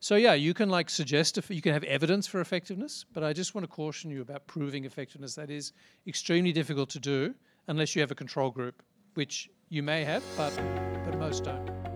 So 0.00 0.16
yeah, 0.16 0.34
you 0.34 0.54
can 0.54 0.68
like 0.68 0.90
suggest 0.90 1.38
if 1.38 1.50
you 1.50 1.62
can 1.62 1.72
have 1.72 1.84
evidence 1.84 2.26
for 2.26 2.40
effectiveness, 2.40 3.04
but 3.12 3.24
I 3.24 3.32
just 3.32 3.54
want 3.54 3.64
to 3.64 3.68
caution 3.68 4.10
you 4.10 4.20
about 4.20 4.46
proving 4.46 4.84
effectiveness. 4.84 5.34
That 5.34 5.50
is 5.50 5.72
extremely 6.06 6.52
difficult 6.52 6.90
to 6.90 7.00
do 7.00 7.34
unless 7.68 7.96
you 7.96 8.02
have 8.02 8.10
a 8.10 8.14
control 8.14 8.50
group, 8.50 8.82
which 9.14 9.48
you 9.70 9.82
may 9.82 10.04
have, 10.04 10.22
but 10.36 10.54
but 11.04 11.18
most 11.18 11.44
don't. 11.44 11.93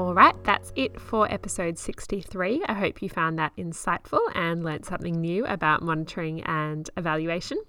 All 0.00 0.14
right, 0.14 0.34
that's 0.44 0.72
it 0.76 0.98
for 0.98 1.30
episode 1.30 1.76
63. 1.76 2.62
I 2.66 2.72
hope 2.72 3.02
you 3.02 3.10
found 3.10 3.38
that 3.38 3.54
insightful 3.58 4.20
and 4.34 4.64
learnt 4.64 4.86
something 4.86 5.20
new 5.20 5.44
about 5.44 5.82
monitoring 5.82 6.42
and 6.44 6.88
evaluation. 6.96 7.62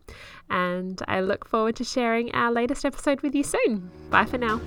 And 0.49 1.01
I 1.09 1.19
look 1.19 1.45
forward 1.45 1.75
to 1.75 1.83
sharing 1.83 2.31
our 2.31 2.49
latest 2.49 2.85
episode 2.85 3.19
with 3.19 3.35
you 3.35 3.43
soon. 3.43 3.91
Bye 4.09 4.25
for 4.25 4.37
now. 4.37 4.61